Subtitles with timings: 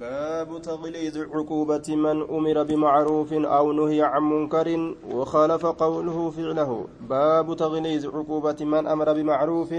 [0.00, 6.86] باب تغليظ عقوبة من أمر بمعروف أو نهي عن منكر وخالف قوله فعله.
[7.00, 9.74] باب تغليظ عقوبة من أمر بمعروف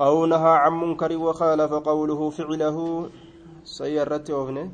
[0.00, 3.08] أو نهى عن منكر وخالف قوله فعله.
[3.64, 4.70] سيرت أغني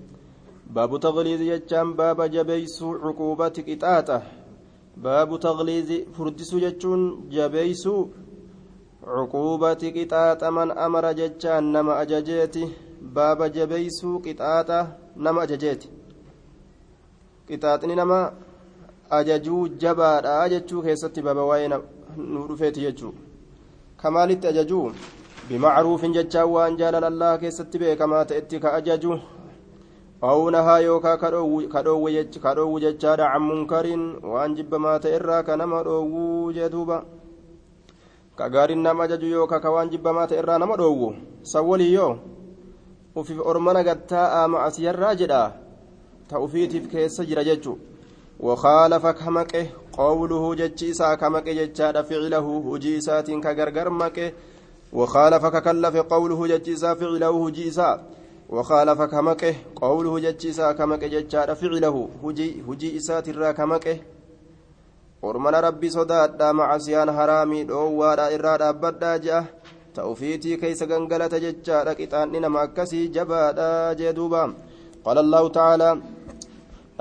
[0.66, 4.22] باب تغليظ يجام باب جبيس عقوبة قطاطة
[4.96, 7.88] باب تغليظ فردس يجون جبيس
[9.06, 12.70] عقوبة قطاطة من أمر ججان نما أججيته.
[13.00, 14.78] Baaba jabeeysuu qixaaxa
[15.16, 15.88] nama ajajeeti
[17.48, 18.18] qixaaxni nama
[19.10, 21.68] ajajuu jabaadha jechuu keessatti baaba waa'ee
[22.16, 23.14] nu dhufeeti jechuu
[24.02, 24.92] kamaalitti ajajuu
[25.48, 29.18] bimacruufin jechaan waan jaalala allah keessatti beekamaa ta'etti ka ajaju
[30.22, 36.52] aw nahaa yookaa ka dhoowwu jechaadha can munkariin waan jibbamaa ta'e irraa ka nama dhoowwuu
[36.52, 37.04] jee duuba
[38.36, 40.38] ka gaariin nama ajaju yookaa ka waan jibbamaa ta'e
[43.16, 45.52] ufiif ormana gattaa'aa macasiyarraa jedha
[46.28, 47.78] ta ufiitiif keessa jira jechu
[48.40, 49.62] wakaalafa ka maqe
[49.96, 54.34] qowluhu jechi isaa ka maqe jechaadha ficilahu hujii isaatiin ka gargar maqe
[54.92, 58.02] وخالف ككلف قوله جتيسا فعله هجيسا
[58.48, 63.96] وخالف كمكه قوله جتيسا كمكه جتشار فعله هجي هجي إسات الرا كمكه
[65.22, 69.44] ورمنا ربي صداد مع سيان حرامي دوادا إرادا بدا جاه
[69.95, 74.41] ta'ufiitii keeysa gangalata jechaadha qixaanni nama akkasii jabaadha jee duuba
[75.05, 75.95] qaala allahu tacaalaa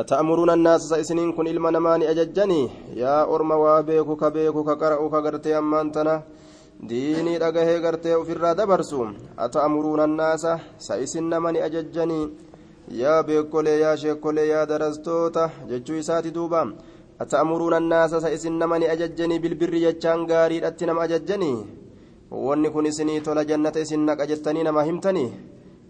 [0.02, 2.62] أتأمرون الناس سيسنين كن إلما نماني أججني
[3.02, 6.14] يا أرم وابيكو كبيكو كقرأو كقرتي أمانتنا
[6.90, 9.00] ديني رقهي قرتي وفر دبرسو
[9.44, 10.44] أتأمرون الناس
[10.86, 12.20] سيسن نماني أججني
[13.02, 16.62] يا بيكولي يا شيكولي يا درستوتا ججو إساتي دوبا
[17.22, 21.52] أتأمرون الناس سيسن نماني أججني بالبر يجان غاري أتنم أججني
[22.31, 25.31] wanni kun isinii tola jannata isin naqa jettanii nama himtanii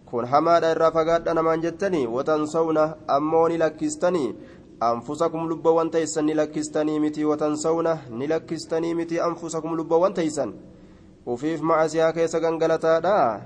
[0.06, 4.36] kun hamaadha irraa fagaadha namaan jettanii watansawna ammoo ni lakkistanii
[4.80, 10.54] anfusakum lubbawwan teeysan ni lakkistanii miti watansawna ni lakkistanii miti anfusakum lubbawwan teeysan
[11.26, 13.42] ufiif macasiyaa keessa gangalataadha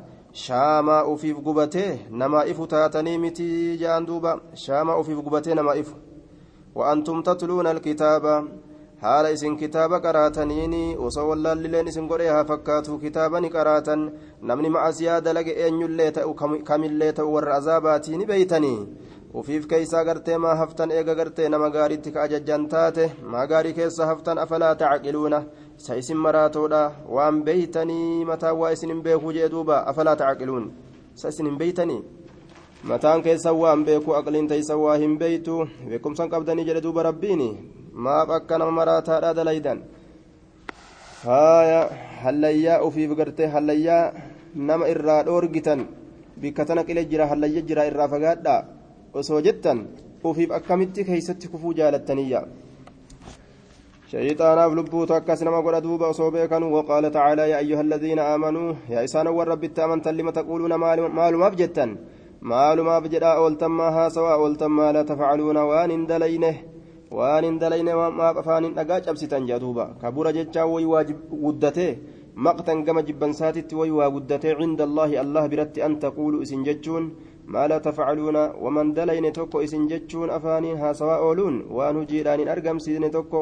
[0.45, 5.95] shaamaa ufiif gubatee namaa ifu taatanii miti jedhan duuba shaamaa ufiif gubatee namaa ifu
[6.75, 8.47] وأنتم تتلون الكتاب
[9.03, 14.01] haala isin kitaaba qaraataniini osoo wallaallileen isin godhee haa fakkaatu kitaaba ni qaraatan.
[14.41, 16.33] Namni macasiyaa dalage eenyullee ta'u
[16.69, 18.77] kamillee ta'u warra azaabaatii ni beeytanii
[19.41, 23.11] ufiif keeysaa gartee maa haftan eega gartee nama gaariitti ka ajajjan taate?
[23.31, 25.43] Maa gaarii keessa haftan afalaa tacqiluuna
[25.77, 26.81] isa isin maraatoodha.
[27.09, 29.83] Waan beeytanii mataan waa isin hin beekuu jee duuba.
[29.87, 30.71] Afalaa tacqiluun
[31.15, 32.01] isa isin hin beeytanii?
[32.83, 35.67] Mataan keessan waan beeku aqliin teeysan waa hin beeytu.
[35.89, 37.49] Beekumsan qabdanii jedhe duuba rabbiini
[37.93, 39.79] maaf akka nama maraataadha dalaydan
[41.25, 41.81] haaya
[42.23, 44.11] hallayyaa ufiif gartee hallayyaa
[44.55, 45.85] nama irraa dhoorgitan
[46.41, 48.55] bikka tana qile jira hallayya jira irraa fagaadha
[49.13, 49.85] osoo jettan
[50.29, 52.43] ufiif akkamitti keeysatti kufuu jaalattaniyya
[54.13, 55.85] شيطاناف لبوت أكس نما قد
[56.51, 61.49] كانوا وقال تعالى يا أيها الذين آمنوا يا إسان والرب التامن لما تقولون مال ما
[61.49, 61.85] بجتا
[62.41, 66.55] مال ما بجدا أولتم ما سواء أولتم ما لا تفعلون وان دلينه
[67.17, 71.03] waan hin dalayne maaf afaanin dhagaa cabsitan jedhuuba kabura jechaa wayi waa
[71.45, 71.91] guddatee
[72.45, 77.05] maqtan gama jibbansaatitti wayi waa guddatee cinda allaahi allah biratti an taquulu isin jechuun
[77.53, 83.09] maa laa tafcaluuna waman dalayne tokko isin jechuun afaaniin haasawaa ooluun waan hujiidhaan hin argamsiisne
[83.17, 83.41] tokko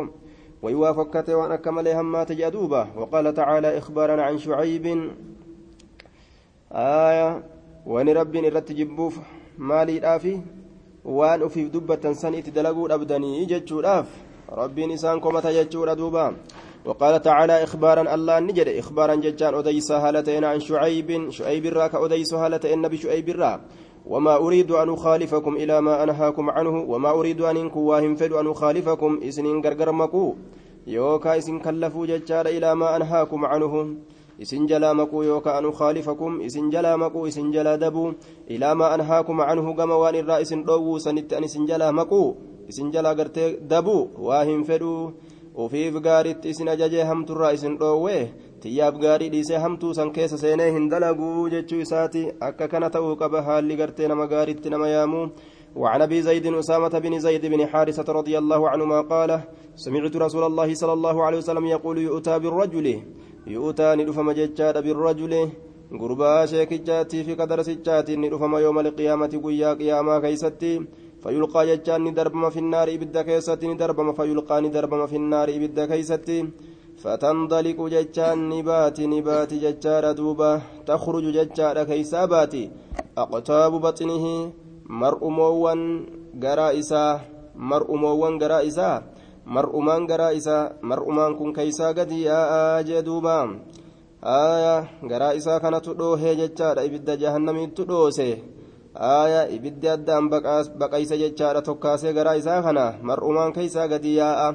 [0.63, 5.01] waa fokkate waan akka malee hammaate jedhuuba waqaala tacaalaa ikhbaaran can shucaybiin
[6.73, 7.29] aaya
[7.93, 9.15] wani rabbiin irratti jibbuuf
[9.57, 10.33] maaliidhaafi
[11.03, 14.07] waan ufiif dubbatan san itti dalaguu dhabdanii jechuudhaaf
[14.49, 16.33] rabbiin isaan komata jechuudha duuba.
[16.85, 22.81] وقال تعالى إخبارا الله نجد إخبارا ججان أديس هالتين عن شعيب شعيب الراك أديس هالتين
[22.81, 23.61] نبي شعيب الراك
[24.05, 29.19] وما أريد أن أخالفكم إلى ما أنهاكم عنه وما أريد أن إنكواهم فد أن أخالفكم
[29.23, 30.35] إسنين غرغر مكو
[30.87, 33.95] يوكا إسن كلفوا ججار إلى ما أنهاكم عنه
[34.43, 38.13] isin jalaa maquu yookaan anu khaalifakum isin jalaa maquu isin jalaa dabuu
[38.55, 42.21] ilaa maa anhaakum canhu gama waan irraa isin dhoowwuu sanitti an isin jalaa maquu
[42.73, 45.11] isin jalaa gartee dabuu waa hin fedhuu
[45.65, 48.21] ufiif gaaritti isin ajajee hamturraa isin dhoowwee
[48.65, 53.41] tiyyaaf gaarii dhiisee hamtuu san keessa seenee hin dalaguu jechuu isaati akka kana ta'uu qaba
[53.47, 55.25] haalli gartee nama gaaritti nama yaamuu
[55.75, 59.39] وعن ابي زيد اسامه بن زيد بن حارثه رضي الله عنهما قال
[59.75, 62.87] سمعت رسول الله صلى الله عليه وسلم يقول يؤتى بالرجل
[63.47, 65.33] يؤتى ندفم ججاد بالرجل
[66.01, 70.73] غربا شيكجاتي في قدر سجاتي ندفم يوم القيامة قيا قياما كيستي
[71.23, 76.47] فيلقى ججان ندربم في النار إبدا كيستي ندربم فيلقى ندربم في النار إبدا كيستي
[77.01, 80.51] فتنطلق ججان نبات نبات ججار دوبا
[80.87, 82.63] تخرج ججار كيساباتي
[83.15, 84.51] aqtaabu baxinihi
[84.87, 85.81] mar'umoowwan
[86.39, 87.19] garaa isaa
[87.55, 89.03] mar'umoowwan garaa isaa.
[89.45, 93.35] Mar'umaan garaa isaa mar'umaan kun keeysaa gadi yaa'aa jee duuba
[94.21, 94.75] aya
[95.11, 98.27] garaa isaa kanatu dhoohee jechaadha ibidda jahannamiittu dhoose
[98.93, 100.29] aya ibiddi addaan
[100.79, 104.47] baqaysa jechaadha tokkaasee garaa isaa kana mar'umaan keeysaa gadi yaa'a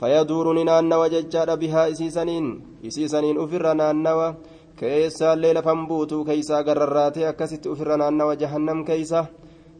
[0.00, 2.46] fayaduuru ni naannawa jechaadha bihaa isiisaniin
[2.88, 4.34] isiisaniin ufirra naannawa
[4.78, 9.26] keessaallee lafan buutuu keeysaa gararraatee akkasitti ufirra naannawa jahannam keeysa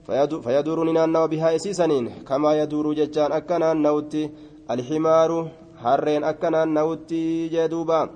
[0.08, 4.30] ni naannawa bihaa isiisaniin kamaa yaduuru jechaan akka naannawutti
[4.68, 5.50] alximaaru
[5.84, 8.08] harreen akka naannawutti jee duuba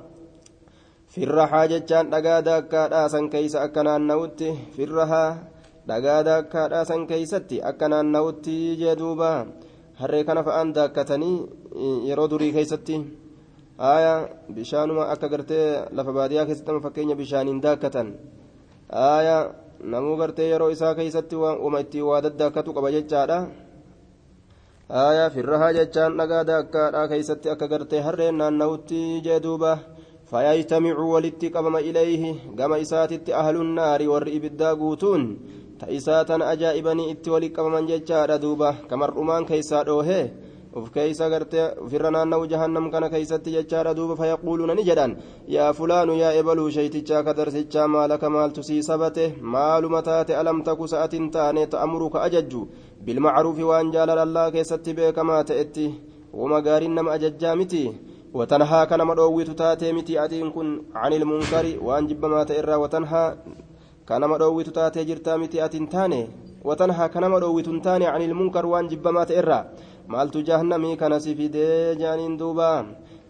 [1.12, 5.36] firrahaa jechaan dhagaa daakkaadhaa san keeysa akka naannawutti firrahaa
[5.88, 9.30] dhagaa daakkaadhaa san keeysatti akka naannawutti jee duuba
[10.00, 11.36] harree kana fa'aan daakkatanii
[12.08, 12.96] yeroo durii keeysatti
[13.78, 14.14] aya
[14.54, 18.14] bishaanuma akka gartee lafa baadiyaa keessatti fakkeenya bishaaniin daakkatan
[18.88, 19.36] aya
[19.82, 23.38] namuu gartee yeroo isaa keeysatti uma ittiin waa daddaakkatu qaba jechaadha
[25.06, 29.72] aya firrahaa jechaan dhagaa daakkaadhaa keeysatti akka gartee harreen naannawutti jee duuba
[30.32, 32.22] فيجتمع ولت قبم إليه
[32.58, 35.22] كما إساتت أهل النار ور إبدا قوتون
[35.80, 40.22] تإساتا أجائبني إت ولي قبم ججار دوبا كما الرمان كيسا دوهي
[40.78, 45.16] uf keeysa garte ufirra naanna'u jahannam kana keeysatti jechaadha duuba fayaquuluuna ni jedhan
[45.56, 49.26] yaa fulaanu yaa ebaluu sheytichaa ka darsichaa maalaka maaltu sii sabate
[49.56, 52.62] maaluma taate alam taku sa'atin taane ta'amuruka ajajju
[53.04, 55.86] bilmacruufi waan jaalalallaa keessatti beekamaa ta'etti
[56.40, 57.84] wama gaariin nama ajajjaa miti
[58.34, 63.36] وتنهى كان مدويت تاتي متي أتين كن عن المنكر وأن جب ما تئرى وتنهى
[64.08, 66.22] كان مدويت تاتي جرتا متي أتين تاني
[66.64, 69.60] وتنهى كان مدويت تاني عن المنكر وأن جب ما تئرى
[70.12, 72.68] maaltu jahannamii kana si fidee jaaniin duuba?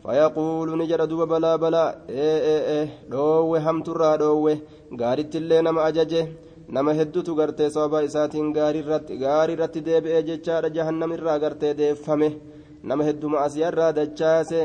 [0.04, 1.94] Fayaquulu ni jedha duba balaa balaa.
[2.08, 4.54] Ee ee ee dhoowwe hamturraa dhoowwe.
[5.00, 6.22] Gaarittillee nama ajaje.
[6.68, 8.82] Nama heddutu gartee sababa isaatiin gaarii
[9.56, 12.28] irratti deebi'ee jechaadha jahannamirraa gartee deeffame.
[12.82, 14.60] Nama hedduma asiyarraa dachaase.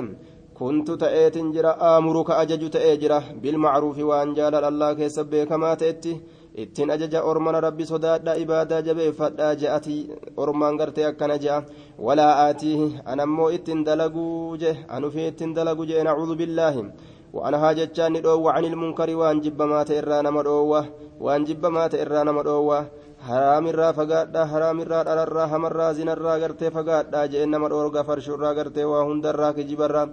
[0.57, 3.21] Kuntu ta'eetin jira amuru aamuruka ajaju ta'ee jira.
[3.41, 6.19] Bilmacruufi waan jaalal allaa keessa beekamaa ta'etti.
[6.63, 9.97] Ittiin ajaja ormana rabbi sodaadha ibaadaa jabeeffadhaa je'ati.
[10.37, 11.63] Ormaan gartee akkana je'a
[11.99, 16.89] walaa aatiihi anammoo ittiin dalaguu je anufii ittiin dalagu jee nacuudu billaahi.
[17.33, 20.85] وأنها جتان ندوة عن المنكر وأن جب ما تئرى نما دوة
[21.19, 22.87] وأن جب ما تئرى نما دوة
[23.27, 28.29] حرام الرا فقادا حرام الرا الرا همرا زين الرا غرتي فقادا جئن نما دورغا فرش
[28.29, 30.03] الرا غرتي وهند الرا كجبرا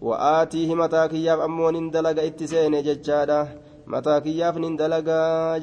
[0.00, 2.74] وآتيه متى كياف أمون اندلق اتسين
[3.86, 5.08] ججادا متى كياف نندلق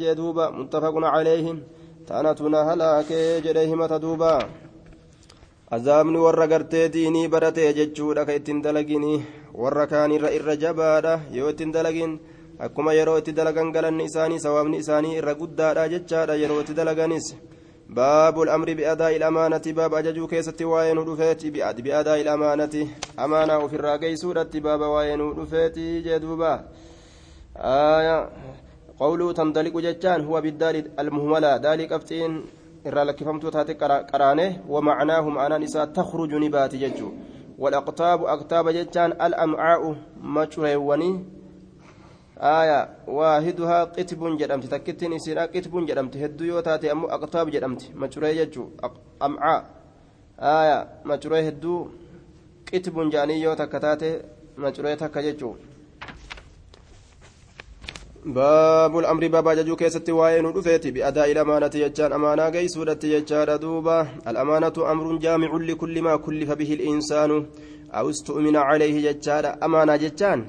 [0.02, 1.58] جدوبا متفق عليهم
[2.08, 3.12] تانتنا هلاك
[3.46, 4.50] جديه متى دوبا
[5.72, 9.22] azaabni warra gartee diinii baratee jechuudha ka ittiin dalagini
[9.54, 12.20] warra kaanirra irra jabaadha yoo ittiin dalagin
[12.58, 17.28] akkuma yeroo itti dalagan galanni isaanii sawaabni isaanii irra guddaadha jechaadha yeroo itti dalaganis
[17.90, 21.50] baabu الأمر بأداء الأمانة باب أججو كيست وين رفيتي
[21.82, 22.88] بأداء الأمانة
[23.20, 26.54] أمانة في الراقي سورة باب وين رفيتي جدوبا
[27.60, 28.30] آية
[29.00, 32.46] قوله تندلق جتان هو بالدال المهملة ذلك أفتين
[32.86, 33.74] irraa lakkifamtuu taate
[34.12, 37.12] qaraane wamacnaahu ma'anaan isaa takhruju ni baati jechuu
[37.60, 39.96] walaqtaabu aktaaba jechaan al'amcaa'u
[40.36, 41.16] macureewwanii
[42.40, 48.34] aya waahiduhaa qitbun jedhamti takkittiin isiidha qitbun jedhamti hedduu yoo taate ammoo aqtaab jedhamti macuree
[48.36, 48.68] jechuu
[49.20, 49.64] amcaa
[50.38, 51.80] aya macuree hedduu
[52.72, 54.10] qitbun jedhanii yoo takka taate
[54.58, 55.56] macuree takka jechuu
[58.26, 60.92] baabul amri baaba ajajuu keessatti waa'ee nu dhufeeti.
[60.92, 64.08] Bi'adaa'i lamaanati jechaan amaanaa geeysuudhatti jechaadha duuba.
[64.26, 67.46] Al'amaanatu amruun jaamicun likulli maa kullifa bihi il'insaanu
[68.02, 70.46] awstu'mina calayhi jechaadha amaanaa jechaan.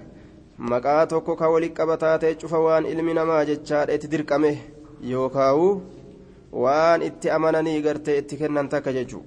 [0.58, 4.52] Maqaa tokko ka walitti qabataa ta'e cufa waan ilmi namaa jechaadha itti dirqame
[5.12, 5.70] yookaawu
[6.52, 9.22] waan itti amananii gartee itti kennan takka jechuu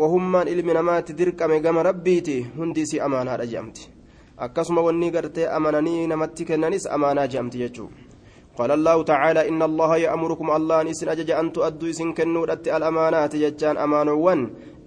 [0.00, 2.42] wahummaan ilmi namaa itti dirqame gama rabbiiti.
[2.56, 3.97] Hundi isii amaanaadha jedhamti
[4.38, 7.90] akkasuma wanni gartee amananii namatti kennanis amaanaa jedhamti jechuu
[8.58, 13.76] قال الله تعالى إن الله يأمركم الله إسن أجج أن تؤدوا إسن كنودت الأمانات ججان
[13.78, 14.40] أمانوان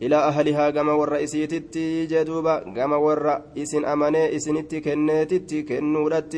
[0.03, 1.77] إلى أهلها كما والرئيسيت
[2.11, 6.33] جدوبا كما والرئيسن أماني إسنتي كنتي كنودت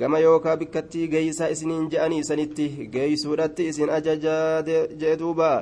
[0.00, 4.60] كما يوكا بكتي جيسا إسنين جاني سنتي جيسودت إسن أججا
[5.00, 5.52] جدوبا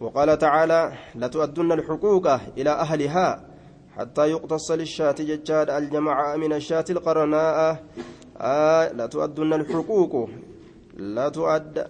[0.00, 2.26] وقال تعالى لتؤدن الحقوق
[2.58, 3.44] إلى أهلها
[3.96, 7.84] حتى يقتص للشاة ججاد الجماعة من الشاة القرناء.
[8.36, 10.30] آه لتؤدن الحقوق.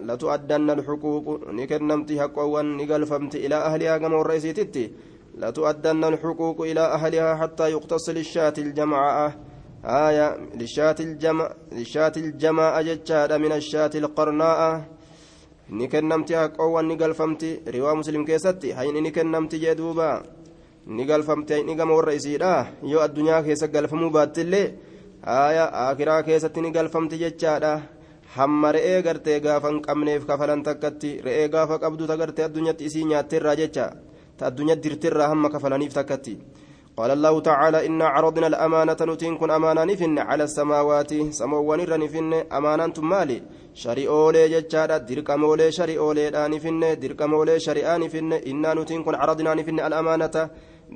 [0.09, 1.25] لتؤدن الحقوق.
[1.49, 4.91] نكنمت حقا نقلفمت إلى أهلها كما الرئيسيتي
[5.37, 9.35] لتؤدن الحقوق إلى أهلها حتى يقتص للشاة الجماعة.
[9.85, 14.96] آية للشاة الجمع للشاة الجماعة جتشاد من الشاة القرناء.
[15.69, 17.61] Ni kennamti haqoowwan ni galfamti.
[17.65, 20.23] Riwaa muslim keessatti hayni ni kennamti jee duuba.
[20.87, 24.73] Ni galfamti hayni gama warra isiidha yoo addunyaa keessa galfamuu baattillee
[25.23, 27.81] haaya akiraa keessatti ni galfamti jechaadha.
[28.35, 33.05] Hamma re'ee gartee gaafa hin qabneef kafalan takkatti re'ee gaafa qabdu ta gartee addunyaatti isii
[33.11, 33.85] nyaatteerraa jecha
[34.37, 36.33] ta addunyaa dirtirraa hamma kafalaniif takkatti
[36.97, 42.97] قال الله تعالى إنا عرضنا الأمانة نتين كن أمانة نفن على السماوات سموان نفن أمانة
[43.11, 43.37] مالي
[43.83, 50.35] شريئولي جتشارا دركمولي شريئولي نفن دركمولي شريئا نفن إنا نتين كن عرضنا نفن الأمانة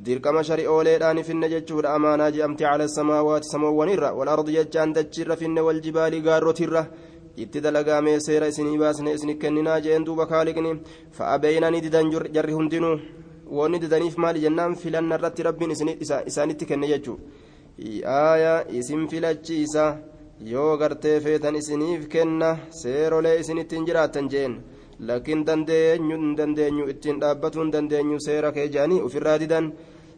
[0.05, 6.86] dirqama shari'ooleedhaan finne jechuudha amaanaa je'amte cala samaawaati samoowwanirra walardi jechaan dachirra finne waljibaalii gaarrotirra
[7.43, 10.72] itti dalagaamee seera isinii baasne isin kenninaa jeen duuba kaaliqni
[11.17, 12.96] fa'abeeynanii didan jarri hundinuu
[13.58, 15.72] wanni didaniif maali jennaan filanna irratti rabbiin
[16.27, 17.17] isaanitti kenne jechuu?
[18.05, 19.86] Aayaa isin filachiisa
[20.53, 22.50] yoo gartee feetan isiniif kenna
[22.81, 24.53] seerolee isinittiin jiraattan jeen.
[25.00, 29.72] Lakin dandeenyu dandeenyu ittiin dhaabbatuu hin dandeenyu seera kee jedhanii ofirraa didan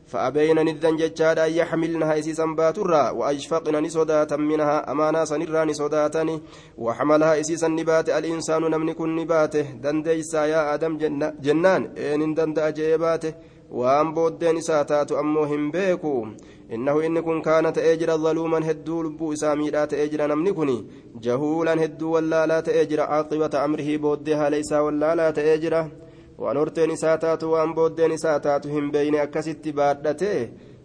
[0.08, 6.42] فأبين ندن جتشادا يحملنها إسيسا باترا وأشفقن نسوداتا منها أمانا سنرا نسوداتني
[6.78, 9.62] وحملها إسيسا نبات الإنسان نمن كن نباته.
[9.84, 10.98] دنديسا يا آدم
[11.46, 13.34] جنان إن دند أجيباته.
[13.72, 16.28] وأن بودين إساتات أمو هم بيكو.
[16.74, 20.86] إنه إن كن كان تأجر ظلوما هدو لبو إساميرا تأجر نمن كني
[21.22, 25.92] جهولا هدو ولا لا تأجر عاقبة أمره بودها ليس ولا لا تأجره
[26.38, 30.32] waan horteen isaa taatu waan booddeen isaa taatu hin beeyne akkasitti baadhate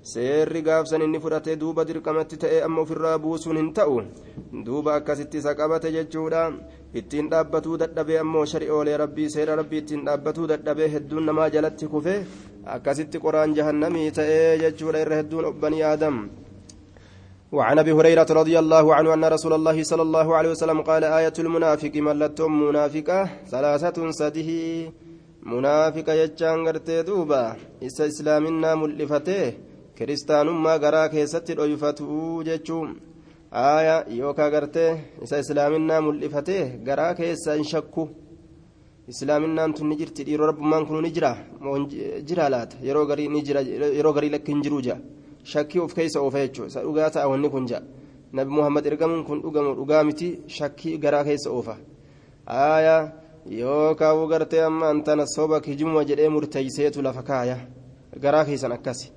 [0.02, 3.97] seerri gaafsan inni fudhate duuba dirqamatti ta'e amma ofirraa buusuun hin ta'u
[4.67, 6.43] duuba akkasitti isa qabate jechuudha
[7.00, 12.14] ittiin dhaabbatuu dadhabee ammoo shari'oolee rabbii seera rabbii ittiin dhaabbatuu dadhabee hedduun namaa jalatti kufe
[12.76, 16.28] akkasitti qoraan jahannamii ta'ee jechuudha irra hedduun obbanii aadam
[17.52, 21.33] وعن ابي هريره رضي الله عنه ان رسول الله صلى الله عليه وسلم قال آية
[21.38, 23.19] المنافق ملتهم منافقة
[23.52, 24.50] ثلاثة سده
[25.45, 27.57] munaafiqa jechaan gartee duuba.
[27.80, 29.54] Isa islaaminaa mul'ifatee
[29.97, 32.90] kiristaanummaa garaa keessatti dhoyfatu jechuun.
[33.52, 34.90] Aaya yookaan gartee
[35.25, 38.09] isa islaaminaa mul'ifatee garaa keessa hin shakku.
[39.09, 41.37] Islaaminaan tun ni jirti dhiiroo rabbummaan kun ni jira.
[42.28, 42.76] Jira laata?
[42.83, 43.61] Yeroo garii ni jira
[43.99, 44.99] yeroo garii lakki hin jiru jira
[45.45, 47.80] shakkii of keessa oofa jechuudha isa dhugaa ta'a wanni kun jira
[48.33, 51.76] nabi muhammad ergamuun kun dhugamu dhugaa miti shakkii garaa keessa oofa
[53.50, 53.59] aaya.
[53.59, 57.57] yookaan gartee amma antana soba kijuma jedhee murteeyseetu lafa kaaya
[58.21, 59.12] garaa keessan akkasi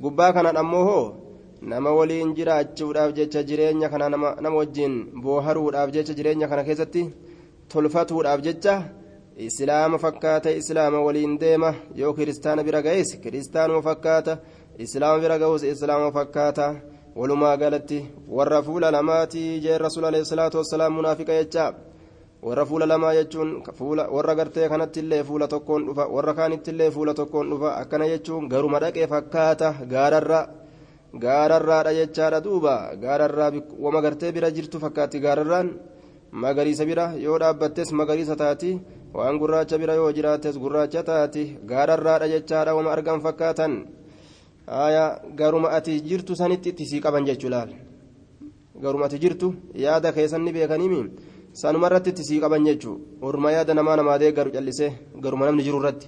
[0.00, 1.16] gubbaa kanaan ammoo hoo
[1.62, 7.10] nama waliin jiraachuudhaaf jecha jireenya kana nama wajjin booharuudhaaf jecha jireenya kana keessatti
[7.68, 8.82] tolfatuudhaaf jecha
[9.36, 14.38] islaama fakkaata islaama waliin deema yoo kiristaana bira ga'es kiristaanuma fakkaata
[14.78, 16.74] islaama bira ga'us islaama fakkaata
[17.16, 21.87] walumaa galatti warra fuula lamaatii jeen rasuul alayhi munaafiqa jechaa
[22.42, 23.50] warra fuula lamaa jechuun
[24.16, 27.76] warra gartee kanattillee fuula tokkoon dhufa warra kaanittillee fuula tokkoon dhufa.
[27.82, 30.44] Akkana jechuun garuma dhaqee fakkaata gaararraa
[31.24, 32.74] gaararraadha jechaadha duuba.
[33.02, 33.50] Gaararraa
[33.84, 35.68] wama gartee bira jirtu fakkaatti gaararraan
[36.32, 38.78] magariisa bira yoo dhaabbattes magariisa taati.
[39.14, 41.56] Waan gurraacha bira yoo jiraattes gurraacha taati.
[41.66, 43.72] Gaararraadha jechaadha wama argan fakkaatan.
[45.36, 47.70] Garuma ati jirtu sanitti itti sii qaban jechuu laal?
[48.82, 51.00] Garuma ati jirtu yaada keessanni beekaniimi.
[51.60, 52.98] Sanuma irratti itti sii qaban jechuun
[53.28, 54.90] orma yaada namaa namaa deeggaru callisee
[55.22, 56.06] garuma namni jiru irratti.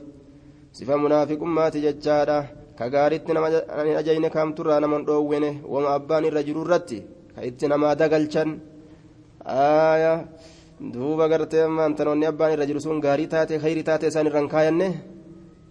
[0.76, 2.38] Sifa munaafiqummaati jechaadha?
[2.78, 6.99] Ka gaariitti nama hin ajajne kaamturraa nama hin dhoowwine wama abbaan irra jiru irratti
[7.35, 8.50] ka itti namaa dagalchan.
[9.45, 10.12] Aaya
[10.92, 14.88] duuba gartee maantanoonni abbaan irra jiru sun gaarii taate khayrii taate isaan irra hin kaayanne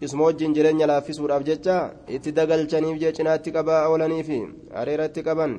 [0.06, 1.76] isuma wajjin jireenya laaffisuudhaaf jecha
[2.16, 4.40] itti dagalchaniif jee cinaatti qabaa oolaniifi
[4.82, 5.52] areera itti qaban.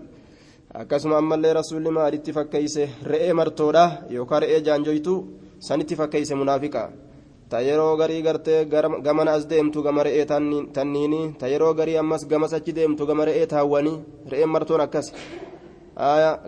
[0.74, 3.84] Akkasuma ammallee rasuulli maalitti fakkeeyse re'ee martoodha
[4.14, 5.14] yookaan re'ee jaanjoytu
[5.58, 6.82] sanitti fakkeeyse munaafiqa.
[7.50, 8.64] Ta yeroo garii gartee
[9.06, 10.24] gamana as deemtu gama re'ee
[10.74, 11.34] tanniini?
[11.38, 13.98] Ta yeroo garii ammas gamas achi deemtu gama re'ee taawwanii?
[14.30, 15.12] Re'een martoon akkas?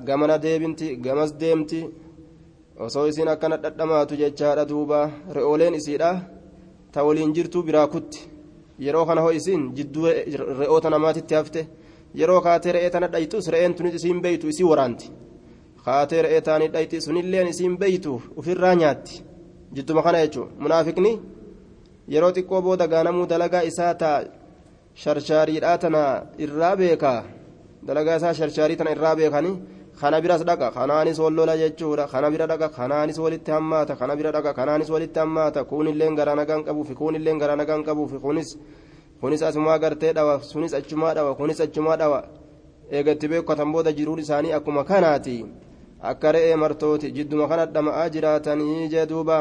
[0.06, 1.80] Gamana deebinti gamas deemti.
[2.78, 5.10] Osoo isiin akkana dhadhamaatu jechaadha duuba.
[5.34, 6.10] Re'ooleen isiidha.
[6.92, 8.28] Ta waliin jirtu biraa kutti
[8.78, 10.06] yeroo kana hoo isiin jidduu
[10.60, 11.66] re'oota namaatitti hafte.
[12.20, 15.06] Yeroo kaatee re'ee tana dhaytus re'een tunis isiin beeytu isii waraanti
[15.84, 19.14] kaatee re'ee taanii dhayti sunilleen isiin beeytu ofirraa nyaatti
[19.74, 21.12] jidduma kana jechuun munaafiqni
[22.14, 24.18] yeroo xiqqoo booda gaanamuu dalagaa isaa taa
[25.02, 26.02] sharshaariidhaa tana
[26.44, 27.20] irraa beekaa
[27.86, 29.54] dalagaa isaa sharshaarii tana irraa beekanii
[30.00, 34.30] kana biras dhaqa kanaanis wal lola jechuudha kana bira dhaqa kanaanis walitti hammaata kana bira
[34.36, 38.50] dhaqa kanaanis walitti hammaata kuunilleen garaa nagaan qabuufi kuunilleen garaa nagaan qabuufi kunis.
[39.22, 42.24] Kunis asumaa gartee dhawa sunis achumaa dhawa kunis achumaa dhawa
[42.90, 45.36] eegatti beekatan booda jiruun isaanii akkuma kanaati
[46.10, 49.36] akka re'ee martooti jidduma kana dhama'aa jiraatanii jee duuba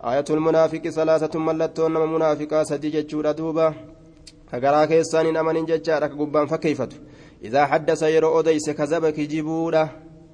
[0.00, 3.74] ayatul munaafiqi salaasatun mallattoon nama munaafiqaa sadii jechuudha duuba
[4.50, 6.96] ka garaa keessaan hin amanin jechaadha ka gubbaan fakkeeyfatu
[7.42, 9.88] idaa haddasa yeroo odeyse kazaba kijibuudha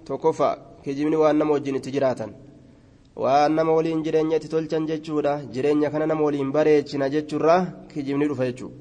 [0.04, 2.34] tokkoffa kijibni waan nama wajjin itti jiraatan
[3.16, 5.40] waan nama waliin jireenya itti tolchan jechuudha.
[5.52, 8.76] Jireenya kana nama waliin bareechina jechuurraa kijibni dhufa jechuudha.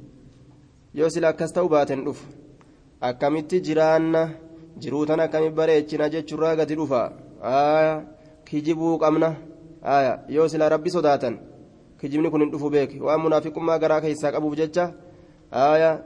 [0.94, 2.26] Yoo sila akkas ta'u baaten dhufu.
[3.02, 4.30] Akkamitti jiraanna
[4.78, 7.02] jiruu tan akkamitti bareechina jechuurraa gadi dhufa?
[8.46, 9.36] Kijibuu qabna.
[10.30, 11.38] Yoo sila rabbi sodaatan
[12.00, 14.92] kijibni kun hin dhufu beek waan munaafiqummaa garaa keessaa qabuuf jecha?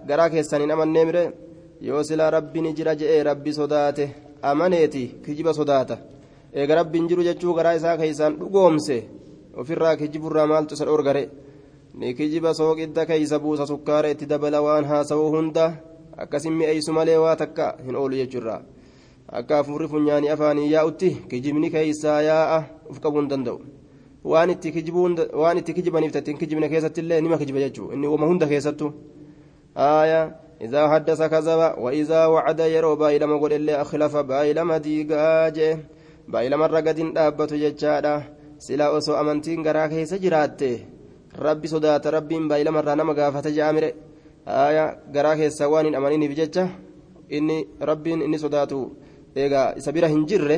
[0.08, 1.24] Garaa keessan hin amannee mire.
[1.82, 4.10] Yoo sila rabbi ni jira je'ee rabbi sodaate
[4.41, 6.14] amaneeti kijiba sodaata.
[6.56, 8.98] Eega rabbiin jiru jechuu garaa isaa keeysaan dhugoomse
[9.62, 11.24] ofirraa kijiburraa maaltu isa dhoorgare
[12.00, 15.66] ni kijiba sooqidda keeysa buusa sukkaara itti dabala waan haasawuu hunda
[16.18, 18.62] akkasin mi'eeysu malee waa takka hin oolu jechuurraa
[19.40, 23.60] akka afuurri funyaanii afaanii yaa'utti kijibni keeysaa yaa'a uf qabuu hin danda'u
[24.34, 28.94] waan itti kijibaniif tattiin kijibne keessatti illee nima kijiba jechuu inni wama hunda keessattu
[29.76, 30.24] aaya
[30.62, 35.50] إذا حدث كذب وإذا وعد يرو بايلما قل اللي أخلف بايلما ديقا
[36.25, 38.24] جيه baay'ilamarra gadiin dhaabbatu jechaadha
[38.58, 40.70] silaa osoo amantiin garaa keessa jiraatte
[41.38, 43.89] rabbi sodaata rabbiin baay'ilamarraa nama gaafata jaamire
[44.46, 46.70] haaya garaa keessa waan hin amaniniif jecha
[47.29, 47.58] inni
[47.89, 48.79] rabbiin inni sodaatu
[49.36, 50.58] eegaa isa bira hin jirre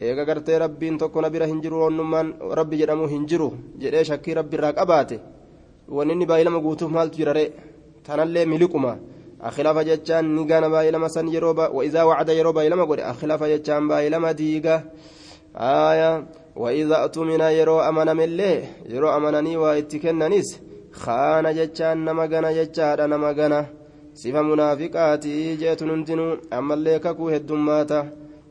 [0.00, 3.48] eega gartee rabbiin tokko na bira hin jiru onnummaan rabbi jedhamu hin jiru
[3.82, 5.16] jedhee shakkii rabbiirraa qabaate
[5.96, 7.44] wanni inni baay'ilama guutuuf maaltu jirare
[8.06, 8.92] tanallee miliquma.
[9.44, 14.76] أخلاف جتان نيغانا بايلما سن يروبا وإذا وعد يروبا إلما قد أخلاف جتان بايلما ديغا
[15.56, 16.24] آية
[16.56, 18.56] وإذا أتمنى يرو أمنا من الله
[18.94, 20.48] يرو أمنني وإتكننيس
[20.92, 23.60] خان جتان نمغانا جتان نمغانا
[24.14, 27.98] sifa munaafiqaatii jeetu hundinuu ammallee kakuu heddummaata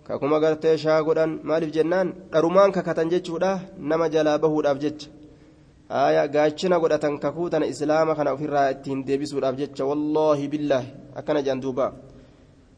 [0.08, 3.52] kakuma gartee shaa godhan maaliif jennaan dharumaan kakatan jechuudha
[3.92, 5.23] nama jalaa bahuudhaaf jecha
[5.94, 11.62] aya gaachina godhatan kakuu tana islaama kana ofirraa ittiin deebisuudhaaf jecha wallaahi billaahi akkana jedhan
[11.62, 11.94] duuba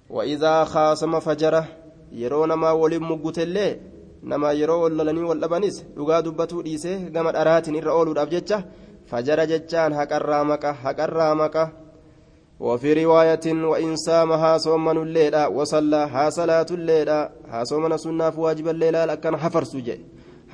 [0.09, 1.61] waidaa kaasama fajara
[2.21, 3.71] yeroo namaa waliin muggutellee
[4.23, 8.63] nama yeroo wal lolanii wal dhabanis dhugaa dubbatuu dhiisee gama dharaatiin irra ooluudhaaf jecha
[9.11, 11.65] fajara jechaan haqarraa maqa haqarraa maqa
[12.59, 19.05] وفي رواية وإن سامها صومن الليلة وصلى ها صلاة الليلة ها صومن سنة واجب الليلة
[19.05, 19.99] لكن حفر سجي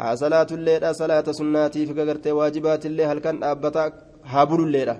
[0.01, 3.83] haa salaatu illeedha salaata sunnaatiif gagartee waajibaatiillee halkan dhaabbata
[4.31, 4.95] haa bululleedha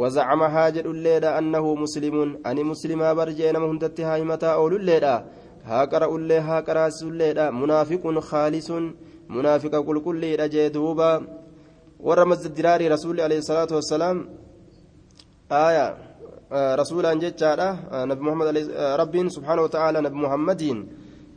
[0.00, 5.14] wazacama haa jedhulleedha annahu muslimuun ani muslimaa barjee nama hundatti haa himataa oolulleedha
[5.68, 8.84] haa qara'ullee haa qaraasisulleedha munaafiqun khaalisuun
[9.36, 11.08] munaafiqa qulqulliidha jee duuba
[12.08, 14.18] warra masjid diraarii rasuulli alayhi salaatu wassalaam
[15.50, 15.86] aya
[16.82, 17.68] rasuulaan jechaadha
[18.10, 18.48] nabi muhammad
[19.02, 20.78] rabbiin subxaana wa ta'aala nabi muhammadiin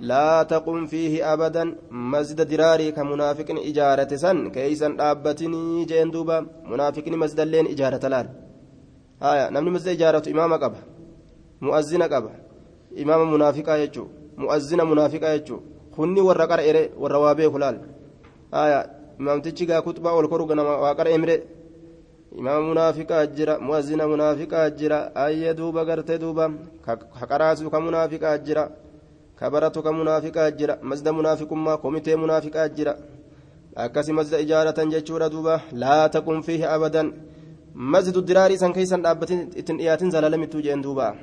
[0.00, 7.40] لا تقم فيه أبدا مسجد دراري كمنافق إجارة سن كيسا دابتني جين دوبا منافق مسجد
[7.40, 8.26] اللين إجارة لال
[9.30, 10.80] آية نمني مسجد إجارة إمام قبا
[11.66, 12.32] مؤذن قبا
[13.02, 14.04] إمام منافقا يجو
[14.42, 15.58] مؤذن منافقا يجو
[15.96, 17.76] خني ورا قرأ إري ورا وابي خلال
[18.62, 18.80] آية
[19.20, 20.44] إمام تجيغا كتبا والكرو
[20.84, 21.36] وقرأ إمري
[22.40, 26.46] إمام منافقا جرا مؤذن منافقا جرا أي دوبا قرتي دوبا
[27.20, 28.70] كقراسو كمنافقا جرا kabaratu ka munaafiqaa jira
[29.41, 32.93] masda munaafiqummaa komitee munaafiqaa jira
[33.75, 37.13] akkasi masda ijaaratan jechuudha duuba laa taqum fiihi abadan
[37.73, 41.15] masjidu diraarii san keeysan dhaabbatin ittin dhiyaatin zalalamittuu jeen duuba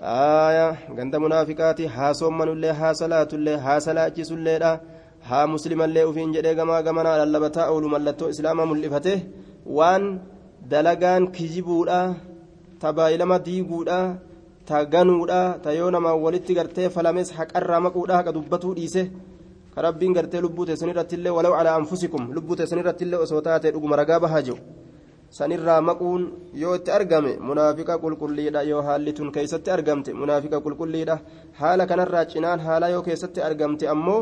[0.00, 4.70] aya ganda munaafiqaati haa soommanullee haa salaatullee haa salaachisulleedha
[5.28, 9.14] haa muslimallee ufiin jedhee gamaa gamanaa lallabataa oolu mallattoo islaamaa mul'ifate
[9.78, 10.04] waan
[10.70, 12.00] dalagaan kijibuudha
[12.84, 13.98] tabaayilama diiguudha
[14.68, 19.02] ta ganuudha ta yoo namaan walitti gartee falames haqarraa maquudha haqa dubbatuu dhiise
[19.74, 23.96] ka rabbiin gartee lubbuu teessan irrattillee walaw calaa anfusikum lubbuu teessan irrattillee osoo taate dhuguma
[24.00, 24.58] ragaa bahaa jiru.
[25.38, 26.22] Sanirraa maquun
[26.62, 31.16] yoo itti argame munaafiqa qulqulliidha yoo haalli tun keessatti argamte munaafiqa qulqulliidha.
[31.60, 34.20] Haala kanarraa cinaan haala yoo keessatti argamte ammoo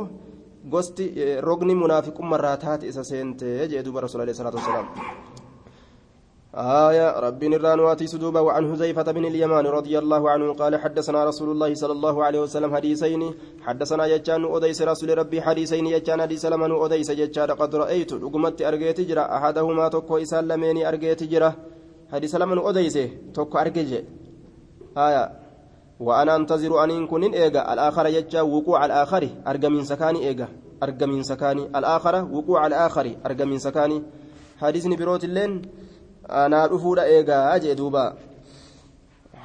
[0.72, 1.04] gosti
[1.48, 4.86] rogni munaafiqummarraa taate isa seente jee duuba rasuul alayhi salaatu wasalaam
[6.56, 11.50] آية ربي نران واتي سدوبا وعن حذيفة بن اليمان رضي الله عنه قال حدثنا رسول
[11.50, 13.34] الله صلى الله عليه وسلم حديثين.
[13.60, 15.86] حدثنا يجان أديس رسول ربي حديثين.
[15.86, 19.36] يجان حديث لمن أديس يجان قد رأيت لقمت أرجيت جرا.
[19.36, 21.52] أحدهما تكو إسال لميني أرجيت جرا.
[22.12, 22.98] حديث لمن أديس
[23.34, 23.92] تكو أرجيج
[24.96, 25.32] آية.
[26.00, 27.72] وأنا أنتظر أن يكون إيجا.
[27.72, 30.48] الآخر يجا وقوع الآخر أرجى من سكاني إيجا.
[30.82, 31.64] أرجى من سكاني.
[31.78, 34.02] الآخر وقوع الآخر أرجى من سكاني.
[34.60, 35.62] حديث بروت اللين.
[36.28, 38.16] Anaa dhufuudha eegaa jee duuba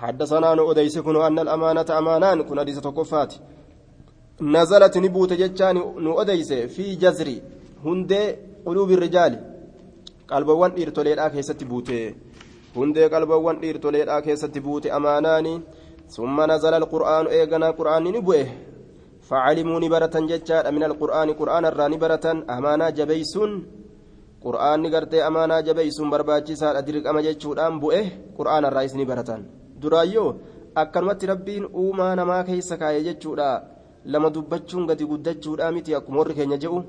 [0.02, 3.34] حدثنا nu odeesse kan أن الأمانة amaanaan kun hadiisa tokkoffaatti
[4.42, 7.30] نزلت ni buute jechaan nu odeesse في جذر
[7.86, 9.34] hundee قلوب الرجال.
[10.28, 12.16] qalbiiwwan dhiirtoolleedhaa keessa buute
[12.76, 15.62] hundee qalbiiwwan dhiirtoolleedhaa keessa buute amaanaan
[16.10, 18.48] ثم نزل القرآن eegana qur'aanni ni bu'e.
[19.30, 23.52] فعلموا ni baratan jechaan من القرآن qur'aana irraa ni baratan amaanaa jabeessuun.
[24.44, 28.02] Qur'aanni gartee amaanaa jabeeysuun barbaachisaadha dirqama jechuudhaan bu'e
[28.38, 29.42] qur'aana irraa isni baratan.
[29.82, 30.30] Duraayyoo
[30.82, 33.50] akkanumatti rabbiin uumaa namaa keessa kaa'e jechuudha.
[34.06, 36.80] Lama dubbachuun gadi guddachuudha miti akkuma warri keenya jedhu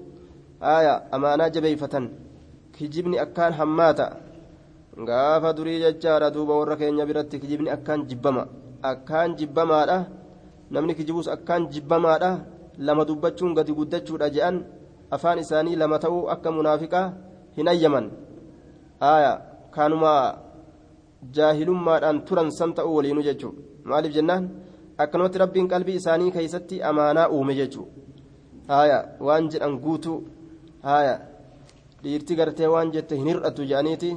[0.65, 2.07] haaya amaanaa jabeeyfatan
[2.77, 4.07] kijibni akkaan hammaata.
[5.09, 8.47] Gaafa durii jechaadha duuba warra keenya biratti kijibni akkaan jibbama.
[8.91, 9.99] Akkaan jibbamaadha.
[10.71, 12.31] Namni kijibuus akkaan jibbamaadha.
[12.79, 14.65] Lama dubbachuun gadi guddachuudha je'an.
[15.11, 17.13] Afaan isaanii lama ta'uu akka munaafiqaa
[17.57, 18.11] hin ayyaman.
[19.01, 19.33] Aya
[19.75, 20.13] kaanuma
[21.37, 24.51] jaahilummaadhaan turan san ta'uu waliinu jechuu maaliif jennaan?
[24.99, 27.87] Akkanumatti rabbiin qalbii isaanii keeysatti amaanaa uume jechuu
[28.69, 30.19] aya waan jedhan guutuu.
[30.83, 31.15] Aya
[32.03, 34.17] dhiirti gartee waan jette hin hir'attu jedhaniiti.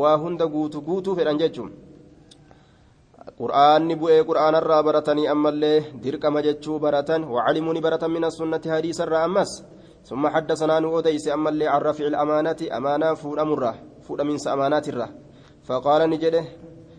[0.00, 1.72] Waa hunda guutu guutuu fedhan jechuun
[3.40, 9.50] qur'aanni bu'ee qur'aanarraa baratanii ammallee dirqama jechuu baratan wacalimuu ni baratan min assunnati hadiisarraa ammas
[10.04, 15.08] ثم حدثنا nu odeesse ammallee عن رفع الأمانة amaanaa fudhatamuu irraa fudhatama amaanaa irraa.
[15.64, 16.44] فقال ni jedhe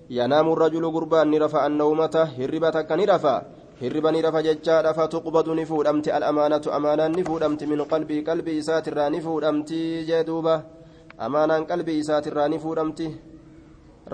[0.09, 3.41] ينام الرجل gurbaan ni rafa النومة hirriba tokko ni rafa.
[3.81, 9.01] hirriba ni rafa jechaara فتقبض ni fudhatamti الأمانة amaanaan ni fudhatamti من قلبه qalbii isaatirraa
[9.01, 9.71] ni fudhatamti
[10.09, 10.63] jeduuba.
[11.21, 13.01] amaanaan qalbii isaatirraa ni fudhatamti.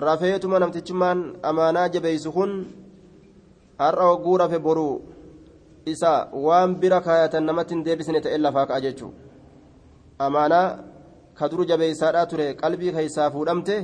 [0.00, 2.52] rafiituma namtichi amaanaa jabeessu kun.
[3.78, 5.02] har'a hogguu rafe boruu
[5.96, 6.12] isa
[6.46, 9.16] waan bira kaayatan namatti hin deebisne ta'e lafaa ka'a jechuudha
[10.26, 10.66] amaanaa
[11.38, 13.76] ka duru jabeessaadhaa ture qalbii keessaa fuudhamte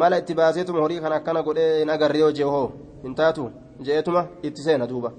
[0.00, 2.66] mala itti baaseetuma horii kan akkana godhee hin agarre yoo jee hoo
[3.04, 3.44] hin taatu
[3.86, 5.10] je'eetuma itti seena duuba.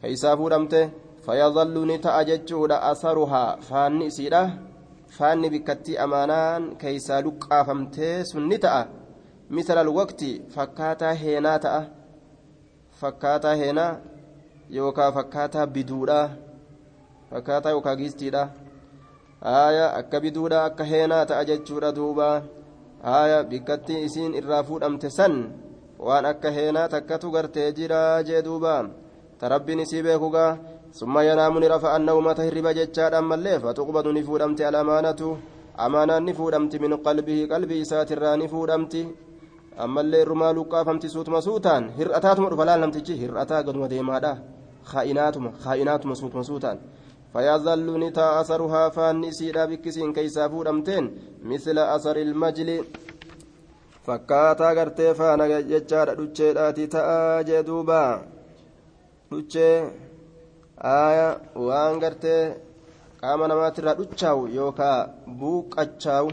[0.00, 0.80] Keessaa fuudhamte
[1.26, 4.42] fayyadallu ni ta'a jechuudha asaruhaa faanni isiidha.
[5.16, 8.82] Faanni bikkattii amaanaan keessaa luqqaafamtee sun ni ta'a.
[9.50, 11.82] Misala waqti fakkaataa heenaa ta'a.
[13.00, 13.92] Fakkaataa heenaa
[14.70, 16.18] yookaan fakkaataa biduudha
[17.30, 18.48] fakkaataa yookaan giistiidha
[19.40, 22.42] haaya akka biduudha akka heenaa ta'a jechuudha duuba.
[23.02, 25.34] Haaya bikkattii isiin irraa fuudhamte san
[25.98, 28.84] waan akka heenaa takkatu gartee jira jee duuba.
[29.40, 30.58] Tarabbiin isii beekugaa
[30.92, 35.38] summa yanaamu ni rafa annawmata hirriba jechaadhaan mallee fatuqbadu ni fuudhamti alamaanatu
[35.76, 39.08] amaanaan ni fuudhamti min qalbihi qalbii isaatirraa ni fuudhamti.
[39.80, 44.36] Ammallee irrumaa luqqaafamti suutuma suutaan hir'ataatuma dhufa laal hir'ataa gaduma deemaadha
[44.91, 46.79] kaa'inaatuma kaa'inaatuma suutuma suutaan
[47.35, 51.05] فيظل نتا أثرها فانسيدا بكسين كيسا فودمتين
[51.43, 52.69] مثل أثر المجل
[54.05, 58.01] فكاتا غرتي فانا ججارة دچيداتي تا'a jee duuba
[59.29, 59.75] dhuchee
[60.93, 61.27] aaya
[61.67, 62.41] waan gartee
[63.21, 64.99] qaama namaatirraa dhuchaawu yookaa
[65.39, 66.31] buuqqachaawu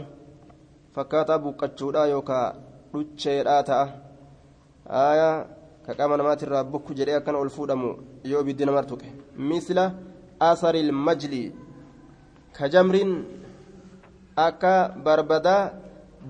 [0.95, 2.47] fakkaataa buuqqachuudha yookaa
[2.93, 3.85] dhucheedhaa ta'a
[5.03, 5.29] aaya
[5.85, 7.89] ka qaama namaatirraa bukku jedhee akkana ol fuudhamu
[8.24, 9.08] Yoo ibiddi namar tuqe
[9.48, 9.84] misla
[10.40, 11.42] asari ilmajli
[12.56, 13.12] ka jamriin
[14.36, 15.70] akka barbadaa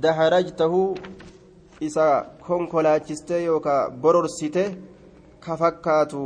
[0.03, 0.81] daharajtahu
[1.81, 2.07] isa
[2.47, 4.65] konkolaachistee yookaa bororsite
[5.45, 6.23] ka fakkaatu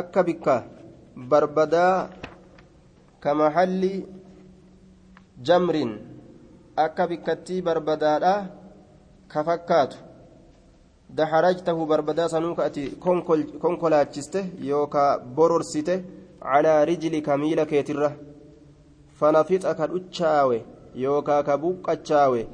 [0.00, 0.56] akka bikka
[1.30, 2.08] barbadaa
[3.22, 4.06] ka mahalli
[5.46, 5.92] jamriin
[6.84, 8.34] akka bikkattii barbadaadha
[9.32, 10.07] ka fakkaatu
[11.16, 12.82] daharajtahu barbadaa sanuu ka ati
[13.60, 15.94] konkolaachiste yookaa bororsite
[16.42, 18.10] calaa rijlika miila keetirra
[19.20, 20.58] fanafixa ka dhuchaawe
[21.04, 22.46] yookaa ka buqqachaawe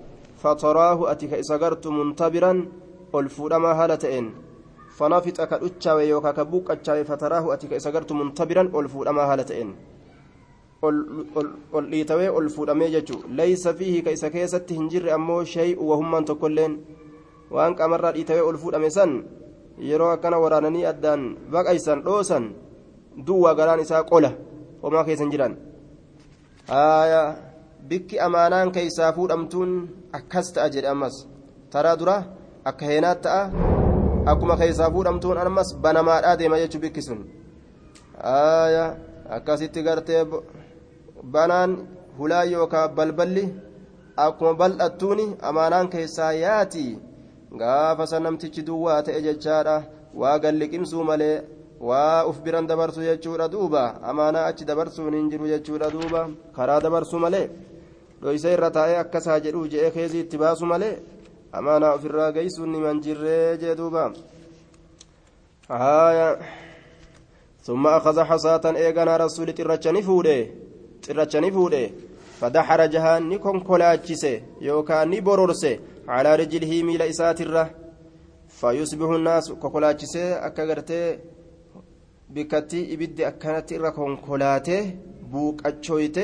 [0.42, 2.62] fataraahu ati ka isa gartu muntabiran
[3.12, 4.30] ol fuudhamaa haala ta'een
[4.98, 9.44] fanafixa ka dhuchaawe yookaa ka buqqachaawe fataraahu ati ka isa gartu muntabiran ol fuudhamaa haala
[9.44, 9.74] ta'een
[10.82, 16.24] ol dhiitawee ol fuudhamee jechuu laysa fiihi ka isa keessatti hin jirre ammoo shay'u wahummaan
[16.24, 16.78] tokkolleen
[17.54, 19.12] waan qaamarraa dhiitawee ol fuudhame san
[19.88, 22.44] yeroo akkana waraananii addaan baqaysan dhoosan
[23.26, 24.30] duwwaa garaan isaa qola
[24.82, 25.54] homaa keessa hin jiran
[27.88, 29.72] bikki amaanaan keessaa fuudhamtuun
[30.18, 31.16] akkas ta'a jedhe ammas
[31.72, 32.16] taraa dura
[32.70, 33.42] akka heenaat ta'a
[34.32, 37.20] akkuma keessaa fuudhamtuun ammas banamaadhaa deema jechuu bikki sun
[39.36, 40.22] akkasitti gartee
[41.36, 41.72] banaan
[42.18, 43.44] hulaa yookaan balballi
[44.26, 46.84] akkuma bal'attuuni amaanaan keessaa yaati
[47.61, 49.75] gaafa san namtichi duwwaa ta'e jechaadha
[50.21, 51.41] waa galliqimsuu malee
[51.79, 57.19] waa uf biran dabarsu jechuudha duuba amaanaa achi dabarsuun hin jiru jechuudha duuba karaa dabarsuu
[57.25, 57.49] malee
[58.21, 60.95] dhoysa irra taa'ee akkasaa jedhuu je'ee keezii itti baasu malee
[61.51, 64.11] amaanaa ofirraa geeysuun niman jirree jee duuba
[65.69, 66.37] haaya
[67.69, 70.47] ثم أخذ حصاة إيغانا رسول ترچني فوده
[71.03, 71.89] ترچني فوده
[72.41, 77.69] فدحر جهان نكون كولاچسه يوكا ني بورورسه على رجله ميل إساتره
[78.59, 81.19] فيصبح الناس كوكولاچسه أكا غرتي
[82.29, 84.81] بكتي إبد أكانت إرى كونكولاته
[85.31, 86.23] buuqachoyte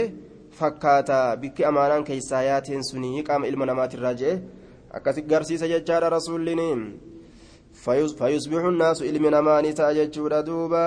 [0.59, 4.35] fakkaata bikki amaanaan keessaa yaateen suni qaama ilma namaatirraa jee
[4.97, 6.81] akkasi garsiisa jechaadha rasuulliin
[7.83, 10.83] fayusbixu nnaasu ilmi namaani ta'a jechuudha duuba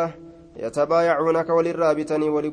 [0.64, 2.50] yatabaayacuuna ka walirraa bitanii wali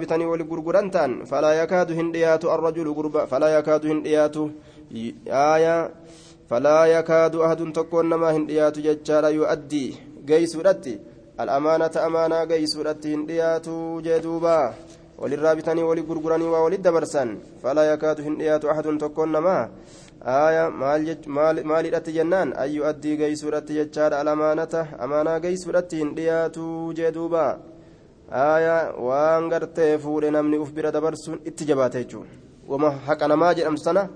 [0.00, 4.50] bitanii wali gurgurantaan falaa yakaadu hin dhiyaatu arrajulu gurba falaa yakaadu hin dhiyaatu
[5.32, 5.90] aaya
[6.48, 9.88] falaa yakaadu ahadun tokkoon namaa hin dhiyaatu jechaadha yu'addii
[10.26, 11.00] geeysuudhatti
[11.40, 14.74] الأمانة أمانة قيسودت هندياتو جدوبا
[15.18, 19.70] وللرابطني ولغرغرني وولد دبرسن فلا يكاد هنديات أحد تكون ما
[20.22, 21.84] آية مال جج مال مال
[22.16, 24.74] جنان أي يؤدي قيسودت ججار الأمانة
[25.04, 25.94] أمانة قيسودت
[28.34, 32.28] aayaa waan gartee fuudhe namni uf bira dabarsuun itti jabaata jechuun
[33.06, 34.08] haqa namaa jedhamtu sana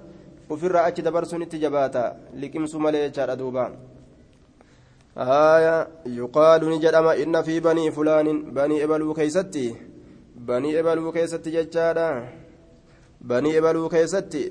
[0.50, 2.16] ofirraa achi dabarsuun itti jabaata.
[2.35, 3.70] Liqimsu malee jechaadha duuba.
[5.16, 9.76] Aayaa yuqaalu ni jedhama inna fi banii fulaanin banii ebaluu keessatti
[10.48, 12.09] banii ebaluu keessatti jechaadha.
[13.20, 14.42] Banii ebaluu keessatti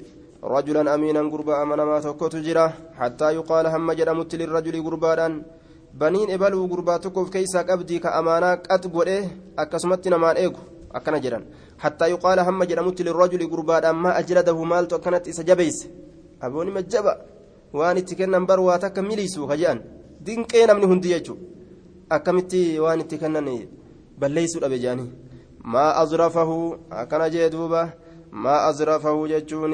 [0.54, 2.74] rajulan amiinan gurbaa amanamaa tokkotu jira.
[3.00, 5.44] Hattaa yuqaala hamma jedhamutti lirrajuli gurbaadhaan
[6.00, 9.18] baniin ebaluu gurbaa tokkoof keessaa qabdii ka amaanaa qat godhe
[9.64, 10.62] akkasumatti namaan eegu
[11.00, 11.46] akkana jedhan
[11.84, 15.90] hattaa yuqaala hamma jedhamutti lirrajuli gurbaadhaan maa ajladahu maaltu akkanatti isa jabeeyse
[16.48, 17.14] abooni majjaba
[17.80, 19.82] waan itti kennan bar waa takka miliisu ka jedhan
[20.26, 21.46] dinqee namni hundi jechuudha
[22.18, 23.50] akkamitti waan itti kennan
[24.20, 25.12] balleessuu dhabe jedhanii
[25.74, 26.58] maa azrafahu
[27.02, 27.82] akkana jee duuba
[28.44, 29.74] maa azrafahu jechuun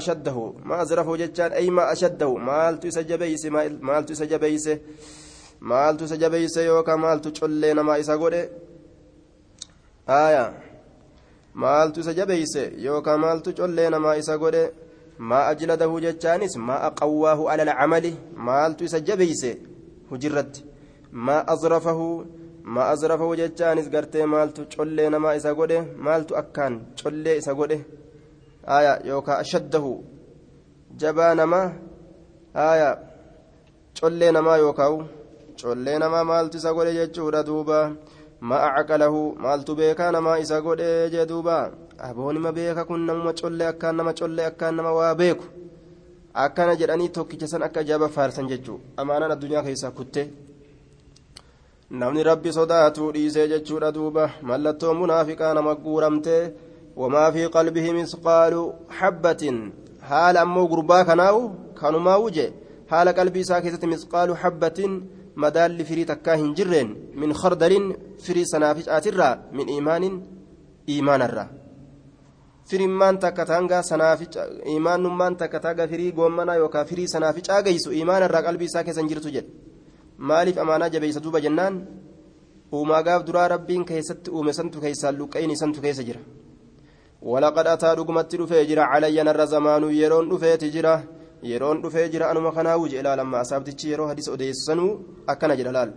[0.00, 4.80] ashaddahu maa azrafahu jechaan ay maa ashaddahu maaltu isa jabeeyse maaltu isa jabeeyse
[5.60, 8.42] maaltu isa jabeeyse yookaan maaltu collee namaa isa godhe
[10.08, 10.52] aayaa
[11.54, 14.64] maaltu isa jabeeyse yookaan maaltu collee namaa isa godhe
[15.18, 19.46] ما أجلده جتانس ما أقواه على العمل مالت سجبيس
[20.12, 20.64] هجرت
[21.12, 21.52] ما
[22.74, 25.78] ma azrafahuu jechaanis gartee maaltu collee namaa isa godhe?
[26.06, 27.78] Maaltu akkaan collee isa godhe?
[28.76, 29.92] Aya yookaan ashaddahu.
[31.00, 31.66] Jabaa namaa?
[32.54, 32.90] Aya
[34.00, 35.08] collee namaa yookaan
[35.60, 37.78] collee namaa maaltu isa godhe jechuudha duuba?
[38.48, 41.56] Ma'a caqalahu maaltu beekaa namaa isa godhe jee duuba?
[42.08, 45.44] Aboonima beeka kun namuma collee akkaan nama collee akkaan nama waa beeku?
[46.44, 50.47] Akkana jedhanii tokkicha san akka jaba faarsan jechuudha amaanaan addunyaa keessaa kuttee.
[51.90, 56.52] Namni rabbi sodaatu dhiisee jechuudha duuba mallattoo munaafiqaa nama guuramtee
[57.00, 58.62] wamaa fi qalbihi misqaalu
[58.98, 59.72] habbatin
[60.10, 61.40] haala ammoo gurbaa kanaawu
[61.80, 62.52] kanumaa wuje
[62.90, 64.98] haala qalbii isaa keessatti misqaalu habbatin
[65.44, 66.90] madaalli firii takkaa hin jirreen
[67.22, 67.86] min khardalin
[68.24, 70.20] firii sanaaficaatirraa min iimaanin
[70.96, 71.48] iimaanarraa
[72.70, 74.44] firimmaan takka tanga sanaafica
[74.76, 79.10] imaanummaan takka tanga firii goommanaa yookaan firii sanaaficaa geessu imaana irraa qalbii isaa keessa hin
[79.14, 79.67] jirtu jedhe
[80.18, 81.86] maaliif amaanaa jabeessa duuba jennaan
[82.72, 86.20] uumaa gaaf duraa rabbiin keessatti uume santu keessaan luqqa'in santu keessa jira
[87.22, 91.02] walaqad ataa dhugumatti dhufee jira calayya narra zamaanuu yeroon dhufeeti jira
[91.42, 94.92] yeroon dhufee jira anuma kanaa wuje ilaalamma asaabtichi yeroo hadisa odeessanuu
[95.26, 95.92] akkana jedha laal.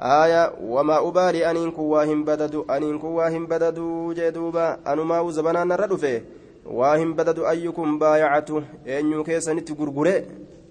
[0.00, 6.22] آية وما أبالي أنين كواهم بددو أنين كواهم بددو جدوبا أنما وزبنا نردفه
[6.66, 10.24] واهم بددو أيكم بايعته أنيو كيسانيت غرغره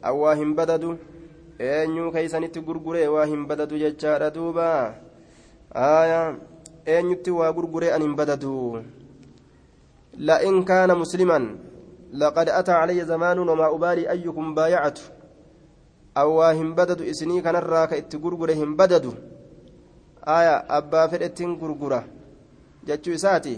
[0.06, 0.96] أو واهم بددو
[1.62, 4.74] أنيو كيسانيت غرغره واهم بددو جتشار دوبا
[5.76, 6.22] آية
[6.88, 8.82] أنيو وا غرغره أنين بددو
[10.28, 11.40] لئن كان مسلما
[12.14, 14.56] لقد أتى علي زمان وما أبالي أيكم
[16.22, 19.12] awwaa hin badadu isinii kanarraa ka itti gurgure hin badadu
[20.36, 22.00] aya abbaa fedhettiin gurgura
[22.88, 23.54] jechuu isaati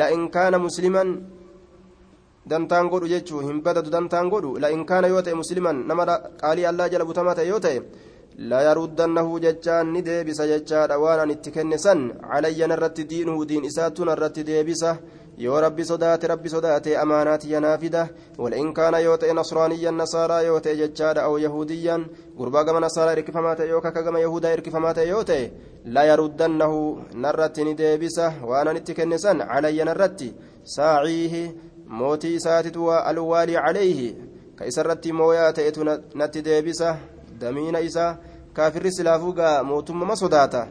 [0.00, 1.10] la'in kaana musliman
[2.50, 6.04] dantaan godhu jechuu hin badadu dantaan godhu la'in kaana yoo ta'e musliman nama
[6.42, 7.78] qaalii allaa jala butamaa ta'e yoo ta'e
[8.50, 14.10] layaruddannahu jechaan ni deebisa jechaadha waan an itti kenne san calayyan irratti diinuhu diin isaatun
[14.14, 14.96] irratti deebisa
[15.38, 20.76] yoo rabbi sodaate rabbi sodaate amaanaati yanaafida walain kaana yoo ta'e nasraaniyyan nasaaraa yoo ta'e
[20.76, 22.06] jechaadha aw yahudiyyan
[22.38, 25.52] gurbaa gama nasaaraa hirkifamaa ta'e yookaan gama yahudaa hirkifamaa ta'e yoo ta'e
[25.96, 26.80] layaruddannahu
[27.26, 30.34] narratti ni deebisa waan an itti kenne san calayyan irratti
[30.76, 31.42] saaciihi
[31.88, 34.16] mootii isaatitu alwaalii calayhi
[34.56, 36.96] ka isarratti mooyaa ta'etu natti deebisa
[37.40, 38.16] damiina isaa
[38.52, 40.66] kaafirri silaafuu gaa mootummaa sodaata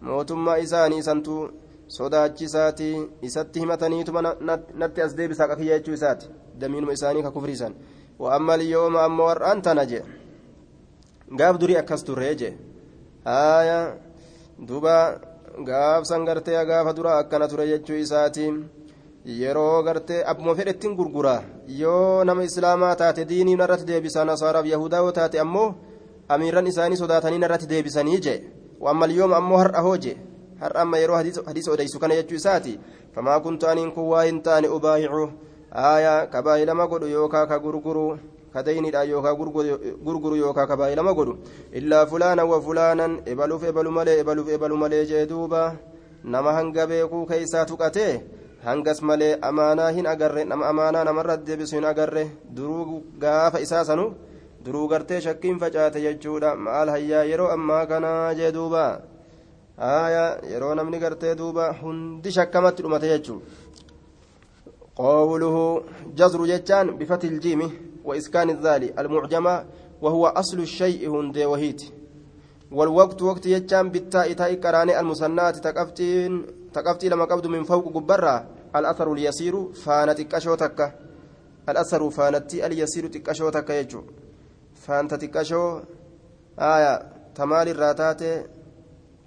[0.00, 1.50] mootummaa isaanii santu
[1.86, 2.90] sodaachisaati
[3.22, 4.22] isatti himataniituma
[4.74, 7.74] natti as deebisaa qakiyya jechuu isaati damiinuma isaanii ka kufriisan
[8.20, 10.00] وأما اليوم أما ورأنت نجي
[11.38, 12.50] قاب دري أكس تريجي
[13.26, 13.80] آية
[14.68, 14.96] دوبا
[15.68, 18.46] قاب سنغرتي قاب درا أكنا تريجي إساتي
[19.24, 21.42] yeroo gartee abbuma fedhettiin gurguraa
[21.78, 25.74] yoo nama islaamaa taate diinii narratti deebisaa nasaaraaf yahudaa yoo taate ammoo
[26.28, 28.38] amiirran isaanii sodaatanii narratti deebisanii jee
[28.80, 30.16] wammal yooma ammoo har'a hooje
[30.60, 32.78] har'a amma yeroo hadiisa odeysu kana jechuu isaati
[33.14, 35.28] famaa kuntu aniin kun waa hin taane ubaayicu
[35.84, 38.18] aayaa ka baay'ilama godhu yookaa ka gurguru
[38.52, 39.34] ka deyniidha yookaa
[40.04, 41.38] gurguru yookaa ka baay'ilama godhu
[41.72, 45.76] illaa fulaana wa fulaanan ebaluuf ebalu malee ebaluuf ebalu malee jee duuba
[46.24, 51.84] nama hanga beekuu keeysaa tuqatee hangas malee amaanaa hin agarre nama amaanaa namarra deebisu hin
[51.92, 52.24] agarre
[52.56, 54.04] duruu gaafa isaa sanu
[54.64, 58.84] duruu gartee shakkiin facaate jechuudha maal hayyaa yeroo ammaa kanaa jee duuba
[59.76, 63.68] haaya yeroo namni gartee duuba hundi shakkamatti dhumate jechuudha
[65.00, 65.82] قوله
[66.16, 67.60] جزر جتان بفتح الجيم
[68.04, 69.64] وإسكان الذال المعجمة
[70.02, 71.82] وهو أصل الشيء هندي وهيت
[72.72, 79.12] والوقت وقت جتان بالتاء تاء كراني المسنات تكفتين تقفتي لما قبض من فوق قبرة الأثر
[79.12, 80.94] اليسير فانت كشوتك
[81.68, 84.02] الأثر فانت اليسير تكشوتك يجو
[84.74, 85.80] فانت تكشو
[86.58, 86.94] آية
[87.34, 88.22] تمال الراتات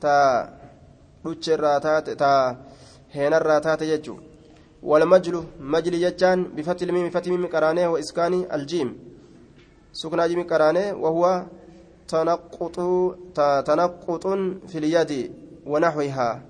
[0.01, 0.17] تا
[1.25, 2.32] لتش الراتات تا
[3.12, 4.15] هين الراتات يجو
[4.84, 8.89] والمجل مجل يجان بفتح الميم فتح ميم قرانه وإسكان الجيم
[9.93, 11.45] سكن جيم قرانه وهو
[12.07, 12.77] تنقط
[13.65, 14.27] تنقط
[14.67, 15.31] في اليد
[15.65, 16.41] ونحوها.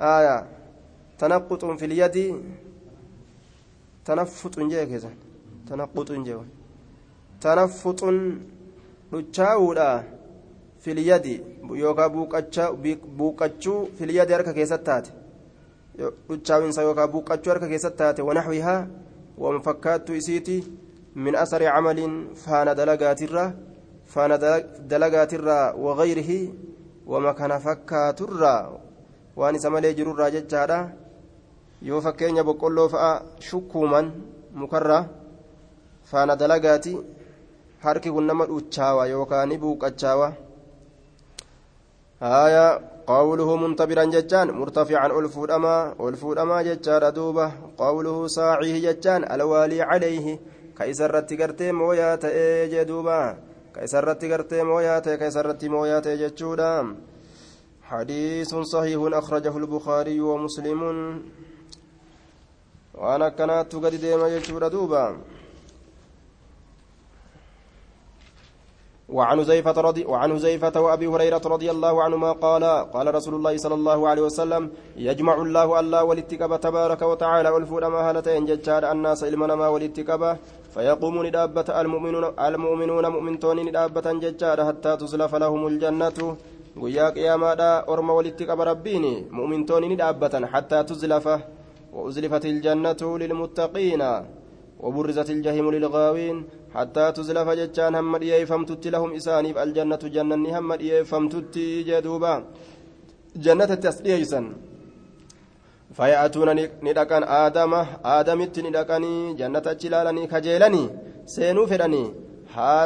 [0.00, 0.46] آية.
[1.18, 2.42] تنقط في اليد.
[4.04, 5.10] تنفط جيكزا
[5.68, 6.42] تنقط جيو
[7.40, 8.00] تنفط
[9.12, 10.02] لتشاولا
[10.80, 11.26] في اليد.
[11.70, 12.06] يوكا
[13.18, 15.08] بوقاتشو في اليد هركا كيستات.
[16.30, 18.20] لتشاوينسا يوكا بوقاتشو هركا كيستات.
[18.20, 18.88] ونحوها.
[19.38, 20.64] ومفكات إسيتي.
[21.16, 23.67] من أثر عمل فانا دلقات الرا.
[24.08, 24.36] فانا
[24.92, 26.30] دلقات الرا وغيره
[27.06, 28.56] وما كان فكات الرا
[29.98, 30.78] jirurraa jechaadha
[31.88, 34.06] yoo fakkeenya boqqolloo fa'a shukkuuman
[34.60, 35.04] mukarraa
[36.10, 36.94] faana dalagaati
[37.84, 40.28] harki kun nama dhuchaawa yookaan buuqachaawa
[42.20, 42.66] haaya
[43.10, 47.46] qawluhu muntabiran jechaan murtafican ol fuudhamaa ol fuudhamaa jechaadha duuba
[47.78, 50.34] qawluhu saacihi jechaan alwaalii calayhi
[50.74, 53.18] ka isarratti gartee mooyaa ta'ee jee duuba
[55.00, 56.72] ta'e ka isarratti mooyaa ta'e jechuudha
[57.88, 60.80] حديث صحيح أخرجه البخاري ومسلم
[62.94, 65.16] وأنا كانت قد ديما يجور دوبا
[69.08, 73.74] وعن زيفة رضي وعن زيفة وأبي هريرة رضي الله عنهما قال قال رسول الله صلى
[73.74, 79.68] الله عليه وسلم يجمع الله الله والاتقاب تبارك وتعالى والفول ما هالتين ججار الناس إلمنا
[79.68, 80.22] والاتقاب
[80.74, 86.36] فيقوم ندابة المؤمنون المؤمنون مؤمنتون ندابة ججار حتى تزلف لهم الجنة.
[86.78, 91.40] guyyaa qiyaamaadha orma walitti qaba rabbiin mu'mintoonni ni dhaabbatan hattaa tuzlafa
[91.92, 94.02] وأزلفت الجنة للمتقين.
[94.84, 96.36] وبرزت الجحيم للغاوين
[96.74, 98.14] حتى تزلف جتان هم
[98.50, 100.68] فمتت لهم إسانيف الجنة جنة هم
[101.10, 101.56] فمتت
[101.88, 102.34] جدوبا
[103.44, 104.40] جنة التسليسا
[105.96, 106.48] فيأتون
[106.86, 107.72] ندقان آدم
[108.18, 110.84] آدمت ندقاني جنة جلالني كجيلني
[111.34, 111.64] سينو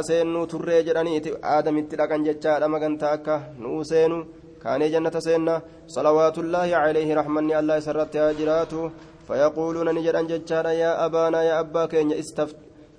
[0.07, 4.19] seennuu turree jedhaniiti aadamitti dhaqan jechaadha magantaa akka nuu seenu
[4.63, 5.55] kaanee jannata seenna
[5.95, 8.91] salawaatullaahi calayhi raxmanni allah isarratti haa jiraatu
[9.29, 12.17] fayaquuluuna ni jedhan jechaadha yaa abaanaa yaa abbaa keenya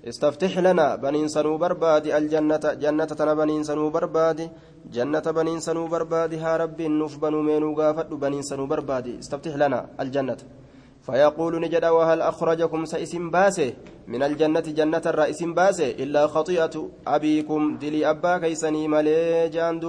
[0.04, 4.50] istaftix lana baniinsanuu barbaadi aljannata jannata tana baniinsanuu barbaadi
[4.90, 10.44] jannata baniinsanuu barbaadi haa rabbiin nuuf banuu meenuu gaafadhu baniinsanuu barbaadi istaftix lana aljannata
[11.04, 13.72] فيقول نجد وهل أخرجكم سئسم باسه
[14.08, 19.80] من الجنة جنة الرئيس باسه إلا خطيئة أبيكم دلي أبا كيسني ملي جان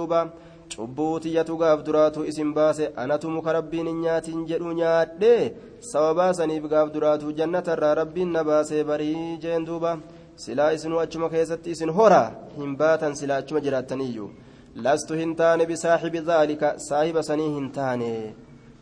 [0.74, 5.52] cubbuu tiyyatu gaaf duraatu isin baase anatu muka rabbiin hin nyaatiin jedhu nyaadhe.
[5.90, 9.98] Sawabaasaniif gaaf duraatu jannatarraa rabbiin na baasee barii jeen duuba.
[10.36, 12.22] Silaa isinuu achuma keessatti isin hora
[12.56, 14.26] hin baatan silaa achuma jiraataniyyu
[14.84, 18.34] lastu hin taane bisaaxibi zaalika saahiba sanii hin taane.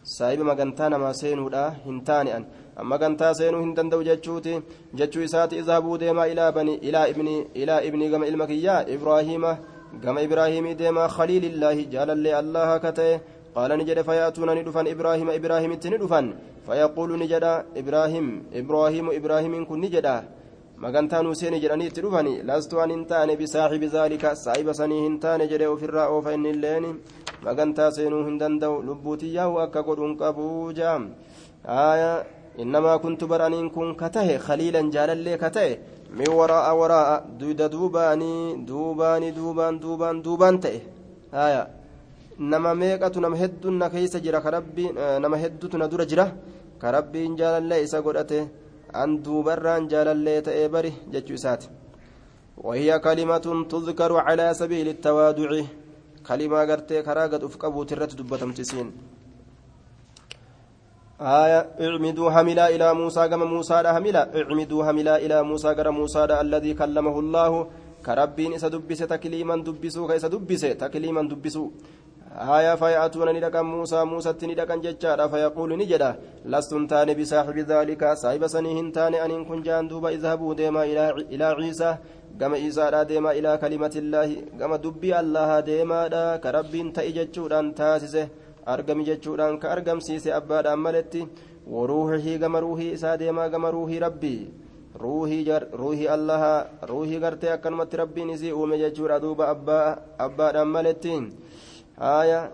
[0.03, 2.45] Saahiba magantaa namaa seenuudha hin taane'an.
[2.77, 4.57] Amma gantaa seenuu hin danda'u jechuuti.
[4.95, 9.57] Jechuu isaati izhabuu deemaa ilaa ibni gama ilma kiyyaa ibraahiima
[10.03, 13.15] gama ibraahimii deemaa khaliilillaahi jaalallee allaha katae
[13.59, 16.27] قال نجد فيأتون ندفن إبراهيم إبراهيم تندفن
[16.67, 17.45] فيقول نجد
[17.81, 18.27] إبراهيم
[18.61, 20.07] إبراهيم إبراهيم كن نجد
[20.83, 26.17] مغنتان حسين جراني تدفني لست أن انتان بصاحب ذلك صاحب سني انتان جد وفي الرأو
[26.25, 26.85] فإن اللين
[27.45, 31.03] magantaa seenuu hin danda'u lubbuutiyyaa'u akka godhuun qabuu jaam
[32.63, 34.09] innamaa kuntu baraniin kun ka
[34.47, 35.51] khaliilan jaalallee ka
[36.20, 40.80] min waraa'a waraa'a duyda duubaanii duubaanii duubaan duubaan duubaan ta'e
[41.34, 41.68] aayaa
[42.52, 46.26] nama meeqatu nama hedduun na keessa jira ka rabbiin nama hedduutu na dura jira
[46.82, 48.40] ka rabbiin jaalallee isa godhate
[49.02, 51.70] an duubarraan jaalallee ta'ee bari jechuu isaati
[52.68, 55.50] وهي كلمة تذكر على سبيل التوادع
[56.28, 58.88] كلمة قرتي كراغت أفقبو ترت دبتم تسين
[61.21, 66.75] آية اعمدوا هملا إلى موسى كما موسى هملا اعمدوا هملا إلى موسى كما موسى الذي
[66.75, 67.67] كلمه الله.
[68.07, 71.71] كربين إسا دبس تكليما دبسو كيسا دبس تكليما دبسو.
[72.35, 76.11] آية فيأتون ندكا موسى موسى ندكا ججارا فيقول نجدا
[76.45, 81.45] لستم تاني بصاحب ذلك؟ صاحب سنين تاني أن كن جان دوبا اذهبوا ديما إلى إلى
[81.45, 81.97] عيسى.
[82.41, 88.29] isaadha deema ilaa kalimatillaahi gama dubbii allaha deemaadha ka rabbiin ta'i jechuudhaan taasise
[88.67, 91.27] argami jechuudhaan ka argamsiise abbaadhaan maletti
[91.67, 94.41] waruuhii gama ruuhii isaa deemaa gama ruuhii rabbii
[95.03, 99.49] ruuhii allaha ruuhii gartee akkanumatti rabbiin isii uume jechuudha duuba
[100.19, 101.15] abbaadhaan maletti
[101.99, 102.51] haaya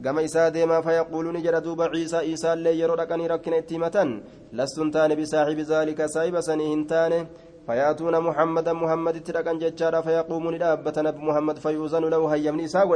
[0.00, 4.20] gama isaa deemaa fayaquulu ni jedha duuba ciisaa isaallee yeroo dhaqanii rakkina itti himatan
[4.52, 7.26] lastun taane bisaaxibi zaalika saahiba sanii hin taane
[7.68, 12.86] فيأتون محمدا محمد تلقن ججارا فيقومون دابة نبي محمد فيؤذن له هيمني إساء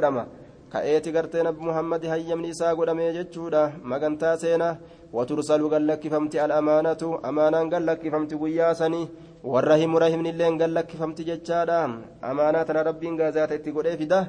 [0.74, 4.70] نبي محمد هيمني إساء قدما ججودا مغنتا سينا
[5.12, 9.02] وترسل قال لك فمت الأمانة أمانا قال لك فمت وياسني
[9.44, 11.82] والرحم رحم اللين قال لك فمت ججارا
[12.30, 14.20] أمانة ربي غازات اتقودي فدا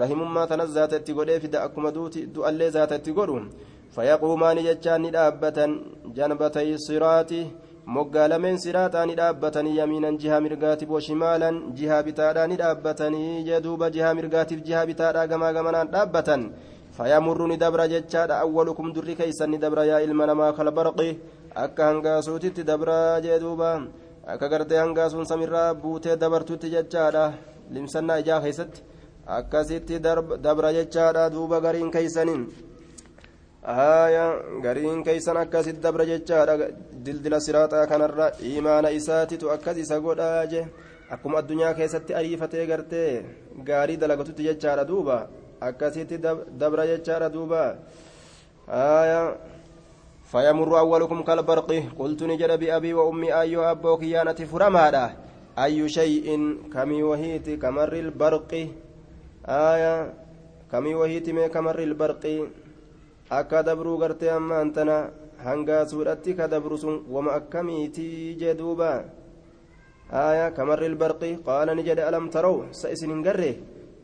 [0.00, 3.44] رحم ما تنزات اتقودي فدا أكما دوتي دو اللي ذات اتقودون
[3.94, 5.58] فيقومان ججان دابة
[6.16, 7.30] جنبتي الصراط
[7.94, 14.14] moggaa lameen siraataa ni dhaabbatanii yamiinan jihaa mirgaatiif washimaalan jihaa bitaadhaa ni dhaabbatanii jeduuba jihaa
[14.18, 16.42] mirgaatiif jihaa bitaadhaa gamaa gamanaan dhaabbatan
[16.96, 21.10] fayamurru ni dabra jechaadha awwalukum durri keeysan ni dabra yaa ilma namaa kalbarqi
[21.64, 23.70] akka hangaasuutitti dabra jeduuba
[24.34, 27.24] akka gartee hangaasuun samirraa buutee dabartutti jechaadha
[27.70, 28.82] limsannaa ijaa keeysatti
[29.38, 30.00] akkasitti
[30.46, 32.42] dabra jechaadha duuba gariin keeysaniin
[33.66, 36.70] aayaa gariin keeysan akkasit dabra jechaadha
[37.04, 40.62] dildila siraaxaa kanarra imaana isaatitu akkas isa godhaa je
[41.10, 43.10] akkuma addunyaa keessatti ariifatee gartee
[43.68, 45.18] gaarii dalagatutti jechaadha duuba
[45.68, 46.22] akkasitti
[46.62, 47.62] dabra jechaadha duuba
[48.68, 49.36] aayaa
[50.26, 55.04] فيمر أولكم كالبرق قلت نجد بأبي وأمي أيها أبو كيانة فرمادا
[55.58, 56.26] أي شيء
[56.74, 58.50] كمي وهيت كمر البرق
[59.46, 59.94] آية
[60.72, 62.24] كمي وهيت كمر البرق
[63.30, 65.10] akka dabruu gartee ammaan tana
[65.44, 69.04] hangaasuudhatti ka dabru sun wama akkamiitii jee duuba
[70.10, 73.52] aya kamarri ilbarqi qaala ni jedhe alam taraw sa isin hin garre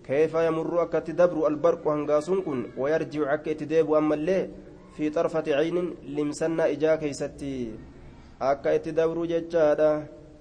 [0.07, 4.51] keefa yamurru akkatti dabru albarqu hangaasuun kun wayarjicu akka itti deebu ammallee
[4.97, 7.55] fi xarfati caynin limsannaa ijaa keeysatti
[8.51, 9.91] akka itti dabru jechaadha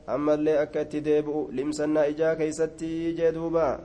[0.07, 3.79] ammallee akka itti deebi'u limsannaa ijaa keeysatti jee duuba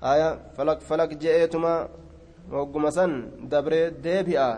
[0.00, 1.88] aya falak falak je'eetuma
[2.51, 3.11] hogguma san
[3.49, 4.49] dabree deebi'a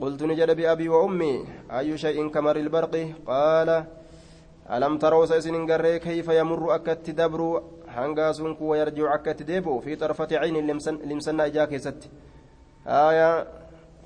[0.00, 1.34] قلت نجد بأبي وأمي
[1.72, 2.94] أي شيء كمر البرق
[3.26, 3.68] قال
[4.74, 7.40] ألم تروا سيسن قري كيف يمر أكت دبر
[7.96, 12.02] هنغاسون ويرجع أكت ديبو في طرفة عين لمسن لمسن إجاك ست
[12.86, 13.30] آية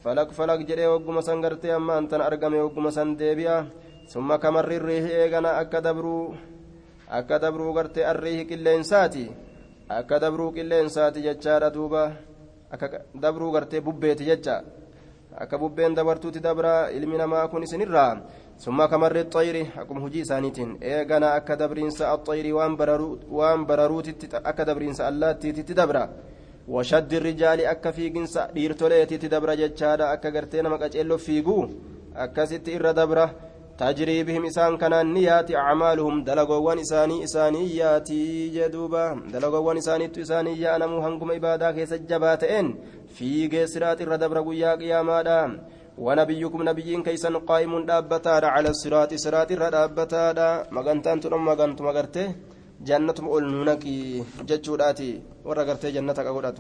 [0.05, 3.57] فلك فلك جري وقم سنغرتي أما أنت أرقم وقم سن ديبيا
[4.13, 6.35] ثم كمر الريح إيغانا أكا دبرو
[7.19, 9.27] أكا دبرو قرتي الريح كلين ساتي
[9.91, 12.05] أكا دبرو كلين ساتي جتشارة دوبا
[12.72, 14.64] akka dabruu gartee bubbeeti jecha
[15.38, 18.22] akka bubbeen dabartuuti dabra ilmi namaa kun isinirraa
[18.58, 25.74] summa kamarri xayri akkuma hujii isaaniitiin eegana akka dabriinsa axayri waan bararuutitti akka dabriinsa allaattiititti
[25.74, 26.08] dabra
[26.68, 31.64] washaddi rijaali akka fiiginsa dhiirtoleetitti dabra jechaadha akka gartee nama qaceelloo fiiguu
[32.16, 33.30] akkasitti irra dabra
[33.81, 40.99] تجري بهم إسان كان نيات أعمالهم دلقوان إساني إساني ياتي جدوبا دلقوان إساني إساني يانمو
[41.05, 42.67] هنكم إبادا كيس الجباتين
[43.17, 45.21] في قسرات الردبر قيا قياما
[46.05, 50.47] ونبيكم نبيين كيسا قائم دابتا على الصراط صراط الردابتا
[50.77, 52.27] مغانتان تنم مغانت مغرته
[52.89, 53.85] جنة أولنونك
[54.49, 55.11] ججوداتي
[55.47, 56.57] ورغرته جنة أقودات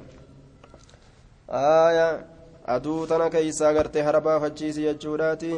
[1.50, 2.08] آية
[2.74, 5.54] أدو تنا كيسا غرته هربا فجيسي ججوداتي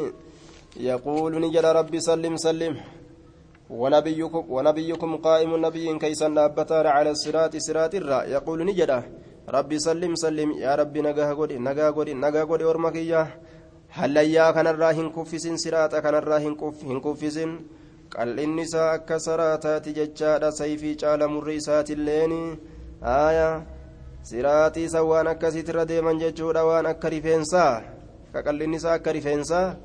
[0.77, 2.73] يقول نجل ربي سلم سلم
[3.69, 8.91] ونبيكم ونبيكم قائم نبي كيسا نابتار على الصراط صراط الرا يقول نجل
[9.55, 13.21] ربي سلم سلم يا ربي نجاه قولي نجاه قولي نجاه قولي ورمكية
[13.99, 17.51] هليا كان الراهن كفسين صراط كان الراهن كف كفسين
[18.13, 22.33] قال النساء كسراتات ججاد سيفي جال مريسات اللين
[23.03, 23.49] آية
[24.23, 27.81] siraatii san waan akkasiitirra deeman jechuudha waan akka rifeensaa
[28.33, 29.75] qaqallinni isaa akka rifeensaa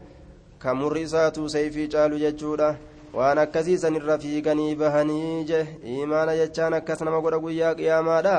[0.64, 2.68] kan murri isaatu seeyfii caalu jechuudha
[3.14, 5.60] waan akkasii sanirra fiiganii bahanii je
[5.96, 8.38] imaana jechaan akkas nama godha guyyaa qiyaamaadha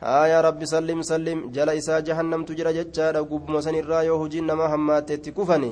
[0.00, 5.32] haa rabbi sallim sallim jala isaa jahannamtu jira jechaadha gubbuma sanirraa yoo hujiin namaa hammaatteetti
[5.38, 5.70] kufani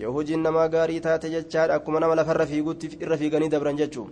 [0.00, 4.08] yoo hujiin namaa gaarii taate jechaadha akkuma nama lafarra fiigutti irra fiiganii dabran jechuu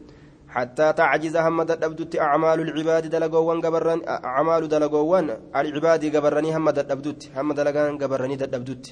[0.54, 5.26] حتى تعجز هم دبدت أعمال العباد دلقوان قبرن أعمال دلقوان
[5.60, 8.84] العباد قبرني هم دبدت هم دلقان قبرني دبدت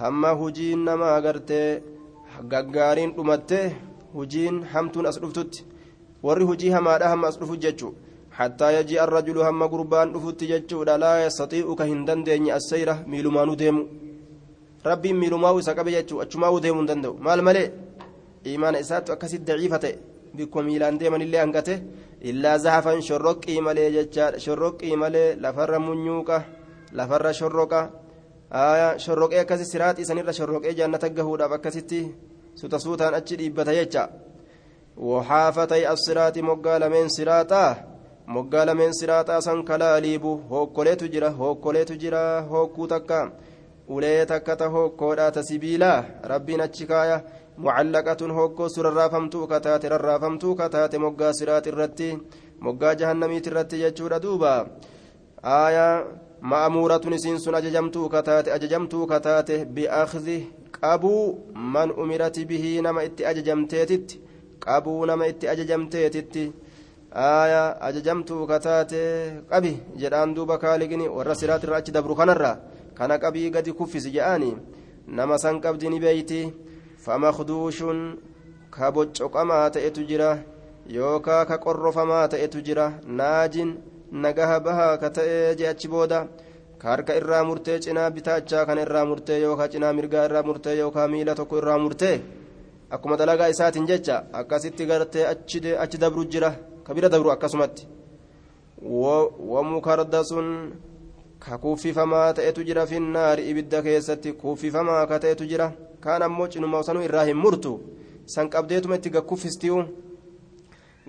[0.00, 1.80] هم هجين نما قرتي
[2.52, 3.58] gaggaarin dhumatte
[4.14, 5.64] hujiin hamtuun as dhuftutti.
[6.22, 7.94] Warri hujii hamaadha hamma as dhufu jechuu.
[8.36, 13.82] حتى يجيء الرجل هم قربان دفت ججود لا يستطيع كهن دندين السيرة ميلومانو ديمو
[14.86, 17.64] ربي ميلوماو سكب ججو أجماو ديمو دندو مال ملي
[18.46, 19.84] إيمان إسات أكسي ضعيفة
[20.36, 21.76] بكم ميلان ديما اللي أنقته
[22.28, 26.38] إلا زحفا شرق إيمالي ججاد شرق إيمالي لفر منيوكا
[26.98, 27.82] لفر شرقا
[28.96, 32.14] شرق أكسي سرات إسانير شرق جنة قهودا بكسيتي
[32.54, 34.04] سوتا سوتا أجي إبتا يجا
[34.96, 42.22] وحافتي الصراط مقال من صراطه moggaa lameen siraaxaa san kalaaliibu hokkoleetu jira hokkoleetu jira
[42.52, 43.18] hokkuu takka
[43.96, 47.20] ulee takka ta hokkoodhaa ta sibiilaa rabbiin achi kaaya
[47.64, 52.08] mucallaqatun hokkoo surarraafamtuu kataate rarraafamtuu kataate moggaa siraax irratti
[52.68, 54.52] moggaa jahannamiit irratti jechuudha duuba
[55.58, 55.94] aayaa
[56.50, 60.36] ma'amuuratun isiin sun ajajamtuu kataate ajajamtuu kataate bi'akhdi
[60.80, 61.24] qabuu
[61.74, 64.20] man umirati bihii nama itti ajajamteetitti
[64.66, 66.44] qabuu nama itti ajajamteetitti
[67.24, 69.00] aayaa ajajamtuu kataate
[69.50, 69.72] qabi
[70.02, 72.52] jedhaan duuba kaaligni warra siraatirra achi dabru kanarra
[72.98, 74.50] kana qabii gadi kuffisi jedhaani
[75.18, 76.40] nama san qabdi ni beeyti
[77.04, 78.00] famakduushun
[78.70, 80.30] ka boccoqamaa ta'etu jira
[80.96, 83.70] yookaa ka qorrofamaa ta'etu jira naajin
[84.12, 86.28] nagaha bahaa ka ta'ee je achi booda
[86.78, 91.08] ka harka irraa murtee cinaa bitaachaa kana irraa murtee yookaa cinaa mirgaa irraa murtee yookaa
[91.08, 92.20] miila tokko irraa murtee
[92.90, 95.26] akkuma dalagaa isaatiin jecha akkasitti gartee
[95.84, 96.50] achi dabru jira
[96.84, 97.86] kabira dabru akkasumatti
[99.52, 100.72] wamukardasun
[101.38, 107.02] ka kuuffifamaa ta'etu jira finnaari ibidda keessatti kuuffifamaa ka ta'etu jira kaan ammoo cinuma sanuu
[107.02, 107.80] irraa hin murtu
[108.26, 109.84] san qabdeetuma itti gakkuffistiyu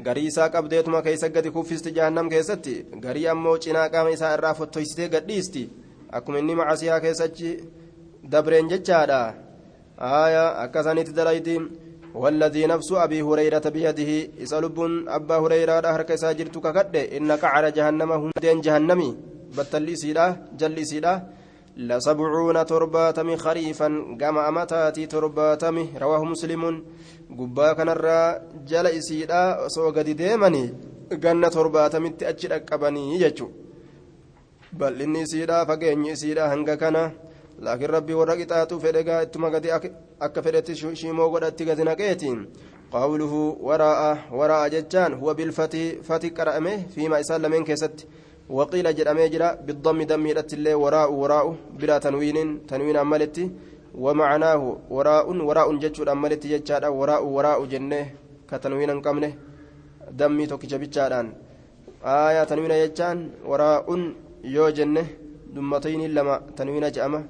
[0.07, 2.74] garii isaa qabdeetuma keessa gadi kuffisti jahannam keessatti
[3.05, 5.62] garii ammoo cinaa qaama isaa irraa fottoysitee gadhiisti
[6.18, 7.51] akkuma inni macasiyaa keessachi
[8.32, 9.22] dabreen jechaadha
[9.99, 11.57] aayaa akkasanitti dalayti
[12.22, 14.11] والذي نفس أبي هريرة بيده
[14.43, 14.76] يسألب
[15.16, 19.11] أبا هريرة هرك ساجرت ككد إن قعر جهنم هندين جهنمي
[19.57, 20.26] بطل إسيدا
[20.61, 21.12] جل إسيدا
[21.78, 23.88] لسبعون ترباتم خريفا
[24.21, 26.84] قام أمتاتي ترباتم رواه مسلم
[27.39, 30.73] قبا كان الرا جل إسيدا سوى قد ديمني
[31.23, 33.49] قن ترباتم تأجل أكبني يجو
[34.73, 37.11] بل إني إسيدا فقين إسيدا هنگا كان
[37.65, 39.71] laakiin rabbii warra qixaaxuu fedhe gaa ittuma gadi
[40.19, 42.43] akka fedhetti shiimoo godhatti gadi naqeetiin
[42.91, 47.65] qawluhu waraa'a waraa'a jechaan huwa bilfatii fati qara'ame fiima isaan lameen
[48.50, 53.52] waqiila jedhamee jira biddammi dammiidhatti illee waraa'u waraa'u biraa tanwiinin tanwiin ammaletti
[54.04, 54.62] ومعناه
[54.95, 58.02] وراء وراء جتشود أمالتي جتشادا وراء وراء جنة
[58.50, 59.32] كتنوين قمنه
[60.20, 61.28] دمي توكي جبتشادان
[62.06, 63.18] آية تنوين جتشان
[63.50, 63.86] وراء
[64.56, 65.04] يو جنة
[65.56, 67.22] دمتين لما تنوين جأمه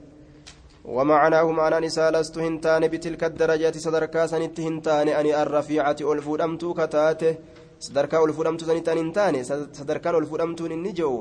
[0.96, 7.34] ومعناه معنى نساء لست هنتان بتلك الدرجات صدركا سنت هنتان أني الرفيعة ألفودمت كتاته.
[7.80, 9.36] صدركا ألفودمت سنتان هنتان
[9.80, 11.14] صدركا ألفودمت النجو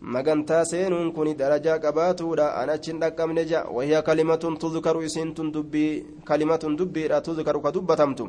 [0.00, 6.76] magantaa seenuun kun darajaa qabaatuudha an achin dhaqqabne ja wahiya kalimatun tudkaru isiintun dubbii kalimatun
[6.78, 8.24] dubbiidha tudkaru ka dubbatamtu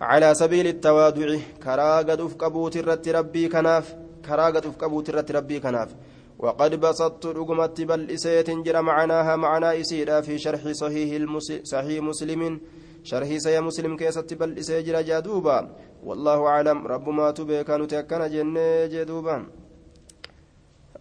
[0.00, 3.92] calaa sabiili tawaaduci karaa gad uf qabuuti irratti rabbii kanaaf
[4.26, 5.92] karaa gad uf qabuuti irratti rabbii kanaaf
[6.40, 12.60] وقد بسطت رقمت بل إسيت جرى معناها معنى إسيدا في شرح صحيح المسلم صحيح مسلم
[13.04, 15.58] شرح سي مسلم كيست بل إسيجر جادوبا
[16.04, 16.86] والله أعلم.
[16.86, 19.46] رب ما تبي كانوا تكن جنة جدوبا.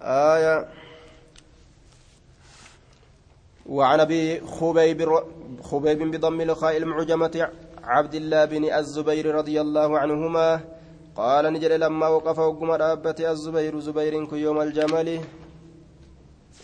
[0.02, 0.68] آية.
[3.70, 5.00] وعن أبي خبيب
[5.64, 7.50] خبيب بضم الخاء المعجمة
[7.84, 10.62] عبد الله بن الزبير رضي الله عنهما
[11.16, 15.22] قال نجري لما وقف وقم رابت الزبير زبير يوم الجمل.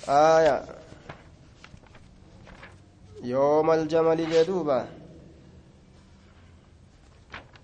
[0.09, 0.65] آية.
[3.23, 5.04] يوم الجمل جدوبا.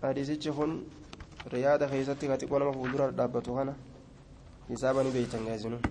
[0.03, 0.71] حديث kun
[1.53, 3.73] riyaada keessatti ka xiqqoo nama fuuldura dhaabbatu kana
[4.71, 5.81] حسابا بيتا غازنون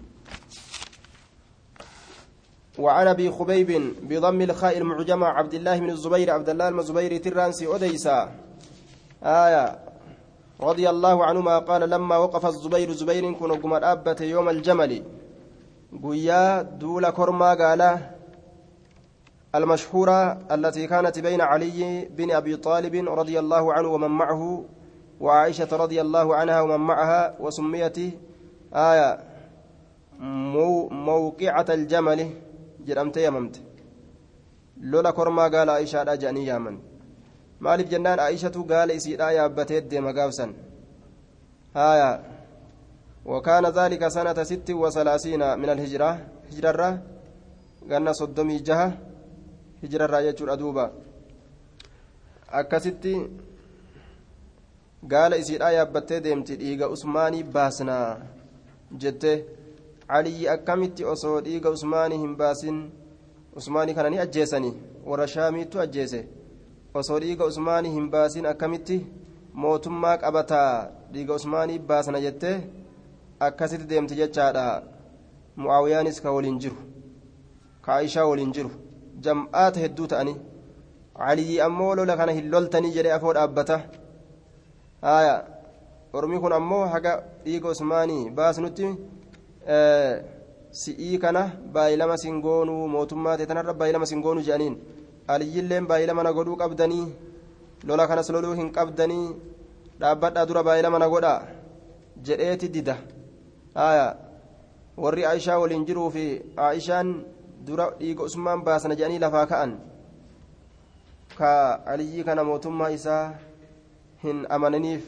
[2.78, 3.70] وعن ابي خبيب
[4.02, 8.18] بضم الخاء المعجمة عبد الله بن الزبير عبد الله بن الزبير ترانسي اوديسا
[9.22, 9.78] آية
[10.60, 13.72] رضي الله عنهما قال لما وقف الزبير زبير كن قم
[14.20, 15.02] يوم الجمل
[16.02, 17.82] قيا دول كرما قال
[19.54, 24.64] المشهورة التي كانت بين علي بن أبي طالب رضي الله عنه ومن معه
[25.20, 27.98] وعائشة رضي الله عنها ومن معها وسميت
[28.74, 29.18] آية
[30.20, 32.30] مو موقعة الجمل
[32.86, 33.60] جرمت يممت
[34.80, 36.78] لولا كرما قال عائشة أجاني يامن
[37.60, 40.54] maaliif jennaan aishatu gaala isiidhaa yaabbatee deema gaafsan
[41.74, 42.20] haya
[43.24, 46.18] وكان ذلك سنة ست وثلاثين من الهجرة
[46.52, 46.98] هجرة
[47.90, 49.09] قلنا صدمي جهة.
[49.82, 50.86] هجرة يجور أدوبا
[52.50, 53.04] أكست
[55.12, 57.98] قال إسير آية بتي ديمتي إيغا أسماني باسنا
[58.92, 59.44] جته
[60.10, 62.90] علي أكمت أصود إيغا أسماني هم باسن
[63.58, 64.72] أسماني كان أجيسني
[65.08, 66.24] ورشامي تو أجيسه
[66.94, 69.06] osoo dhiiga usmaanii hin baasin akkamitti
[69.54, 72.56] mootummaa qabataa dhiiga usmaanii baasana jettee
[73.46, 74.64] akkasitti deemti jechaadha
[75.56, 76.76] mu'aawiyaanis ka waliin jiru
[77.84, 78.70] ka aishaa waliin jiru
[79.24, 80.36] jam'aata hedduu ta'anii
[81.20, 83.76] caliyyi ammoo lola kana hin loltanii jedhee afoo dhaabbata
[85.08, 85.34] haya
[86.18, 87.12] ormi kun ammoo haga
[87.44, 88.86] dhiiga usmaanii baasnutti
[90.82, 91.42] si'ii kana
[91.74, 94.76] baay'ilama singoonuu mootummaa ta'e tanarra baay'ilama singoonuu jedhaniin
[95.34, 97.06] aliyyilleen baay'ila mana godhuu qabdanii
[97.88, 99.26] lola kanas loluu hin qabdanii
[100.00, 101.34] dhaabbadhaa dura baay'ila mana godha
[102.28, 102.96] jedheeti dida
[103.80, 104.06] haya
[105.04, 106.24] warri aishaa waliin jiruu fi
[106.68, 107.08] aishaan
[107.66, 109.72] dura dhiiga usmaan baasana jedhanii lafaa ka'an
[111.38, 111.50] ka
[111.86, 113.34] aliyyii kana mootummaa isaa
[114.22, 115.04] hin amananiif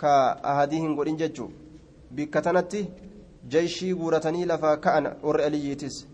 [0.00, 0.12] ka
[0.52, 1.50] ahadii hin godhin jechuu
[2.10, 2.82] bikka tanatti
[3.54, 6.06] jeeshii guuratanii lafaa ka'an warri aliyyiitis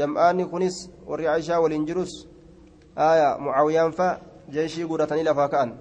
[0.00, 2.14] jam'aanni kunis warri aishaa waliin jirus
[2.96, 4.08] aya mucaawiyaan fa
[4.56, 5.72] jeeshii guuratanii lafaa ka'an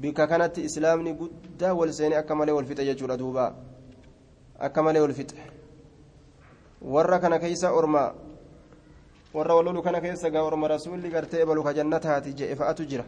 [0.00, 3.54] bikka kanatti islaamni guddaa wal seene akka malee wal fixe jechuudha duuba
[4.58, 5.36] akka malee wal fixe
[6.82, 8.14] warra kana keeysa orma
[9.34, 13.04] warra walolu kana keessa gaa orma rasuulli gartee ebalu ka jannataati je'e fa'atu jira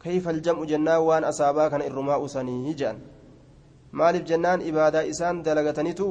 [0.00, 2.96] كيف الجمع جنان وان أصابا كان الرماء سنيه جان
[3.92, 6.06] maaliif jennaan ibaadaa isaan dalagatanitu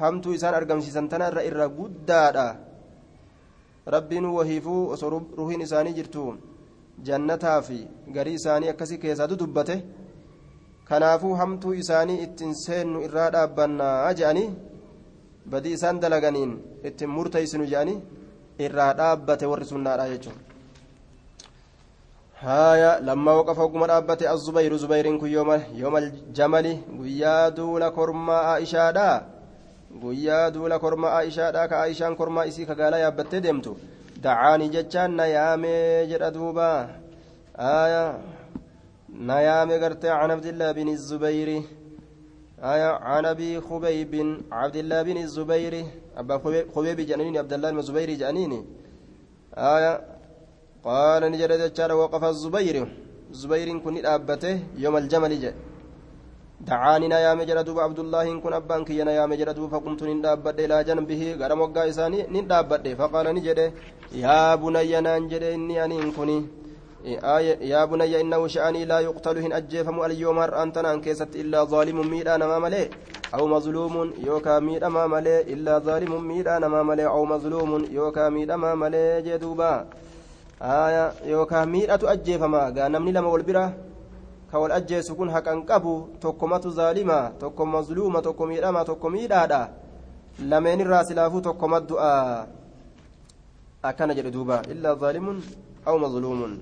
[0.00, 2.46] hamtuu isaan argamsiisan tana irra irra guddaadha
[3.94, 6.24] rabbiin wahiifuu osoo ruhiin isaanii jirtu
[7.08, 7.78] jannataa fi
[8.16, 9.76] garii isaanii akkasii keessaatu dubbate
[10.90, 14.48] kanaafuu hamtuu isaanii ittiin seennu irraa dhaabbannaa je'anii
[15.50, 16.52] badii isaan dalaganiin
[16.88, 18.02] ittiin murteessinu je'anii
[18.66, 20.54] irraa dhaabbate warri sunnaadha jechuudha.
[22.44, 25.50] هايا لما وقف وقم رابت الزبير زبير كن يوم
[25.82, 26.66] يوم الجمل
[27.02, 29.10] قيا دول كرما عائشة دا
[30.02, 33.74] قيا دول كرما عائشة دا كعائشان كرما إسي كقالا يابت ديمتو
[34.24, 36.70] دعاني جتشان نيامي جرى دوبا
[37.56, 38.04] آية
[39.30, 41.48] نيامي قرت عن عبد الله بن الزبير
[42.72, 44.12] آية عن أبي خبيب
[44.52, 45.74] عبد الله بن الزبير.
[46.16, 46.34] أبا
[46.74, 48.60] خبيب جانيني عبد الله بن الزبير جانيني
[49.74, 49.92] آية
[50.84, 52.76] قال نجد جتشار وقف الزبير.
[53.40, 55.54] زبير كن أبته يوم الجمل جاء.
[56.68, 60.76] دعاني يا مجرى دوب عبد الله كن أبان كي يا مجرى دوب فقمت ندابت إلى
[60.88, 61.22] جنبه.
[61.40, 63.60] غرم وقا إساني ندابت فقال نجد
[64.24, 66.38] يا بني ننجد إني أني كني.
[67.90, 72.88] بني إنه شأني لا يقتل هن أجيفم اليوم أنت أنكست إلا ظالم ميدان ما ملئ
[73.34, 78.52] أو مظلوم يوكا ميد ما ملئ إلا ظالم ميدان ما ملئ أو مظلوم يوكا ميد
[78.52, 79.86] ما ملئ جدوبا
[80.60, 83.64] aya yookaan miidhatu ajjeefama gaa namni lama wal bira
[84.50, 89.60] ka wal ajjeesu kun haqan qabu tokkomatu zaalima tokko mazluuma tokko miidhama tokko miidhaadha
[90.50, 92.46] lameen irraa silaafuu tokkoma du'a
[93.82, 95.42] akkana jedhe duuba illaa zaalimun
[95.84, 96.52] aw mazluumun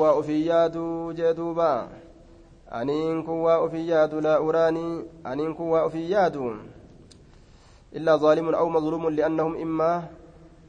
[0.00, 1.88] waa ofii yaadu jee duuba
[2.70, 6.44] aniin kun waa ofii yaadu laa uraanii aniin kun waa ofii yaadu
[7.96, 10.02] إلا ظالم أو مظلوم لأنهم إما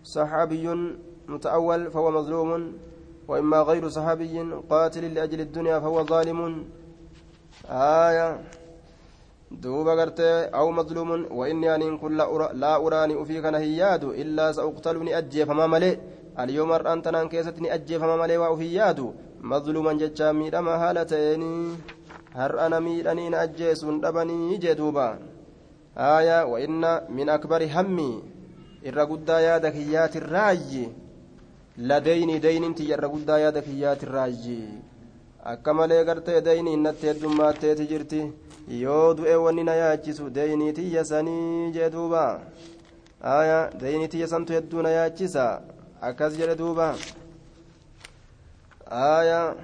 [0.03, 0.65] صحابي
[1.27, 2.73] متأول فهو مظلوم
[3.27, 4.35] وإما غير صحابي
[4.69, 6.65] قاتل لأجل الدنيا فهو ظالم.
[7.69, 8.41] آية.
[9.51, 12.17] دوب قرتي أو مظلوم وإني أن كل
[12.53, 15.97] لا أراني أفيك نهياد إلا سأقتلني أجي فما ملئ
[16.38, 21.42] اليوم أنت نانكيستني أجي فما ملئ وأفياد مظلوما جتشا ميدما هالتين
[22.34, 25.18] هر أنا ميداني أجيس دبني جدوبا
[25.98, 28.22] آية وإن من أكبر همي
[28.86, 30.82] irra guddaa yaada kiyyaati raayyi
[31.90, 34.58] ladayni dayninti irra guddaa yaada kiyyaati raayyi
[35.52, 38.20] akka malee gartee dayni innatti heddummaatteeti jirti
[38.82, 42.22] yoo du'e wanni na yaachisu daynii tiyya sanii jee duuba
[43.38, 45.44] aya daynii tiyya santu hedduu na yaachisa
[46.01, 46.87] Akkas jedhe duuba
[49.05, 49.55] aayaa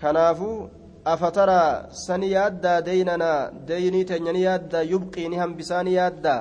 [0.00, 0.68] kanaafuu
[1.12, 6.40] afataraa sani yaaddaa deynanaa deynii teenya ni yaaddaa yubqii ni hambisaa ni yaaddaa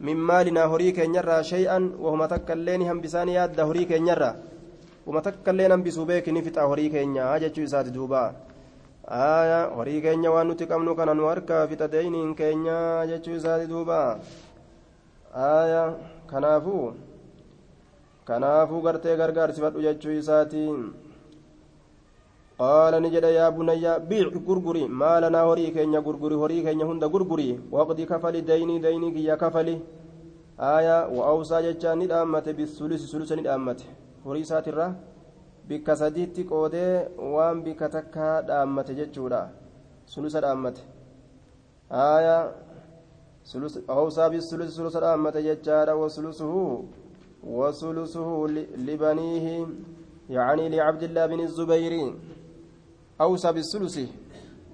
[0.00, 4.34] min maalinaa horii keenyarraa shay'an wahuma takka illee ni hambisaa ni yaaddaa horii keenyarraa
[5.06, 8.28] wahuma takka illee hambisuu beeki ni horii keenya jechuu isaati duubaa
[9.18, 12.78] aayaa horii keenya waan nuti qabnu kana nu harkaa fixa deyniin keenya
[13.10, 14.18] jechuu isaati duubaa
[15.50, 15.92] aayaa
[16.30, 16.94] kanaafuu
[18.28, 20.80] kanaafuu gartee gargaarsifadhu jechuu isaatiin.
[22.60, 24.82] Qaala ni jedha yaa bunayya biic gurguri.
[25.00, 27.48] Maalanaa horii keenya gurguri horii keenya hunda gurguri.
[27.72, 29.74] Waqdi kafali daynii daynii kiyya kafali.
[30.70, 33.86] Aayaa wa'awsaa jechaan ni dhaammate bisulisi sulusa ni dhaammate.
[34.24, 34.86] Horii isaatirra
[35.68, 39.42] bikka sadiitti qoodee waan bikka takkaa dhaammate jechuudha.
[40.06, 40.82] Sulusa dhaammate.
[41.90, 42.42] Aayaa
[43.88, 46.64] awsaa bisulisi sulusa dhaammate jechaadha wasulusuhu
[47.44, 49.66] وثلثه لبنيه
[50.30, 52.14] يعني لعبد الله بن الزبير
[53.20, 53.96] أوصى بالثلث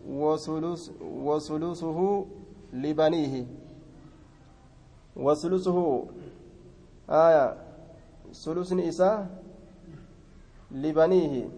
[0.08, 2.26] وثلث وثلثه
[2.72, 3.46] لبنيه.
[5.16, 6.04] وثلثه
[7.10, 7.56] آية
[8.32, 9.18] ثلث إساء
[10.70, 11.48] لبنيه.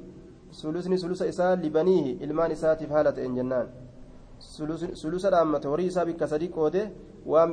[0.52, 3.68] ثلثني ثلث إساء لبنيه إلمان إساء تفهالة إن جنان.
[5.02, 6.88] ثلث الأمة وريسا بك صديق ودي
[7.26, 7.52] وان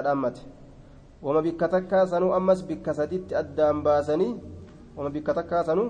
[0.00, 0.36] الأمة
[1.26, 4.32] wama bikka takkaa sanuu ammas bikka saditti addaan baasanii
[4.96, 5.88] wama bikka takkaa sanuu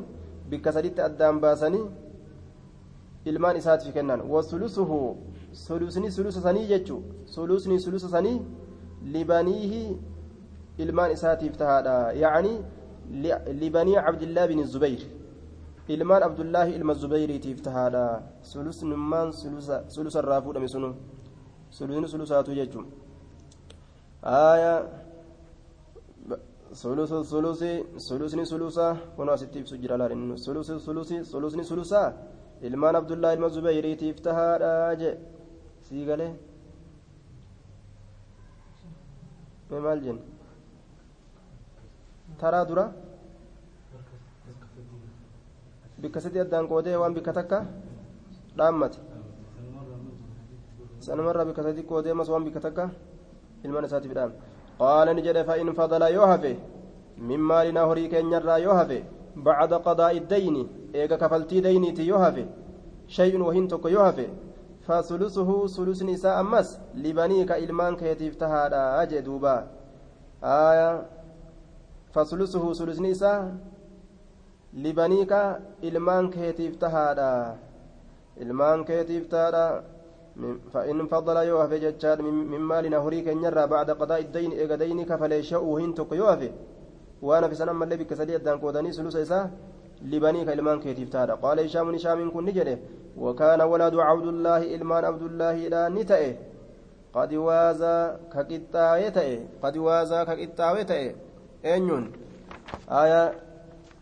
[0.51, 1.85] bikka saditti addaan baasanii
[3.31, 4.99] ilmaan isaatiif kennan wasulusuhu
[5.65, 6.97] sulusni sulusa sanii jechu
[7.35, 8.39] sulusni sulusa sanii
[9.15, 9.83] libaniihi
[10.85, 12.53] ilmaan isaatiif tahaadha yacni
[13.61, 15.03] libanii cabdillaa bin zubayr
[15.95, 18.05] ilmaan abdullaahi ilma zubayriitiif tahaadha
[18.43, 20.95] sulusnummaan sulusa irraa fuudhame sunu
[21.71, 22.81] sulusni sulusaatu jechu
[24.23, 24.79] aayaa
[26.73, 27.63] ثلث الثلث
[28.09, 30.07] ثلثني ثلثا كنا ستي سجل على
[30.45, 32.05] ثلث الثلث ثلثني ثلثا
[32.63, 35.11] ilmaan abdullaa ilma zubayriitiif tahaadha je
[35.89, 36.33] sii galee
[39.71, 40.23] mee maal jenna
[42.41, 42.85] taraa dura
[46.01, 47.59] bikka sadi addaan qoodee waan bikka takka
[48.57, 48.99] dhaammate
[51.07, 52.29] sanumarraa bikka sadi qoodee mas
[54.81, 56.57] yoo hafe
[57.19, 59.05] min maalinaa horii keenyarraa yoo hafe
[59.45, 62.47] bacda qadaa'i dayni eega kafaltii dayniiti yoo hafe
[63.19, 64.27] shay'un wahin tokko yoo hafe
[64.87, 69.55] fasulusuhu sulusni isaa ammas libaniika ilmaan keetiif tahaadha jee duuba
[70.43, 70.91] aya
[72.15, 73.41] fasulusuhu sulusni isaa
[74.85, 77.31] libaniika ilmaan keetiif tahaadha
[78.45, 79.83] ilmaan keetiif tahaadha
[80.73, 85.79] فإن فضل يوهف جتشاد من مالنا هريك ينرى بعد قضاء الدين إيغا ديني كفلي شؤو
[85.79, 86.51] هنتك يوهف.
[87.23, 89.51] وأنا في سنة ملي بك سديد دان قوداني سلوس إساه
[90.03, 91.35] لبنيك إلمان كيتيف تادا.
[91.35, 92.79] قال هشام هشام كن نجده
[93.19, 96.35] وكان ولد عبد الله إلمان عبد الله لا نتئه.
[97.15, 99.39] قد وازا كقطاوي تئه.
[99.63, 101.15] قد وازا كقطاوي تئه.
[101.65, 102.13] أنيون.
[102.91, 103.35] آية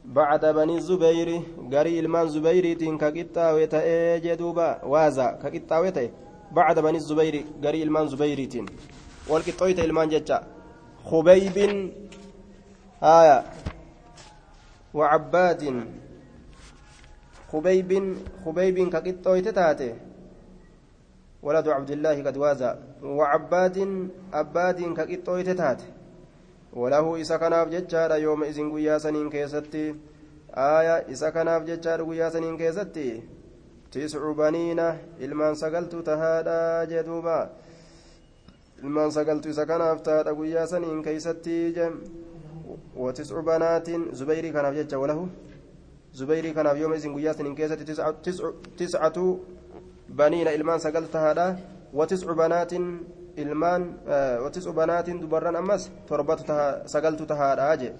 [0.05, 4.85] بعد بني الزبير غري إلمان زبيريتين كقطاوي تئه جدوبا.
[4.85, 6.11] وازا كقطاوي تئه.
[6.55, 8.67] بعد بني الزبير غري إلمان زبيريتين.
[9.29, 10.39] والقطويت إلمان جتا
[11.05, 11.57] خبيب
[13.03, 13.39] آية.
[14.95, 15.63] وعباد.
[17.53, 17.91] خبيب
[18.45, 19.95] خبيب كقطويت تاتي.
[21.43, 22.71] ولد عبد الله قد وازا
[23.03, 23.77] وعباد
[24.33, 25.89] عباد كقطويت تاتي.
[26.73, 29.95] وله إسا كناف ججار يوم إذن قيا سنين كيستي.
[30.55, 33.23] آية إسا كناف ججار قيا سنين كيستي.
[33.95, 34.81] تسع بنين
[35.25, 37.41] إلمان سقلت تهادا جدوبا.
[38.83, 41.95] إلمان سقلت إسا كناف تهادا قيا سنين كيستي جم.
[42.97, 43.89] وتسع بنات
[44.19, 45.21] زبيري كناف ججا وله
[46.19, 48.45] زبيري كناف يوم إذن قيا سنين كيستي تسعة, تسع
[48.79, 49.19] تسعة
[50.09, 51.47] بنين إلمان سقلت تهادا.
[51.95, 52.75] وتسع بنات
[53.35, 53.83] ilmaan
[54.45, 56.45] watis ubanaatiin dubarran ammas torbatu
[56.87, 57.91] sagaltu tahaadha je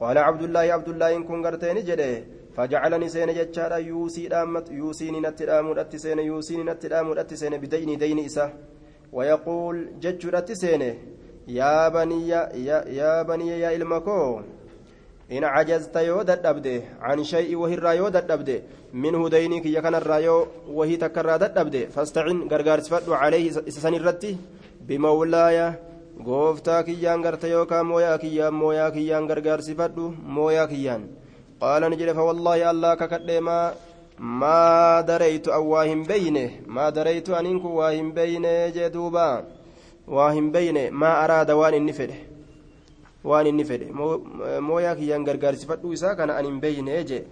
[0.00, 6.22] qaala cabdullaahi abdullaahin kun garteeni jedhe fajacalani seene jechaadha yuusii dhaammat yuusiini natti dhaamuudhatti seene
[6.22, 8.50] yuusiini natti dhaamuudhatti seene bidayni dayni isa
[9.12, 10.98] wayaquul jechuudhatti seene
[11.46, 12.50] yaa baniyya
[12.98, 14.42] yaa baniyya yaa ilma koo
[15.30, 20.98] in cajazta yoo dadhabde can shay'i wahirraa yoo dadhabde minhu daynii kiyya kanarraa yoo wahii
[20.98, 24.38] takkarraa dadhabde fastacin gargaarsifadhu calayhi isa san irratti
[24.88, 25.74] bimawlaaya
[26.24, 31.08] gooftaa kiyyaan garte yookaan mooyaa kiyyaan mooyaa kiyyaan gargaarsifadhu mooyaa kiyyaan
[35.72, 39.26] waa hin beyne maa dareytu aniin kun waa hin beyne jee duuba
[40.16, 42.18] waa hin beyne maa araada waan inni fedhe
[43.24, 43.86] waan inni fedhe
[44.68, 47.22] mooyaa kiyyaan gargaarsifadhu isaa kana an hin beeyne jee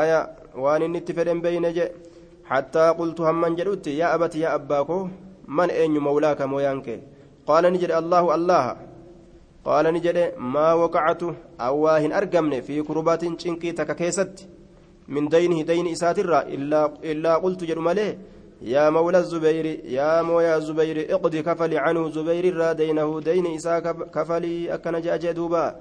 [0.00, 0.18] aya
[0.66, 1.86] waan inni itti fedhen beeyne je
[2.44, 5.08] حتى قلت همن جدوت يا أبت يا أباكو
[5.48, 6.88] من أين مولاك مويانك
[7.48, 8.64] قال نجد الله الله
[9.64, 11.22] قال نجد ما وقعت
[11.60, 14.48] أواهن أرقمني في كربات شنكي تككيست
[15.08, 18.18] من دينه دين إساتر إلا إلا قلت جد مليه
[18.62, 23.80] يا مولى الزبير يا مويا الزبير اقضي كفلي عنه زبير را دينه دين إسا
[24.14, 25.76] كفلي أكن جاء دوبا.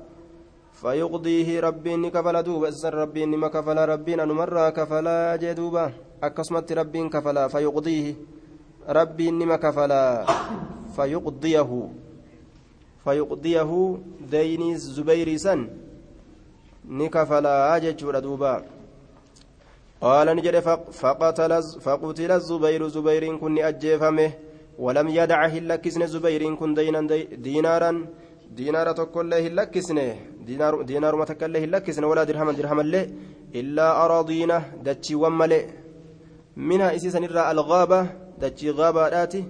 [0.74, 2.72] فيقضيه ربي كفل دوبا.
[2.72, 5.92] سر ربي ما كفل ربي نمر كفلا جدوبا
[6.24, 8.16] أكسمت ربي كفلا فيقضيه.
[8.90, 10.26] ربي ما كفلا
[10.96, 11.90] فيقضيه.
[13.04, 14.00] فيقضيه
[14.32, 15.70] دين الزبير سن.
[16.90, 18.66] نكفلا جدوبا دوبا.
[20.02, 20.60] قال نجد
[20.92, 24.32] فقتل فقتل الزبير زبير كن أجيفمه
[24.80, 27.02] ولم يدعه اللكسن زبير كن دينا
[28.58, 28.92] دينارا.
[28.92, 30.00] تقول له اللكسن
[30.46, 33.10] دينار دينار ما تقول له اللكسن ولا درهم درهم له
[33.56, 35.66] إلا أراضينا دتشي وملئ
[36.58, 38.02] منها إسيسا نرى الغابة
[38.42, 39.44] دتشي غابة آتي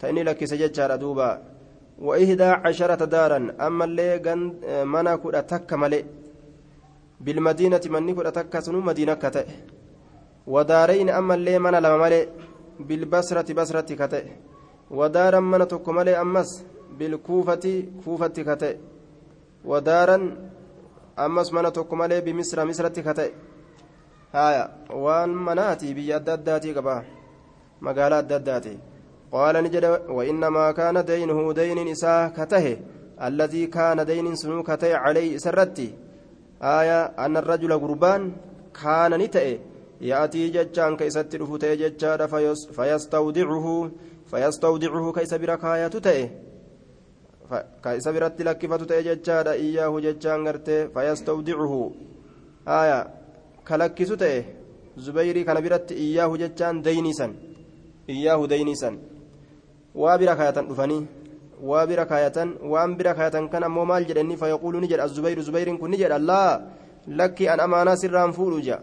[0.00, 1.49] تأني لك سجد دوبا.
[2.00, 3.40] وإحدى عشرة دارا.
[3.66, 4.18] أما اللي
[4.84, 6.04] منا كنا تك ملئ
[7.20, 9.46] بالمدينة من نكون أتكسن مدينة كتئ.
[10.46, 12.28] ودارين أما اللي من لما ملئ
[12.80, 14.24] بالبصرة بصرة كتئ.
[14.90, 16.64] ودارا من تك ملئ أمس.
[16.98, 18.76] بالكوفة كوفة كتئ.
[19.64, 20.36] ودارا
[21.18, 23.30] أمس من تك ملئ بمصر مصرة كتئ.
[24.34, 24.64] هايا.
[24.90, 27.04] وان مناتي بيا الدداتي قبا
[27.80, 28.78] مقالة الدداتي
[29.32, 32.76] قال نجد وإنما كان دينه دين إساه كته
[33.22, 35.94] الذي كان دين سنو كته عليه سرتي.
[36.62, 38.32] آية أن الرجل قربان
[38.82, 39.58] كان نتئ.
[40.00, 42.26] يأتي ججان كيست رفوتي ججان
[42.76, 43.90] فيستودعه
[44.30, 46.28] فيستودعه كيس بركاية تئ
[47.84, 51.90] كيس برت لكفة تئ ججان إياه ججان غرتي فيستودعه.
[52.68, 52.98] آية
[53.68, 54.42] كلكس تئ
[54.96, 55.56] زبيري كان
[55.90, 57.34] إياه ججان دينيسا
[58.08, 58.90] إياه دينيسا
[59.94, 61.06] وابركاية رفني
[61.62, 65.76] waa bira kaayatan waan bira kaayatan kan ammoo maal jedhanii fayaquulu ni jedha zubayru zubayriin
[65.78, 66.60] kun ni jedha laa
[67.06, 68.80] lakki an amaanaa sirraan fuudhu jea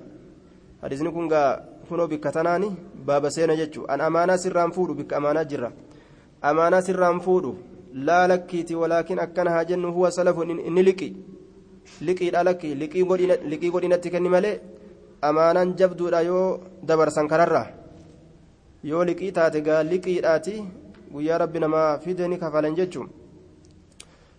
[0.81, 1.57] hadisni kun gaa
[1.89, 2.69] kunoo bikka tanaani
[3.07, 5.71] baaba seena jechu an amaanaa sirraan fuudhu bikka amaanaa jirra
[6.49, 7.57] amaanaa sirraan fuudhu
[8.07, 11.09] laa lakkiiti walaakin akkana haa jennu huwa salafun inni liqi
[12.07, 14.59] liqiidha lakki liqii godhinatti kenni malee
[15.21, 17.63] amaanaan jabduudha yoo dabarsan kararra
[18.83, 20.55] yoo liqii taate gaa liqiidhaati
[21.13, 23.09] guyyaa rabbi namaa fide ni kafalan jechuun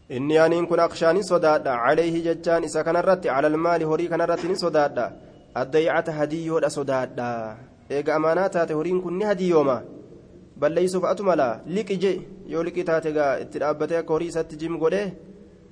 [0.09, 5.07] inni aniin kun akshaani sodaadha calayhi jechaan isa kanarratti calalmaali horii kanarratti ni sodaadha
[5.63, 7.29] addaycata hadiyyoodha sodaadha
[7.97, 9.77] eega amaanaa taate horiin kun ni hadiyyooma
[10.61, 12.13] balleeysuuf atu mala liqi je
[12.53, 15.03] yoo liqi taate gaa itti dhaabbatee akka horii isatti jim godhe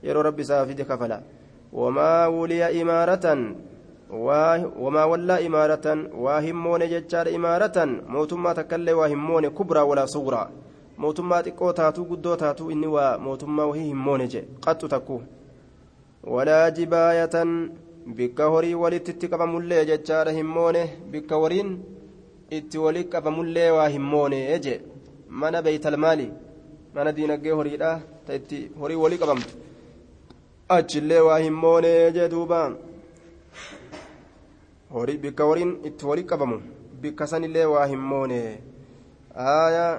[0.06, 1.18] yeroo rabbi isaa fide kafala
[1.80, 3.40] wamaa wuliya imaaratan
[5.48, 10.48] imaaratan waa himmoone jechaadha imaaratan mootummaa takkaillee waa himmoone kubraa walaa suguraa
[11.04, 15.16] mootummaa xiqqoo taatuu guddoo taatuu inni waa mootummaa wahii hin moone jee qaxxu takku
[16.34, 17.50] walaa jibaayatan
[18.20, 20.82] bikka horii walitti itti qabamullee jechaadha hin moone
[21.12, 21.70] bikka horiin
[22.58, 24.78] itti walitti qabamullee waa hin moone jee
[25.42, 26.26] mana beeytalmaali
[26.94, 27.92] mana diinagdee horiidha
[28.26, 29.54] ta itti horii walii qabamtu
[30.78, 32.60] achillee waa hin moone jee duuba
[35.22, 36.58] bikka horiin itti walii qabamu
[37.00, 38.38] bikka sanillee waa hin moone
[39.36, 39.92] aayaa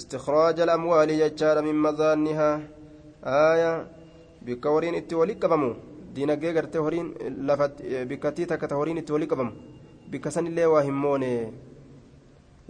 [0.00, 2.50] استخراج الأموال ججار من مظانها
[3.52, 3.72] آية
[4.46, 5.72] بك ورين اتولي قبمو
[8.10, 9.52] bikkattii takka ta horiin itti walii qabamu
[10.10, 11.30] bikka san illee waa himmoone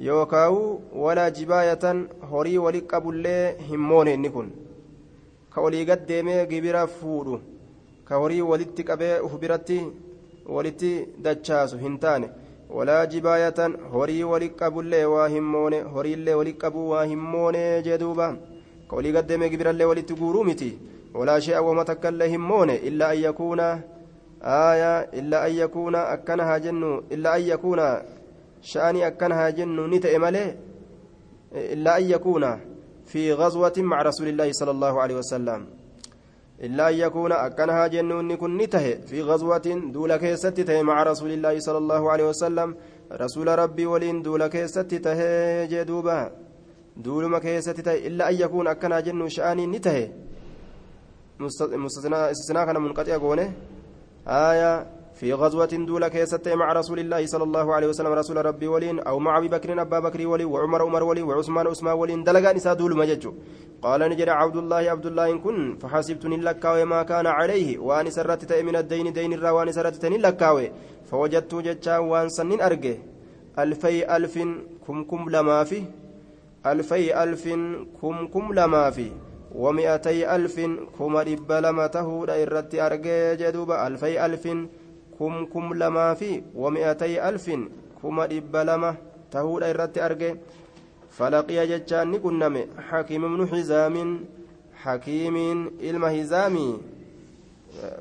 [0.06, 0.60] yookaawu
[1.04, 1.98] walaa jibaayatan
[2.30, 4.48] horii walii qabullee himmoone inni kun
[5.54, 7.40] ka olii gad deemee gibira fuudhu
[8.08, 9.78] ka horii walitti qabee uf biratti
[10.56, 10.92] walitti
[11.24, 12.28] dachaasu hin taane
[16.60, 18.36] qabuu waa himmoone jee duuba
[18.88, 20.78] ka walii gaddeeme gibirallee walitti guuruu miti
[21.14, 23.82] walaa shay'a wama takkaillee himmoone illaa an yakuuna
[24.42, 27.86] aaya illaa an yakuuna akkana haa jennu illaa an yakuuna
[28.60, 30.48] sha'anii akkana haa jennu ni ta'e malee
[31.72, 32.58] illaa an yakuuna
[33.08, 35.77] fi غزوة مع رسول الله صلى الله عليه وسلم
[36.58, 41.78] إلا أن يكون أكنها جنون كن نته في غزوة دول كيستته مع رسول الله صلى
[41.78, 42.76] الله عليه وسلم.
[43.12, 45.20] رسول ربي ولين دول كيستته
[45.64, 46.32] جدوبا.
[46.96, 50.10] دول ما كيستته إلا أن يكون أكنها جنون شأني نته
[51.38, 52.32] مستثناء
[52.66, 53.52] كان منقطع قونه
[54.26, 59.00] آية في غزوة دولة كيست مع رسول الله صلى الله عليه وسلم رسول ربي ولين
[59.00, 62.74] أو مع أبي بكر أبا بكر ولي وعمر عمر ولي وعثمان عثمان ولين دلقا نساء
[62.74, 63.32] دول مججو
[63.82, 68.52] قال نجري عبد الله عبد الله إن كن فحسبتني لكاوي ما كان عليه وأن سرت
[68.52, 70.66] من الدين دين الرا وأن سرت لكاوي
[71.10, 72.96] فوجدت جتشا وأن سنين أرجه
[73.58, 74.34] ألفي ألف
[74.86, 75.82] كم كم لما في
[76.66, 77.44] ألفي ألف
[78.00, 79.08] كم كم لما في
[79.54, 80.56] ومئتي ألف
[80.98, 83.70] كما رب لما تهود إرت أرجه جدوب.
[83.70, 84.44] ألفي ألف
[85.18, 87.46] كم كم لما في ومئتي ألف
[88.02, 88.94] كما رب لما
[89.30, 90.36] تهود إرت أرجه
[91.10, 92.54] فلقي جتان نكنم
[92.88, 93.96] حكيم بن حزام
[94.82, 95.36] حكيم
[95.80, 96.68] إلما هزامي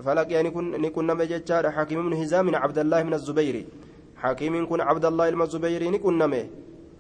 [0.06, 0.44] فلقي
[0.84, 3.56] نكنم جتان حكيم بن حزام عبد الله من الزبير
[4.24, 6.34] حكيم كن عبد الله إلما الزبير نكنم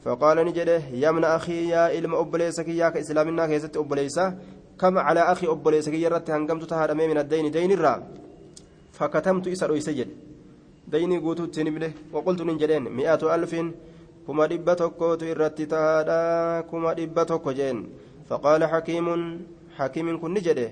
[0.03, 4.25] فقال نجده يا من أخي يا إلما أبليسك يا كإسلامنا كيست أبليسة
[4.79, 7.95] كما على أخي أبليسك يرت هنقمت تهارمي من الدين دين الرا
[8.97, 10.09] فكتمت إسر ويسجد
[10.91, 13.53] ديني قوتو تنبله وقلت نجدين مئة ألف
[14.27, 17.77] kuma dhibba tokkootu irratti tahaadha kuma dhibba tokko jeen
[18.29, 19.21] faqaala hakiimun
[19.77, 20.65] hakiimin kun ni jedhe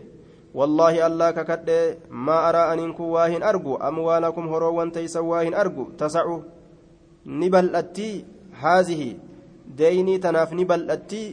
[0.60, 1.78] wallaahi allaa kakadhe
[2.10, 6.36] maa araa aniin kun waa hin argu amwaalakum horoowwan teeysan waa hin argu tasacu
[7.26, 8.26] ni bal'attii
[8.64, 9.10] haazihi
[9.80, 11.28] deeynii tanaaf ni bal'attii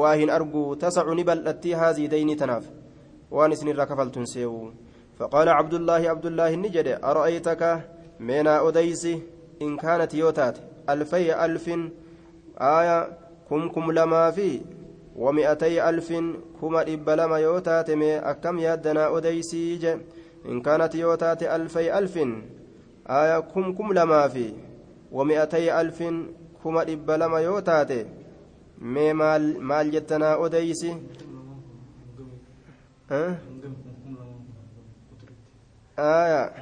[0.00, 2.08] waa hin argu tasacu ni bal'attii haazii
[5.18, 7.80] فقال عبد الله عبد الله النجد أرأيتك؟
[8.20, 9.04] من أديس
[9.62, 10.56] إن كانت يوتات
[10.90, 11.68] ألفي ألف
[12.60, 13.08] آية
[13.50, 14.60] كم كم لما في
[15.16, 16.08] ومئتي ألف
[16.60, 17.90] كما إب لما يوتات
[18.30, 19.84] أكم يدنا أديسيج
[20.48, 22.16] إن كانت يوتات ألفي ألف
[23.10, 24.52] آية كم كم لما في
[25.12, 25.98] ومئتي ألف
[26.64, 27.92] كما إب لما يوتات
[28.80, 30.90] mee maal maal jettanaa odeysi
[35.96, 36.52] aya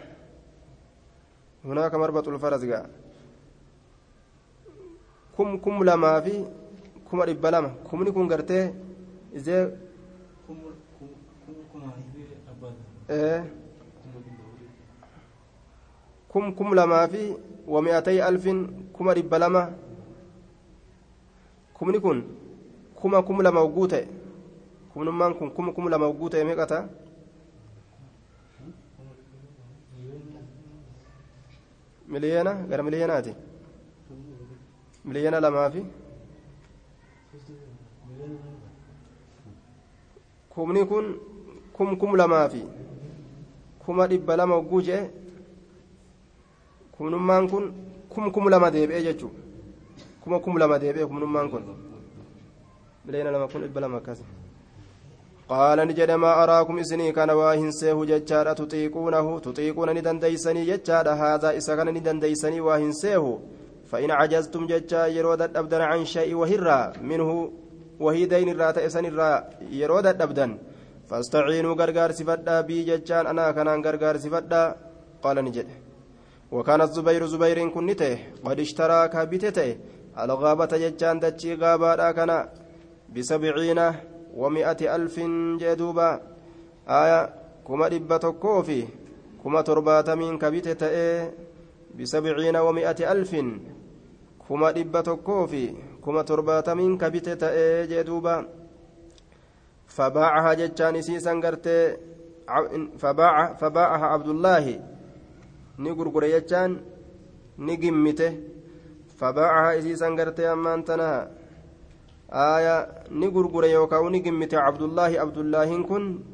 [1.64, 2.87] هناك مربط الفرس قال
[5.37, 6.45] kum kum lamaa fi
[7.11, 8.70] kuma dhibba lama kumni kun gartee
[9.35, 9.66] isee
[16.28, 18.59] kum kum lamaa fi wami'atay alfin
[18.93, 19.62] kuma dhibba lama
[21.74, 22.22] kumni kun
[23.01, 24.05] kuma kum lama hogguu ta'e
[24.93, 26.89] kumnummaan kun kuma kum lama hogguu ta'e meeqata
[32.15, 33.33] miliyeena gara miliyeenaati
[35.05, 35.83] miliyoona lamaa fi
[40.53, 41.07] kumni kun
[41.77, 42.62] kum kum lamaa fi
[43.85, 45.03] kuma dhibba lama hogguu jee
[46.97, 47.65] kumnummaan kun
[48.12, 49.39] kum kum lama deebi'ee jechuudha
[50.23, 51.62] kuma kum lama deebi'ee kumnummaan kun
[53.05, 54.01] miliyoona lama kun dhibba lama
[55.49, 61.77] قال نجد ما أراكم إسني كان واهن سيه ججارة تطيقونه تطيقون ندنديسني ججارة هذا إسا
[61.77, 63.39] كان ندنديسني واهن سيه
[63.91, 66.93] فإن عجزتم ججا يرود أبدا عن شيء وهرا.
[67.03, 67.53] منه
[68.01, 70.59] وهي دين الرات إسن الرا يرود أبدا
[71.09, 72.61] فاستعينوا غرغار سفدا.
[72.61, 74.77] بي ججان أنا كان غرغار سفدا.
[75.23, 75.69] قال نجد.
[76.53, 78.19] وكان الزبير زبير كنته.
[78.45, 79.77] قد اشترى كابتته.
[80.19, 82.49] الغابة ججان دجي غابا كان
[83.15, 83.81] بسبعين
[84.37, 85.16] ومائة ألف
[85.62, 86.20] جدوبا.
[86.89, 87.20] آية
[87.68, 88.85] كما دبتكو في
[89.45, 91.30] كما ترباتمين كبتته
[91.99, 93.32] بسبعين ومائة ألف.
[94.49, 95.74] كما دبة توكوفي
[96.05, 98.37] كما ترباتمين كبت تأي جدوبا.
[99.89, 101.97] فباعها جتان سيسا قرتي
[102.99, 104.64] فباع فباعها عبد الله
[105.78, 106.70] نقرقر جتان
[107.59, 108.32] نقمته
[109.18, 110.55] فباعها سيسا قرتي
[112.31, 114.55] aya ni gurgure yookaan ni gimmite.
[114.57, 116.25] Abdullahi abdullahiin kun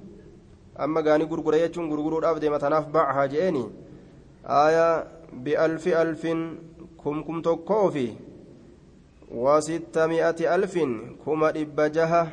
[0.77, 3.65] amma gaanii gurgure jechuun gurguruudhaaf deema tanaaf ba'aha je'eeni.
[4.45, 6.59] Aya bi'alfi alfin
[6.97, 8.17] kumkum tokkoo fi
[9.31, 12.27] wasitta mi'ati alfin kuma dhibba jaha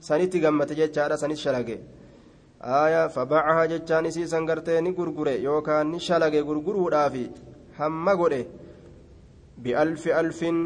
[0.00, 1.78] sanitti gammate jechaadha sanit shalage.
[2.60, 7.14] Aya faba'aha jechaan isii san gartee ni gurgure yookaan ni shalage gurguruudhaaf
[7.78, 8.46] hamma godhe.
[9.62, 10.56] Bi'alfi alfin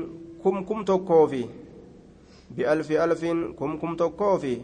[0.42, 1.26] kumkum tokkoo
[2.50, 3.22] بألف ألف
[3.58, 4.58] كم كم توكوفي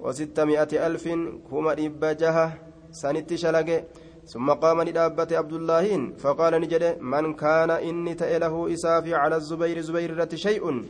[0.00, 1.04] وستمائة ألف
[1.50, 2.58] كما إبجها
[2.90, 3.84] سنتي شلقي
[4.26, 5.86] ثم قام ندابت عبد الله
[6.18, 10.84] فقال نجد من كان إني تأله إسافي على الزبير زبير رت شيء؟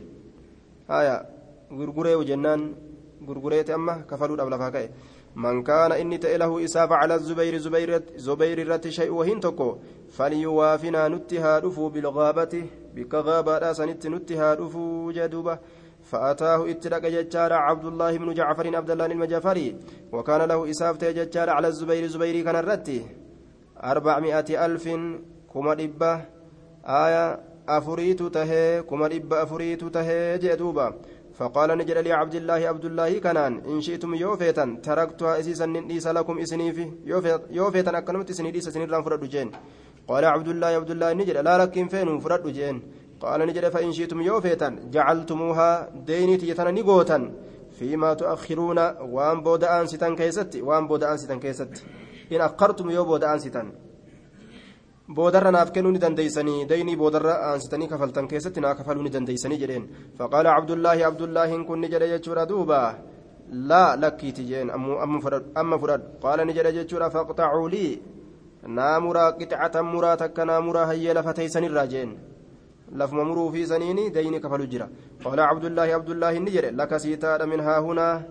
[0.89, 1.25] آية.
[1.73, 2.73] غرغري وجنان
[3.27, 4.89] غرغري أما كفروا أبلا فاكاي
[5.35, 9.77] من كان إني تأله إساف على الزبير زبير زبير رت شيء؟ وهن تكو
[10.13, 12.65] فليوافنا نتها رفو بالغابة
[12.95, 15.59] بك غابة سنت نتها رفو جدوبة.
[16.13, 19.67] فأتاه اتلق ججار عبد الله بن جعفر عبد الله المجافري
[20.13, 22.99] وكان له إساف ججار على الزبير زبيري كان الرتي
[23.83, 24.85] أربعمائة ألف
[25.53, 26.13] كما دبة.
[26.85, 27.39] آية
[27.69, 30.87] أفريت تهي كما دبة أفريت تهي جدوبا
[31.37, 36.35] فقال نجد لي عبد الله عبد الله كنان إن شئتم يوفيتا تركتها إسيسا نيس لكم
[36.39, 36.85] إسنيفي
[37.57, 39.51] يوفيتا أكنمت إسني إسا سنير فرد جين.
[40.07, 42.77] قال عبد الله عبد الله نجد لا لكن فين فرد جين.
[43.23, 47.19] قال نجد فإن شئتم يوفيتا جعلتموها ديني تيتنا نيغوتا
[47.77, 48.79] فيما تؤخرون
[49.15, 51.73] وان بود أنستان كيست وان بود أنستان كيست
[52.31, 53.67] إن أخرتم يو بود أنستان
[55.15, 59.87] boodarra naaf kennuu ni dandeeysanii daynii boodarra aansitanii kafaltan keessatti naa kafaluu ni dandeeysanii jedheen
[60.17, 62.79] faqaala cabdullaahi abdullaahin kun ni jedhe jechuudha duuba
[63.71, 67.91] laa lakkiiti jeen amma fudhadhu qaala ni jedhe jechuudha faqxacuu lii
[68.77, 71.33] naa muraa qixcatan muraa takka naa muraa hayyee lafa
[72.93, 74.89] teeysanirraa jeen lafuma muruu fi saniini dayni kafalu jira
[75.23, 78.21] qaala cabdullaahi abdullaahi ni jedhe laka siitaadha min haahunaa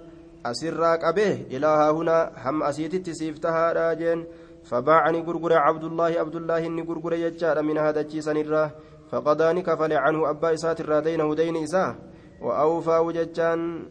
[0.44, 4.26] asirraa qabee ilaa haahunaa hamma asiititti siif tahaadha jeen
[4.62, 8.70] فباعني غرغر عبد الله عبد الله إني غرغر يجار من هذا الجيسان الراه
[9.10, 11.94] فقضاني كفل عنه أبا إسات الرادين دين إساه
[12.40, 13.82] وأوفى وججان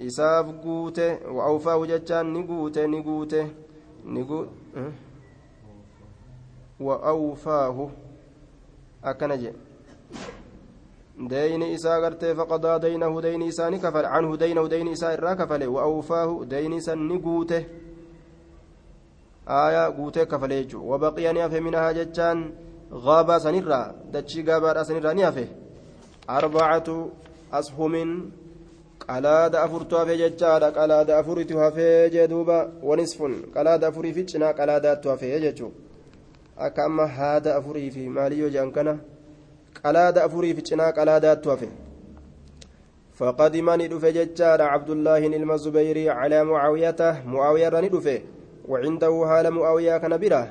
[0.00, 3.46] إساف قوته وأوفى وججان نقوته نقوته
[4.06, 4.50] نقوته
[6.80, 7.90] وأوفاه
[9.04, 9.52] أكنجي
[11.18, 15.66] دين إساء قرتي فقضى دينه دين إساء كفل عنه دينه دين إساء الرا كفل.
[15.66, 17.64] وأوفاه دين إساء نقوته.
[19.48, 22.52] آية قوتي كفليجو وبقي نيافه منها جتان
[22.92, 25.48] غابة سنرا دتشي غابة سنرا نيافه
[26.30, 27.08] أربعة
[27.52, 28.30] أسهم
[29.08, 32.72] قلاد أفرتها في جتشادا قلاد أفرتها في جدوبا.
[32.82, 33.22] ونصف.
[33.56, 35.70] قلاد أفري في جنا قلاداتها في جتشو.
[36.58, 38.90] أكما هذا أفري في ماليو جانكنا.
[38.90, 39.15] قلاد
[40.18, 41.68] أفري في جنا قلاداتها في
[43.18, 48.18] فقدمني دفه جتشادا عبد الله المزبيري على معاوية معاوية رني دفه
[48.68, 50.42] وعنده هال معاوية كان بره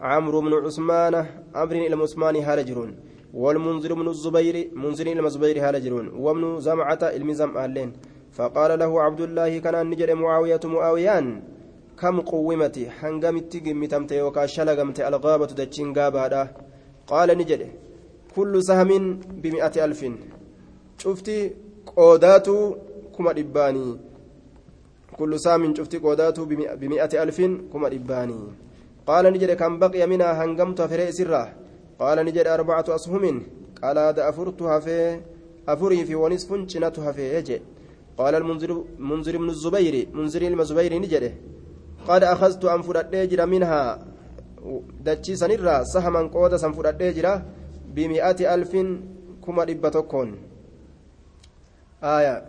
[0.00, 1.14] عمرو بن عثمان
[1.54, 2.90] عمرو إلى عثمان هال جرون
[3.34, 7.92] والمنذر بن الزبير منذر إلى الزبير هال جرون وابن زمعة المزم أهلين
[8.32, 11.42] فقال له عبد الله كان نجر معاوية معاويان
[12.00, 15.88] كم قومت حنقمت قمتمت وكا شلقمت الغابة دجين
[17.06, 17.60] قال نجر
[18.36, 20.00] كل سهم بمئة ألف.
[20.98, 21.50] شفتي
[21.96, 22.48] قودات
[23.16, 24.08] كما دباني.
[25.18, 26.44] كل سام شفت قوداته
[26.80, 27.38] بمئة ألف
[27.72, 28.40] كما إباني
[29.06, 31.52] قال نجد كم بقي منها هنقمت فريء سرة
[31.98, 33.42] قال نجد أربعة أسهم
[33.82, 35.20] قال هذا أفرتها في
[35.68, 37.58] أفري في ونصف جنتها في يجي
[38.18, 41.34] قال المنذر منذر بن الزبير منذر المزبير نجد.
[42.08, 44.06] قد أخذت أن فرد منها.
[45.04, 46.98] دتشي سنرة سهما قودا سنفرد
[47.94, 48.72] بمئة ألف
[49.46, 50.38] كما إبتكون
[52.02, 52.44] آية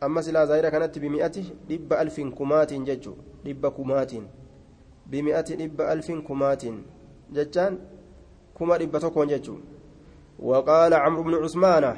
[0.00, 4.26] amma silaa zaahira kanatti bimi'ati dhibba alfin kumaatiin jechu dhibba kumaatiin
[5.06, 6.84] bimi'ati dhibba alfin kumaatiin
[7.32, 7.78] jechaan
[8.54, 9.58] kuma dhibba tokkoon jechu
[10.38, 11.96] وقال عمرو بن عثمان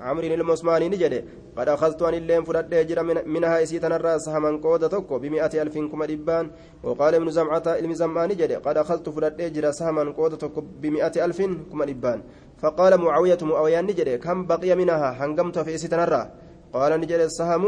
[0.00, 1.24] عمرو المعثماني نجد
[1.56, 6.06] قد أخذت أن اللين فرد جرى منها إسيتنا الرأس من قودة تكو بمئة ألف كما
[6.06, 6.50] دبان.
[6.84, 11.38] وقال ابن زمعة المزمان نجد قد أخذت فرد جرى سهما قودة تكو بمئة ألف
[11.72, 12.22] كما دبان.
[12.62, 16.28] فقال معاوية معاوية نجد كم بقي منها؟ هنقمت في إسيتنا الرأس.
[16.72, 17.64] قال نجد سهم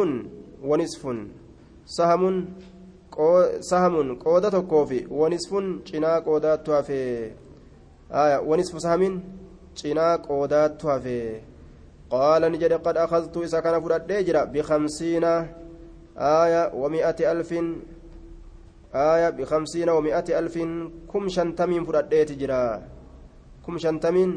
[0.62, 1.02] ونصف.
[1.86, 2.48] سهم
[3.60, 5.52] سهم قودة كوفي ونصف
[5.86, 7.30] جنا قودة توافي.
[8.12, 9.22] آية ونصف سهم
[9.76, 11.40] جنا قودة توافي.
[12.10, 14.12] قال نجد قد أخذت إذا كان فرد
[14.52, 15.24] بخمسين
[16.16, 17.50] آية ومائة ألف
[18.94, 20.58] آية بخمسين ومائة ألف
[21.12, 22.82] كم شنتمين فرد جرا
[23.66, 24.30] كم شنتمين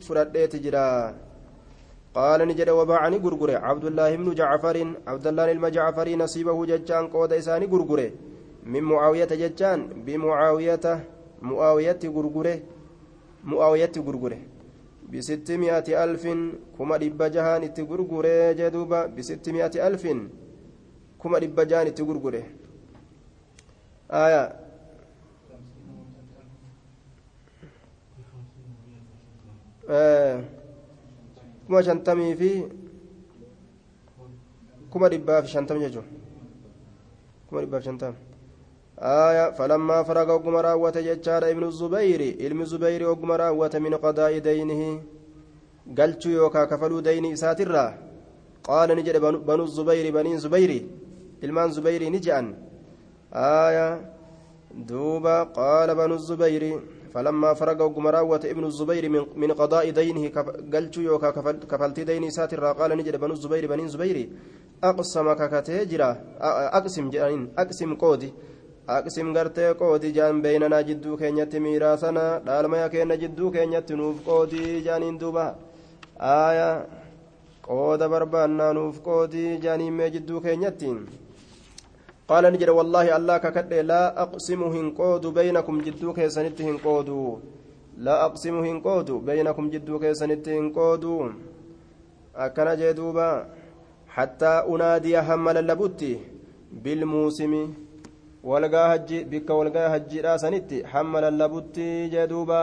[0.00, 1.14] فرد جرا
[2.14, 4.76] قال نجد وباعني غرغره عبد الله بن جعفر
[5.06, 8.10] عبد الله المجعفري نصيبه ججان قود إساني غرغره
[8.72, 10.86] من معاوية ججان بمعاوية
[11.42, 12.58] معاوية غرغره
[13.44, 14.38] معاوية غرغره
[15.12, 16.24] بستمائة ألف
[16.78, 20.04] كما دب جهان تغرغره جدوبا بستمائة ألف
[21.22, 22.44] كما دب جهان تغرغره
[24.10, 24.42] آية
[29.88, 30.40] آه
[31.66, 32.50] kuma shantamii fi
[34.90, 36.06] kuma dhibbaa fi shantam jechuun
[37.48, 38.14] kuma dhibbaa fi shantam
[38.98, 45.02] آية فلما فرغ وقم راوة جتشار ابن الزبير علم الزبير وقم راوة من قضاء دينه.
[45.98, 47.86] قلت يوكا كفلوا دين إساترا.
[48.64, 49.16] قال نجد
[49.48, 50.72] بنو الزبير بني زبير
[51.42, 52.54] ilmaan zubayrii ni je'an
[53.34, 54.00] آية
[54.74, 56.80] دوبا قال بنو الزبير
[57.14, 60.28] فلما فرغ وقم راوة ابن الزبير من, من قضاء دينه
[60.74, 61.30] قلت يوكا
[61.70, 64.28] كفلت دين ساتر قال نجد بنو الزبير بني زبير
[64.84, 66.10] أقسم ككتجرا
[66.78, 68.32] أقسم جانين أقسم قودي.
[68.94, 75.18] aqsim gartee qoodii jaan beeynanaa jidduu keenyatti miiraasana dhaalmaya keenna jidduu keenyatti nuuf qoodii jaaniin
[75.20, 75.46] duuba.
[76.20, 76.68] Aaya
[77.66, 80.90] qooda barbaannaa nuuf qoodii jaaniin mee jidduu keenyatti.
[82.28, 87.18] Qaala ni jedha wallaahi allah kakadhe laa aqsimu hin qoodu beeynakum jidduu keessanitti hin qoodu.
[88.06, 91.16] Laa aqsimu hin qoodu beeynakum jidduu keessanitti hin qoodu.
[92.46, 93.26] Akkana jee duuba
[94.16, 96.12] hattaa unaadiya hamma lallabutti
[96.82, 97.62] bilmuusimi
[98.46, 102.60] walgaa hajji bikka walgaa hajjiidhaa sanitti hamma lallabutti jee duuba.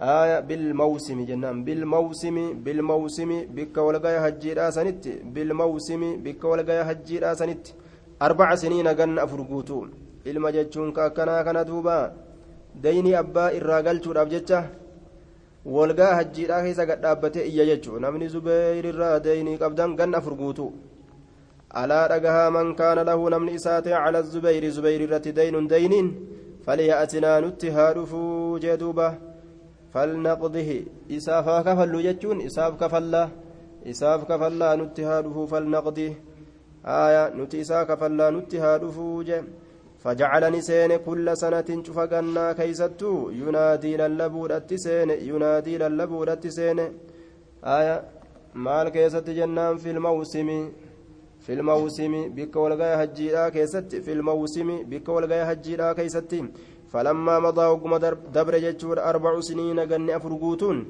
[0.00, 1.64] Aya bilmawsimi jennaan.
[1.64, 5.12] Bilmawsimi bilmawsimi bikka walgaa hajjiidhaa sanitti.
[5.34, 7.74] Bilmawsimi bikka walgaa hajjiidhaa sanitti.
[8.20, 9.86] Arbaca siniina ganna afur guutuu
[10.24, 12.12] ilma jechuun ka akkanaa kana duuba.
[12.82, 14.60] Dayni abbaa irraa galchuudhaaf jecha
[15.64, 17.98] walgaa hajjiidhaa keessa gadhaabbatee iyya jechuu.
[17.98, 20.72] Namni zubeeyirraa daynii qabdan ganna afur guutuu
[23.34, 26.08] namni isaa ta'e cala zubeyri zubeyri irratti daynun dayniin
[26.66, 29.14] falya'atinaa nutti haa dhufuu jee duuba
[29.94, 30.78] falnaqdihi
[31.18, 33.28] isaaf haa kafallu jechuun isaaf kafallaa
[33.94, 36.12] isaaf kafallaa nutti haa dhufuu falnaqdihi
[36.86, 39.24] آية نتي إساك فلا نتي هادفو
[40.02, 46.78] فجعلني سين كل سنة شوف قنا كيستو ينادي للبودة سين ينادي للبودة سين
[47.64, 48.04] آية
[48.54, 50.81] maal keessatti jennaan filmawsimi filmawsimi
[52.34, 56.44] bikka walgaya hajjiidhaa keessatti filmawsimi bikka walgaya hajjiidhaa keessatti
[56.92, 57.98] falammaa madaa ogguma
[58.32, 60.86] dabre jechuudha arbacu siniina ganni afur guutuun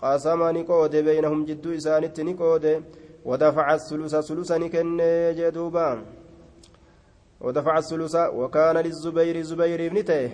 [0.00, 2.82] qasama ni qoode beeynahum jidduu isaanitti ni qoode
[3.26, 5.00] ودفع الثلث ثلثا كن
[5.38, 6.04] جدوبا
[7.40, 10.30] ودفع الثلث وكان للزبير زبير بن تيه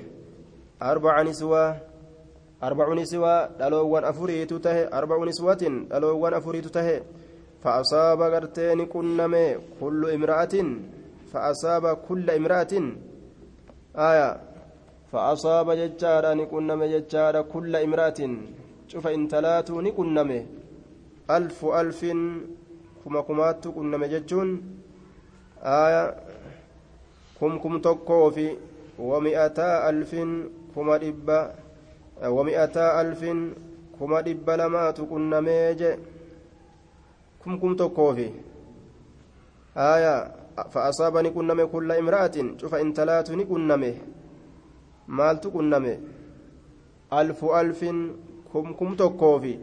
[0.82, 1.76] أربع نسوة
[2.62, 7.00] أربع نسوة دلوان أفريت ته أربع نسوة دلوان أفريت ته
[7.62, 9.34] فأصاب قرتين كنم
[9.80, 10.54] كل امرأة
[11.32, 12.74] فأصاب كل امرأة
[14.08, 14.28] آية
[15.12, 18.20] فأصاب ججارا نكنم ججارا كل امرأة
[18.90, 20.30] شوف إن تلاتو نكنم
[21.30, 22.00] ألف ألف
[23.02, 24.50] kuma kumaattu qunname jechuun
[25.64, 26.14] aya
[27.38, 28.46] kum kum tokkoo fi
[28.98, 30.30] wami'ataa alfin
[30.74, 31.38] kuma dhibba
[32.36, 33.54] wami'ataa alfin
[33.98, 35.74] kuma dhibba lamaatu qunnamee
[37.42, 38.26] je kum kum tokkoo fi
[39.74, 40.14] aya
[40.72, 43.92] فأصابني كنمي كل امرأة شوف إن تلاتني كنمي
[45.08, 45.94] مالت كنمي
[47.12, 47.80] ألف ألف
[48.52, 49.58] كم كم تكوفي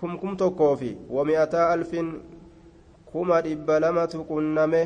[0.00, 1.92] كم كم تكوفي ومئتا ألف
[3.12, 4.82] kuma dhibba lamatu qunname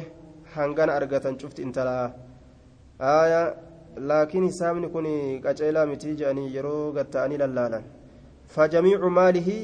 [0.55, 2.07] hangan argatan cufti intalaa
[3.09, 3.41] aaya
[4.09, 5.09] laakiin hisaabni kun
[5.45, 7.85] qaceelaa mitii jedhanii yeroo gatta'anii lallaalan
[8.55, 9.57] fajamiicu maalihi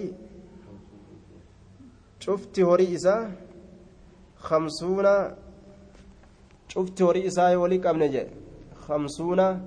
[2.24, 3.30] cufti horii isaa
[4.48, 5.12] kamsuuna
[6.72, 8.32] cufti horii isaa walii qabne jedhe
[8.86, 9.60] kamsuuna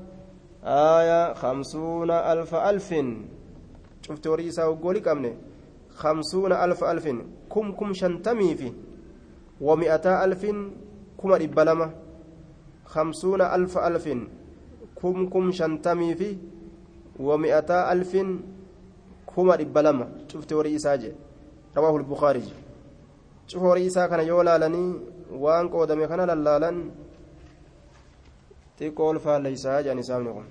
[0.66, 3.28] aaya kamsuuna alfa alfin
[4.08, 5.32] cufti horii isaa walii qabne
[6.02, 7.18] kamsuuna alfa alfin
[7.50, 8.74] kum kum shantamii fi
[9.62, 10.44] ومئتا ألف
[11.20, 11.88] كما إبلما
[12.86, 14.06] خمسون ألف ألف
[15.02, 16.38] كم كم شنتمي في
[17.20, 18.12] ومئتا ألف
[19.36, 21.12] كما إبلما شفت وري إساجي
[21.78, 22.44] رواه البخاري
[23.48, 24.84] شوف وري إسا كان يولا لني
[25.32, 26.72] وان قودم كان للالا
[28.78, 30.46] تقول فليس جاني سامنكم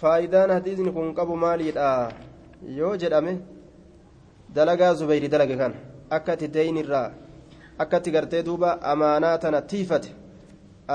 [0.00, 1.86] faayidaan hadiisni kun qabu maaliidha
[2.78, 3.32] yoo jedhame
[4.54, 5.72] dalagaa zubayri dalage kan
[6.16, 7.08] akka itti deeyinirraa
[7.82, 10.10] akkatti gartee duuba amaanaa tana tiifate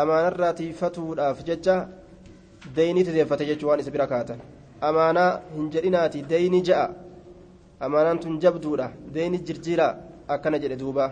[0.01, 1.75] amaanarraa tiifatuudhaaf jecha
[2.75, 4.39] deeyni tideeffate jechuu waan isa bira kaatan
[4.89, 6.87] amaanaa hin jedhinaati deeyni ja'a
[7.85, 8.87] amaanaan tun jabduudha.
[9.13, 9.87] Deeyni jirjira
[10.27, 11.05] akkana jedhe duuba.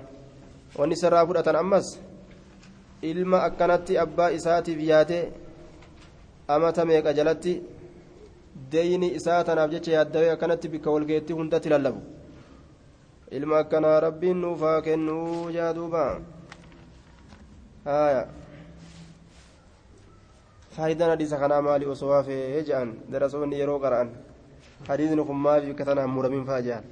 [0.78, 1.88] Wanni isarraa fudhatan ammas
[3.02, 5.24] ilma akkanatti abbaa isaatiif yaatee
[6.48, 7.54] amata meeqa jalatti?
[8.72, 12.02] Deeyni isaa tanaaf jecha yaaddawee akkanatti bikka walgeetti hundatti lallabu.
[13.32, 16.04] Ilma akkanaa rabbiin nuufaa kennuu jaaduuba
[17.86, 18.28] haya
[20.76, 21.86] faayidaan hadiisa kanaa maali?
[21.86, 24.10] Osoo hafee jedhan darasoonni yeroo qara'an
[24.88, 26.84] bikka tana hammuramin faa jedhan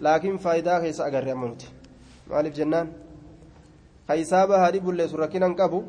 [0.00, 1.68] laakiin faayidaa keessa agarre amma nuti
[2.30, 2.88] maaliif jennaan
[4.08, 5.80] haysaaba haadhi bulleessu rakkinan qabu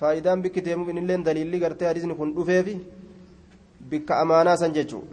[0.00, 2.74] faayidaan bikki deemuuf inillee daliilli gartee hadiisni kun dhufeefi
[3.90, 5.04] bikka amaanaa san jechuu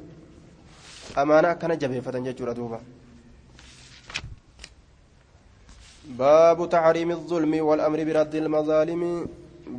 [1.16, 2.80] amaanaa akkana jabeeffatan jechuudha duuba
[6.04, 9.28] باب تحريم الظلم والأمر برد المظالم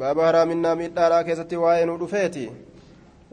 [0.00, 2.50] باب هرامنا مدارا كيستي واين ودفيتي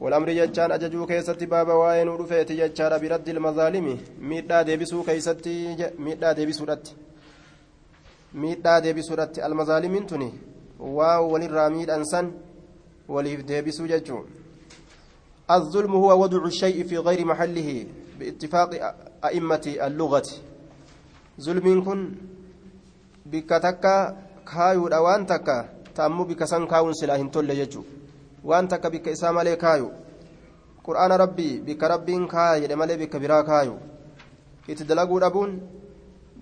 [0.01, 3.87] والأمر جتان أججو كيستي باب واين ودفيتي جتان برد المظالم
[4.31, 5.55] مدى ديبسو كيستي
[6.05, 6.85] مدى ديبسو رت
[8.41, 10.31] مدى ديبسو رت المظالم تني
[10.81, 12.33] waan walirraa miidhan san
[13.07, 14.25] waliif deebisuu jechuun
[15.51, 17.85] الظلم هو وضع الشيء في غير محله
[18.19, 18.95] باتفاق
[19.25, 20.29] أئمة اللغة
[21.41, 22.11] ظلم كن
[23.25, 23.85] بكتك
[24.47, 27.31] كايو وان تكا تأمو بك سن كاون سلاهن
[28.43, 29.91] تول يجو وان تكا بك إسام عليه كايو
[30.83, 33.77] قرآن ربي بك ربي كاي مالي بك برا كايو
[34.69, 35.61] إتدلقوا ربون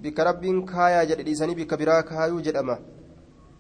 [0.04, 2.80] بك ربي كايا جد إساني بك برا كايو جدما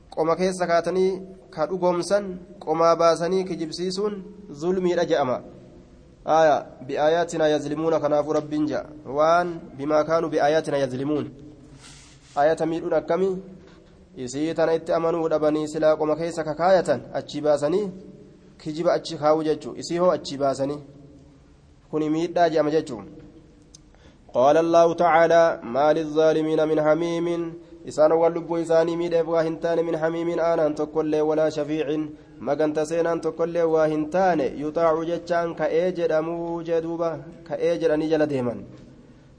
[0.10, 5.42] qoma keessa kaatanii ka dhugoomsan qomaa baasanii kijibsiisuun zulmiidha je'ama
[6.26, 8.86] aya biaayaatinaa yazlimuuna kanaafuu rabbiin je'a
[9.18, 11.32] waan bimaa kaanuu biaayaatinaa yazlimuun
[12.36, 13.30] ayata miidhuun akkami
[14.16, 17.92] isii tana itti amanuu dhabanii silaa qoma keessa kakaayatan achi baasanii
[18.62, 20.80] kijiba achi kaa'uu jechuu isii hoo achi baasanii
[21.90, 23.04] kuni miidhaa je'ama jechuu
[24.34, 27.28] قال الله تعالى ما للظالمين من حميم
[27.98, 32.04] waan lubbuu isaanii miidheef waa hin taane min hamiimiin aanaan tokkollee walaa shafiicin
[32.40, 37.10] maganta seenaan tokkollee waa hin taane yuxaacu jechaan ka'ee jedhamuu jeduuba
[37.48, 38.60] ka'ee jedhanii jala deeman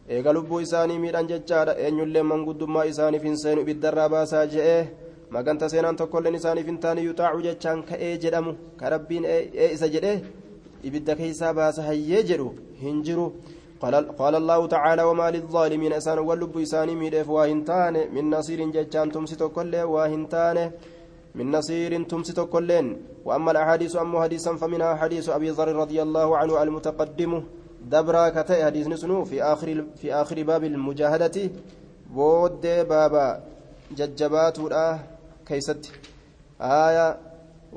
[0.08, 4.82] eega lubbuu isaanii miidhan jechaadha eenyullee manguddummaa isaaniif hin seenu ibiddarraa baasaa je'ee
[5.30, 8.52] maganta seenaan tokkolleen isaaniif hin taane yuxaacu jechaan ka'ee jedhamu.
[8.76, 10.18] Ka rabbiin ee isa jedhee
[10.82, 12.48] ibidda keeysaa baasa hayyee jedhu
[12.84, 13.26] hin jiru.
[13.82, 19.74] قال, الله تعالى وما للظالمين إسان واللب إساني ميدف واهنتان من نصير ججان تمسي كل
[19.76, 20.70] واهنتان
[21.34, 22.86] من نصير تمسي كلين
[23.24, 27.32] وأما الأحاديث أما حديثا فمنها حديث أبي ذر رضي الله عنه المتقدم
[27.92, 29.68] دبرا كتئ حديث نسنو في آخر
[30.00, 31.36] في آخر باب المجاهدة
[32.14, 33.26] بود بابا
[33.98, 34.56] ججبات
[35.50, 35.82] كيست
[36.86, 37.08] آية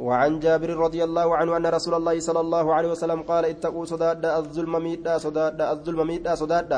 [0.08, 4.26] وعن جابر رضي الله عنه أن رسول الله صلى الله عليه وسلم قال اتقوا صداد
[4.40, 6.72] الظلم ميدا صداد الظلم ميدا صداد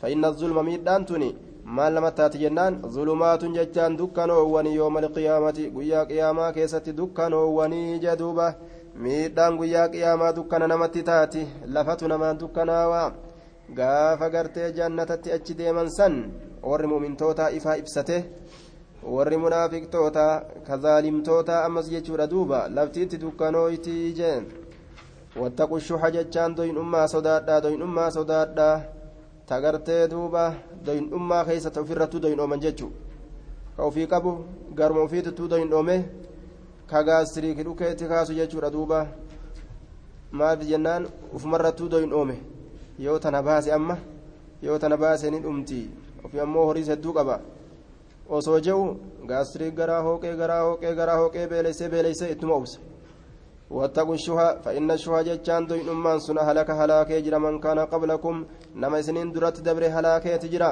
[0.00, 1.30] فإن الظلم ميدا تني
[1.76, 5.58] ما لم تأتي جنان؟ ظلمات ججان دكانووني يوم القيامة.
[5.76, 8.48] قيا قياما كيست دكانووني جدوبة.
[8.94, 11.40] miidhaan guyyaa qiyaamaa dukkana namatti taati
[11.76, 13.12] lafatu namaan dukkanaawaa
[13.78, 16.14] gaafa gartee jannatatti achi deeman san
[16.62, 18.18] warri mu'mintootaa ifaa ibsate
[19.04, 24.44] warri munaafiqtoota kazaalimtoota ammas jechuudha duuba laftiitti dukkanooytii jeen
[25.40, 28.80] wattaqu shuha jechaan doyinummaa sodaadhaa doyinummaa sodaadhaa
[29.46, 30.44] tagartee duuba
[30.86, 32.90] doyinummaa keessatti ofirrattuu doyinooman jechuu
[33.76, 34.32] ka ofii qabu
[34.74, 35.96] garuma ofiitittuu doyinoome
[36.90, 39.06] ka gaastiriiki dhukeetti kaasu jechuudha duuba
[40.32, 42.36] maaf jennaan ufumarrattuu doyinoome
[42.98, 43.96] yoo tana baase amma
[44.62, 45.90] yoo tana baase ni dhumti
[46.24, 47.40] ofi ammoo horiis hedduu qaba
[48.28, 48.96] osoo jehu
[49.28, 52.78] gaastirii garaa hooqee garaa hooqee garaa hooqee beeleysee beeleysee ittuma obsa
[53.70, 58.34] واتقوا الشها فإن الشها جتان دوين أمان سنة هلاك هلاك يجرى من كان قبلكم
[58.82, 60.70] نما سنين درت دبر هلاك يتجرى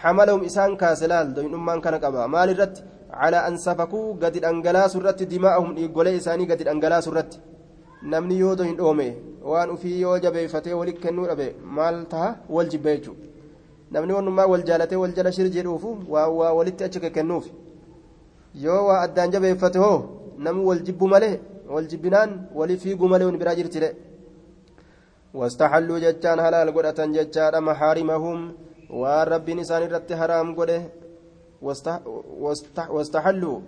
[0.00, 2.76] حملهم إسان كاسلال دوين أمان كان قبا مال الرت
[3.20, 7.32] على أن سفكوا قد الأنجلاس الرت دماءهم إيقولي إساني قد الأنجلاس الرت
[8.10, 9.10] نمني يو دوين أومي
[9.50, 13.14] وان أفي يو جبي فتي ولك كنور أبي مال تها والجبيجو
[13.92, 17.46] namni wannumaa wal jaalatee wal jala shir jedhuufu waa walitti achi kennuuf
[18.64, 19.98] yoo waa addaan jabeeffate hoo
[20.44, 21.34] namni wal jibbu malee
[21.74, 23.90] wal jibbinaan walii fiiguu malee wani biraa jirtire
[25.38, 28.38] واستحلوا جتان هلال قدة جتان محارمهم
[29.00, 30.80] والرب نسان رت حرام قده
[32.96, 33.58] واستحلوا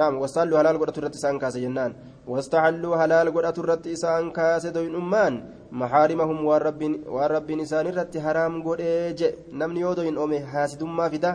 [0.00, 1.92] نعم واستحلوا هلال قدة رت سان كاس جنان
[2.32, 5.34] واستحلوا هلال قدة رت سان كاس دوين أمان
[5.80, 6.82] محارمهم والرب
[7.14, 9.28] والرب نسان رت حرام قده
[9.58, 11.32] نمني يودين أمي حاسدما فدا.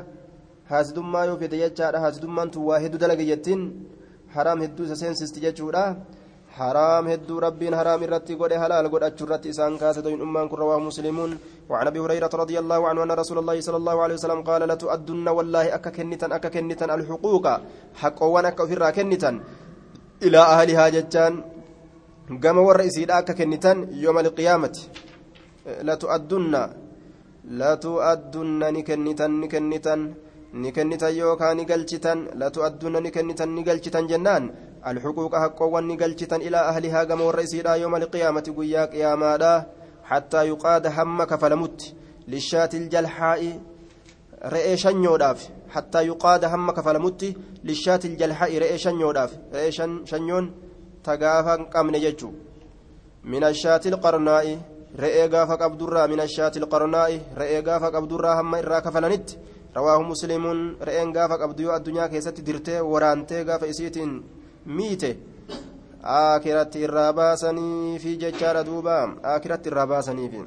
[0.72, 3.62] حاسدما يوفد جتان حاسدما تواهد دلق جتين
[4.36, 5.86] حرام هدو سسنسست جتشورا
[6.58, 11.32] حرام هدو ربين حرام الرتي قد حلال قد أجرت إسان كاسد أمان كن رواه مسلمون.
[11.70, 15.28] وعن أبي هريرة رضي الله عنه أن رسول الله صلى الله عليه وسلم قال لتؤدن
[15.38, 17.46] والله أكا كنتا أكا كنتا الحقوق.
[18.02, 19.32] حق وأنا كفر كنتا.
[20.26, 21.34] إلى أهلها جتان
[22.28, 24.76] قام والرئيسين أكا كنتا يوم القيامة
[25.88, 26.54] لتؤدن
[27.60, 29.96] لتؤدن نكنتا نكنتا
[30.54, 34.44] نكنتا يوكا نقلشتا لتؤدن نكنتا نقلشتا جنان
[34.88, 39.66] الحقوق حقوان نقلشتا إلى أهلها قام والرئيسين يوم القيامة قيا قياما
[40.04, 41.80] حتى يقاد هم كفلمت
[42.28, 43.42] للشاة الجلحاء
[44.46, 47.22] رئي شنيوداف حتى يقاد هم كفلمت
[47.64, 49.72] للشاة الجلحاء رئي شنيوداف رئي
[51.07, 52.31] شنيون تقافا قمن ججو
[53.25, 54.47] من الشاة القرناء
[55.01, 59.29] رئي قافا قبدرا من الشاة القرناء رئي قافا قبدرا هم إرا كفلنت
[59.77, 60.45] رواه مسلم
[60.83, 64.23] رئين قافا قبديو الدنيا كيست درتي ورانتي قافا إسيتين
[64.67, 65.17] ميته
[66.03, 68.95] akiratti irraa baasanii fi jechaadha duuba
[69.35, 70.41] akiratti irraa baasanii fi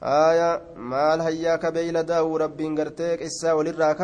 [0.00, 3.94] aya maal hayyaa ka beeyla daa'uu rabbiin gartee qissaa walirraa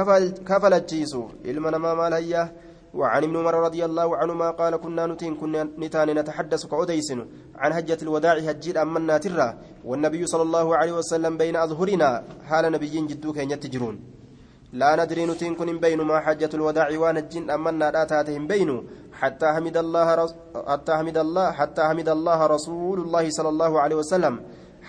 [0.44, 2.48] kafalachiisu ilma namaa maal hayyaa
[2.97, 7.19] وعن ابن عمر رضي الله عنهما قال كنا نتين كنا نتان نتحدث كأديسن
[7.61, 9.47] عن هجة الوداع هجير أمنا ترى
[9.85, 12.09] والنبي صلى الله عليه وسلم بين أظهرنا
[12.49, 13.95] حال نبيين جدوك يتجرون.
[14.73, 18.69] لا ندري نتين كن بين ما حجة الوداع ونجين أمنا لا تاتهم بين
[19.13, 20.31] حتى حمد الله رس...
[20.67, 24.33] حتى حمد الله حتى حمد الله رسول الله صلى الله عليه وسلم.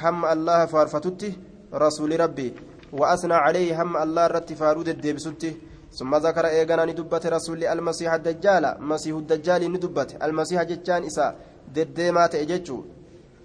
[0.03, 1.33] هم الله فارفتته
[1.75, 2.49] رسول ربي.
[2.93, 5.53] وأثنى عليه هم الله رت فارود الدبسته
[5.98, 11.36] ثم ذكر إيغانا ندبت رسول المسيح الدجال مسيح الدجال ندبت المسيح جتان إسا
[11.76, 12.78] دديمات إججو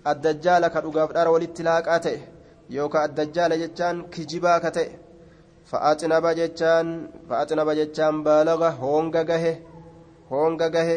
[0.07, 2.07] الدجال كدوغاف دار والاتلاقات
[2.71, 4.89] يوكا الدجال جتان كجبا كتئ
[5.71, 6.87] فأتنب جتان
[7.29, 9.45] فأتنب جتان بالغة هونغا غه
[10.33, 10.91] هونغا غه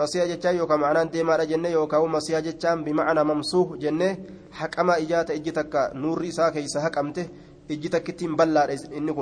[0.00, 4.10] مسيح جتان يوكا معنى ديما جنة يوكا مسيح جتان بمعنى ممسوح جنة
[4.58, 7.26] حكما إجات إجتك نور إسا كيسا حكمته
[7.70, 8.62] إجتك تيم بلا
[8.98, 9.12] إني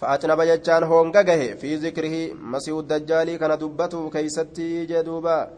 [0.00, 5.50] كن فأتنب جتان هونغا غه في ذكره مسيح الدجال كان دبته كيستي جدوبا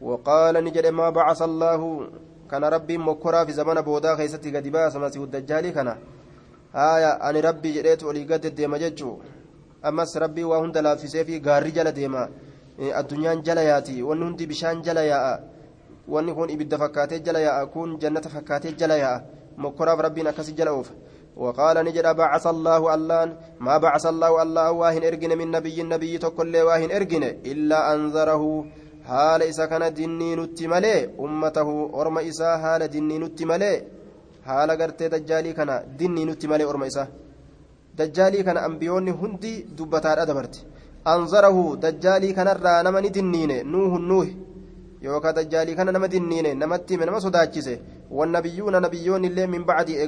[0.00, 1.80] وقال نجد ما بعث الله
[2.50, 5.88] كان ربي مكرا في زمن بودا كيستي قد باس مسيح الدجال كان
[6.72, 9.18] haya ani rabbii jedheetu olii gad deema jechuu
[9.82, 12.28] ammas rabbii waa hunda laaffisee fi gaarri jala deema
[13.00, 15.40] addunyaan jala yaati wanni hundi bishaan jala yaa'a
[16.08, 19.22] wanni kun ibidda fakkaatee jala yaa'a kun jannata fakkaatee jala yaa'a
[19.56, 20.94] mokkoraaf rabbiin akkasi jala oofa
[21.36, 23.28] وقال نجد بعث الله اللان
[23.60, 28.64] ما بعث الله الله واهن ارجن من نبي نبي تقول واهن ارجن إلا أنذره
[29.08, 31.68] حال إسا كان دني نتملي أمته
[32.00, 33.74] أرم إسا حال دني نتملي
[34.46, 37.06] dajjaalii kana dinni nutti malee orma isaa
[37.96, 40.66] dajjaalii kana ambiyoonni hundi dubbataadha dabarte
[41.04, 44.36] anzarahu dajjaalii kanarraa nama ni dinniine nuuhun nuuhi
[45.02, 47.80] yookaan dajjaalii kana nama dinniine namatti hime nama sodaachise
[48.10, 50.00] wannabiyyuuna nabiyyoonni illee min bacdii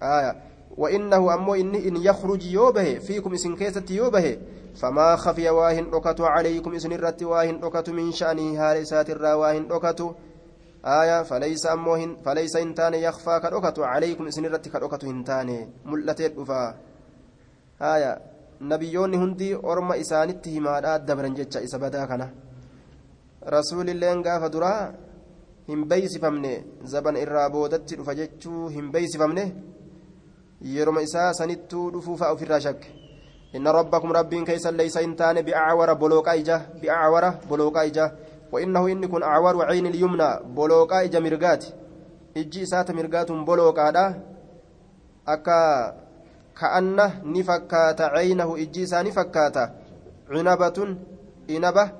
[0.00, 4.38] eeganuuhiti وإنه أمو إن إن يخرج يوبه فيكم إسن كيست يوبه.
[4.76, 10.00] فما خفي واهن أكت عليكم إسن الرت واهن أكت من شأنه هارسات الرا واهن أكت
[10.84, 11.22] آية.
[11.22, 16.74] فليس أمو فليس إنتان يخفى كدوكتو عليكم سنرتي كدوكتو إنتان ملتي دفا
[17.82, 18.18] آية.
[18.60, 22.28] نبيوني هندي أرما إسانتي هما دبرن جتشا إسا بدا كنا.
[23.48, 24.94] رسول الله قاف درا
[25.68, 26.52] hin beeysifamne
[26.92, 29.44] zaban irraa boodatti dhufa jechuu hin beeysifamne
[30.60, 32.94] isaa sanittuu dhufuufa ofirraa shakke.
[33.52, 38.10] Inna rabbakum rabbiin keeysan leysa hin taane biacwara bolooqaa ija biacwara bolooqaa ija.
[38.52, 41.64] وإنه إن كن أعور عين اليمنى بلوكا إجا مرقات
[42.36, 44.22] إجي سات مرقات بلوكا دا
[45.28, 45.60] أكا
[46.60, 49.56] كأنه نفكات عينه إجي سا نفكات
[50.30, 50.96] عنبة
[51.50, 51.90] إنبة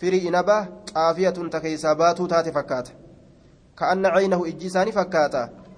[0.00, 0.58] فري إنبة
[0.94, 2.88] قافية تكيسا باتو تات فكات
[3.78, 5.34] كأن عينه إجي سا نفكات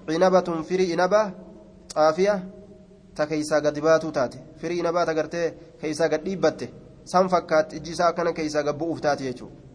[0.09, 1.31] عنبة فري إنبة
[1.96, 2.44] قافية
[3.16, 6.68] تكيسا قد باتو تات فري إنبة تقرتي كيسا قد ديبته
[7.04, 9.70] san fakkaatti ijji isaa akkana keessaa gabbu'uuf taate jechuudha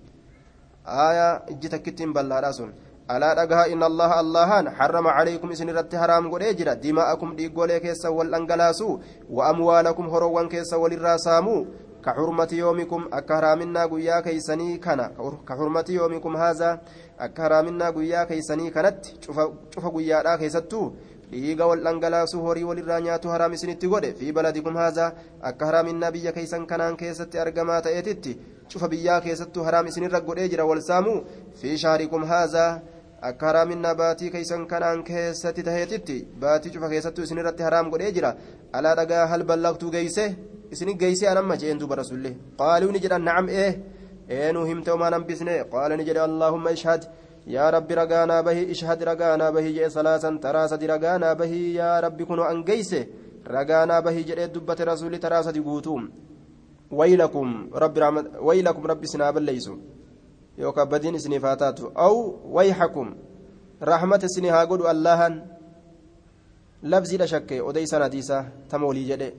[0.88, 2.70] آية إجتك كتين بلارا سن
[3.12, 8.10] ألا دقها إن الله اللهان حرم عليكم إسن رت حرام قد أجرا دماءكم ديقولي كيسا
[8.10, 9.00] والأنقلاسو
[9.30, 11.66] وأموالكم هروان كيسا والراسامو
[12.06, 15.02] كحرمة يومكم أكهرامنا قيا كيسني كان
[15.48, 16.70] كحرمة يومكم هذا
[17.20, 19.00] أكهرامنا قيا كيسني كانت
[19.74, 20.92] شوف قيا كيستو
[21.33, 25.11] dhiiga wal dhangalaasuu horii walirraa nyaatu haraam isinitti godhe fi baladikum haazaa
[25.51, 28.33] akka haraaminaa biyya keeysan kanaan keessatti argamaa ta'eetitti
[28.73, 31.19] cufa biyyaa keessattuu haraam isinirra godhee jira wal saamuu
[31.61, 32.71] fi shaarikum haazaa
[33.29, 38.31] akka haraaminaa baatii keeysan kanaan keessatti taheetitti baatii cufa keessattuu isinirratti haraam godhee jira
[38.79, 40.25] alaa dhagaa hal ballaqtuu geeyse
[40.75, 43.71] isini geeyse anamma jeen duba rasullee qaaluu ni jedhan nacam ee
[44.39, 47.03] eenuu himte omaan hambisne qaala ni jedhe allaahumma ishhad
[47.71, 52.45] rabbi ragaanaa bahii ishhad ragaanaa bahii jedhe salaasan taraa sadi ragaanaa bahii yaa rabbi kunoo
[52.45, 53.09] an geeyse
[53.45, 56.01] ragaanaa bahii jedhee dubbate rasuulli taraa sadi guutuu
[56.91, 59.75] ويلكم رب رحمت ويلكم رب سنا بليسو
[60.59, 61.95] يوكا بدين سني فاتاتو.
[61.95, 62.15] أو
[62.51, 63.15] ويحكم
[63.83, 65.35] رحمة سني هاقود اللهن.
[66.83, 69.31] لفظي لا شك ودي سنديسا تمولي جدي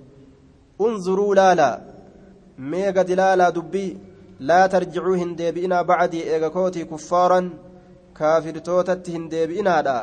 [0.81, 1.69] انظروا لالا
[2.57, 3.97] ميغا دلالا دبي
[4.39, 7.49] لا ترجعوا هندي بإنا بعدي إيغاكوتي كفارا.
[8.21, 9.97] كافر توتت هندي بإنا دا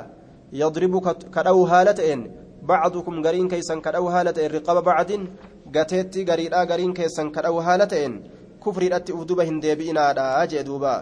[0.60, 0.94] يضرب
[1.34, 2.20] كدو هالتين
[2.70, 5.10] بعضكم غرين كيسا كدو هالتين رقاب بعد
[5.72, 8.14] gateetti gariidhaa gariin keessan kadhawu haala ta'een
[8.64, 10.92] kufriidhatti uf duba hin deebi'inaadha jee duuba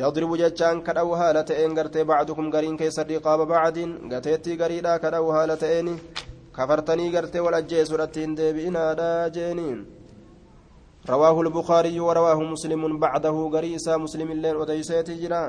[0.00, 5.56] yadribu jechaan kadhawu haala ta'een gartee bacdukum gariin keessa riqaaba bacdin gateetti gariidhaa kadhawu haala
[5.64, 5.88] ta'een
[6.58, 9.68] kafartanii gartee wal ajjeesuudhatti hin deebi'inaadha jeeni
[11.08, 15.42] رواه البخاري ورواه مسلم بعده غريسا مسلم اللين وديسيتي جرا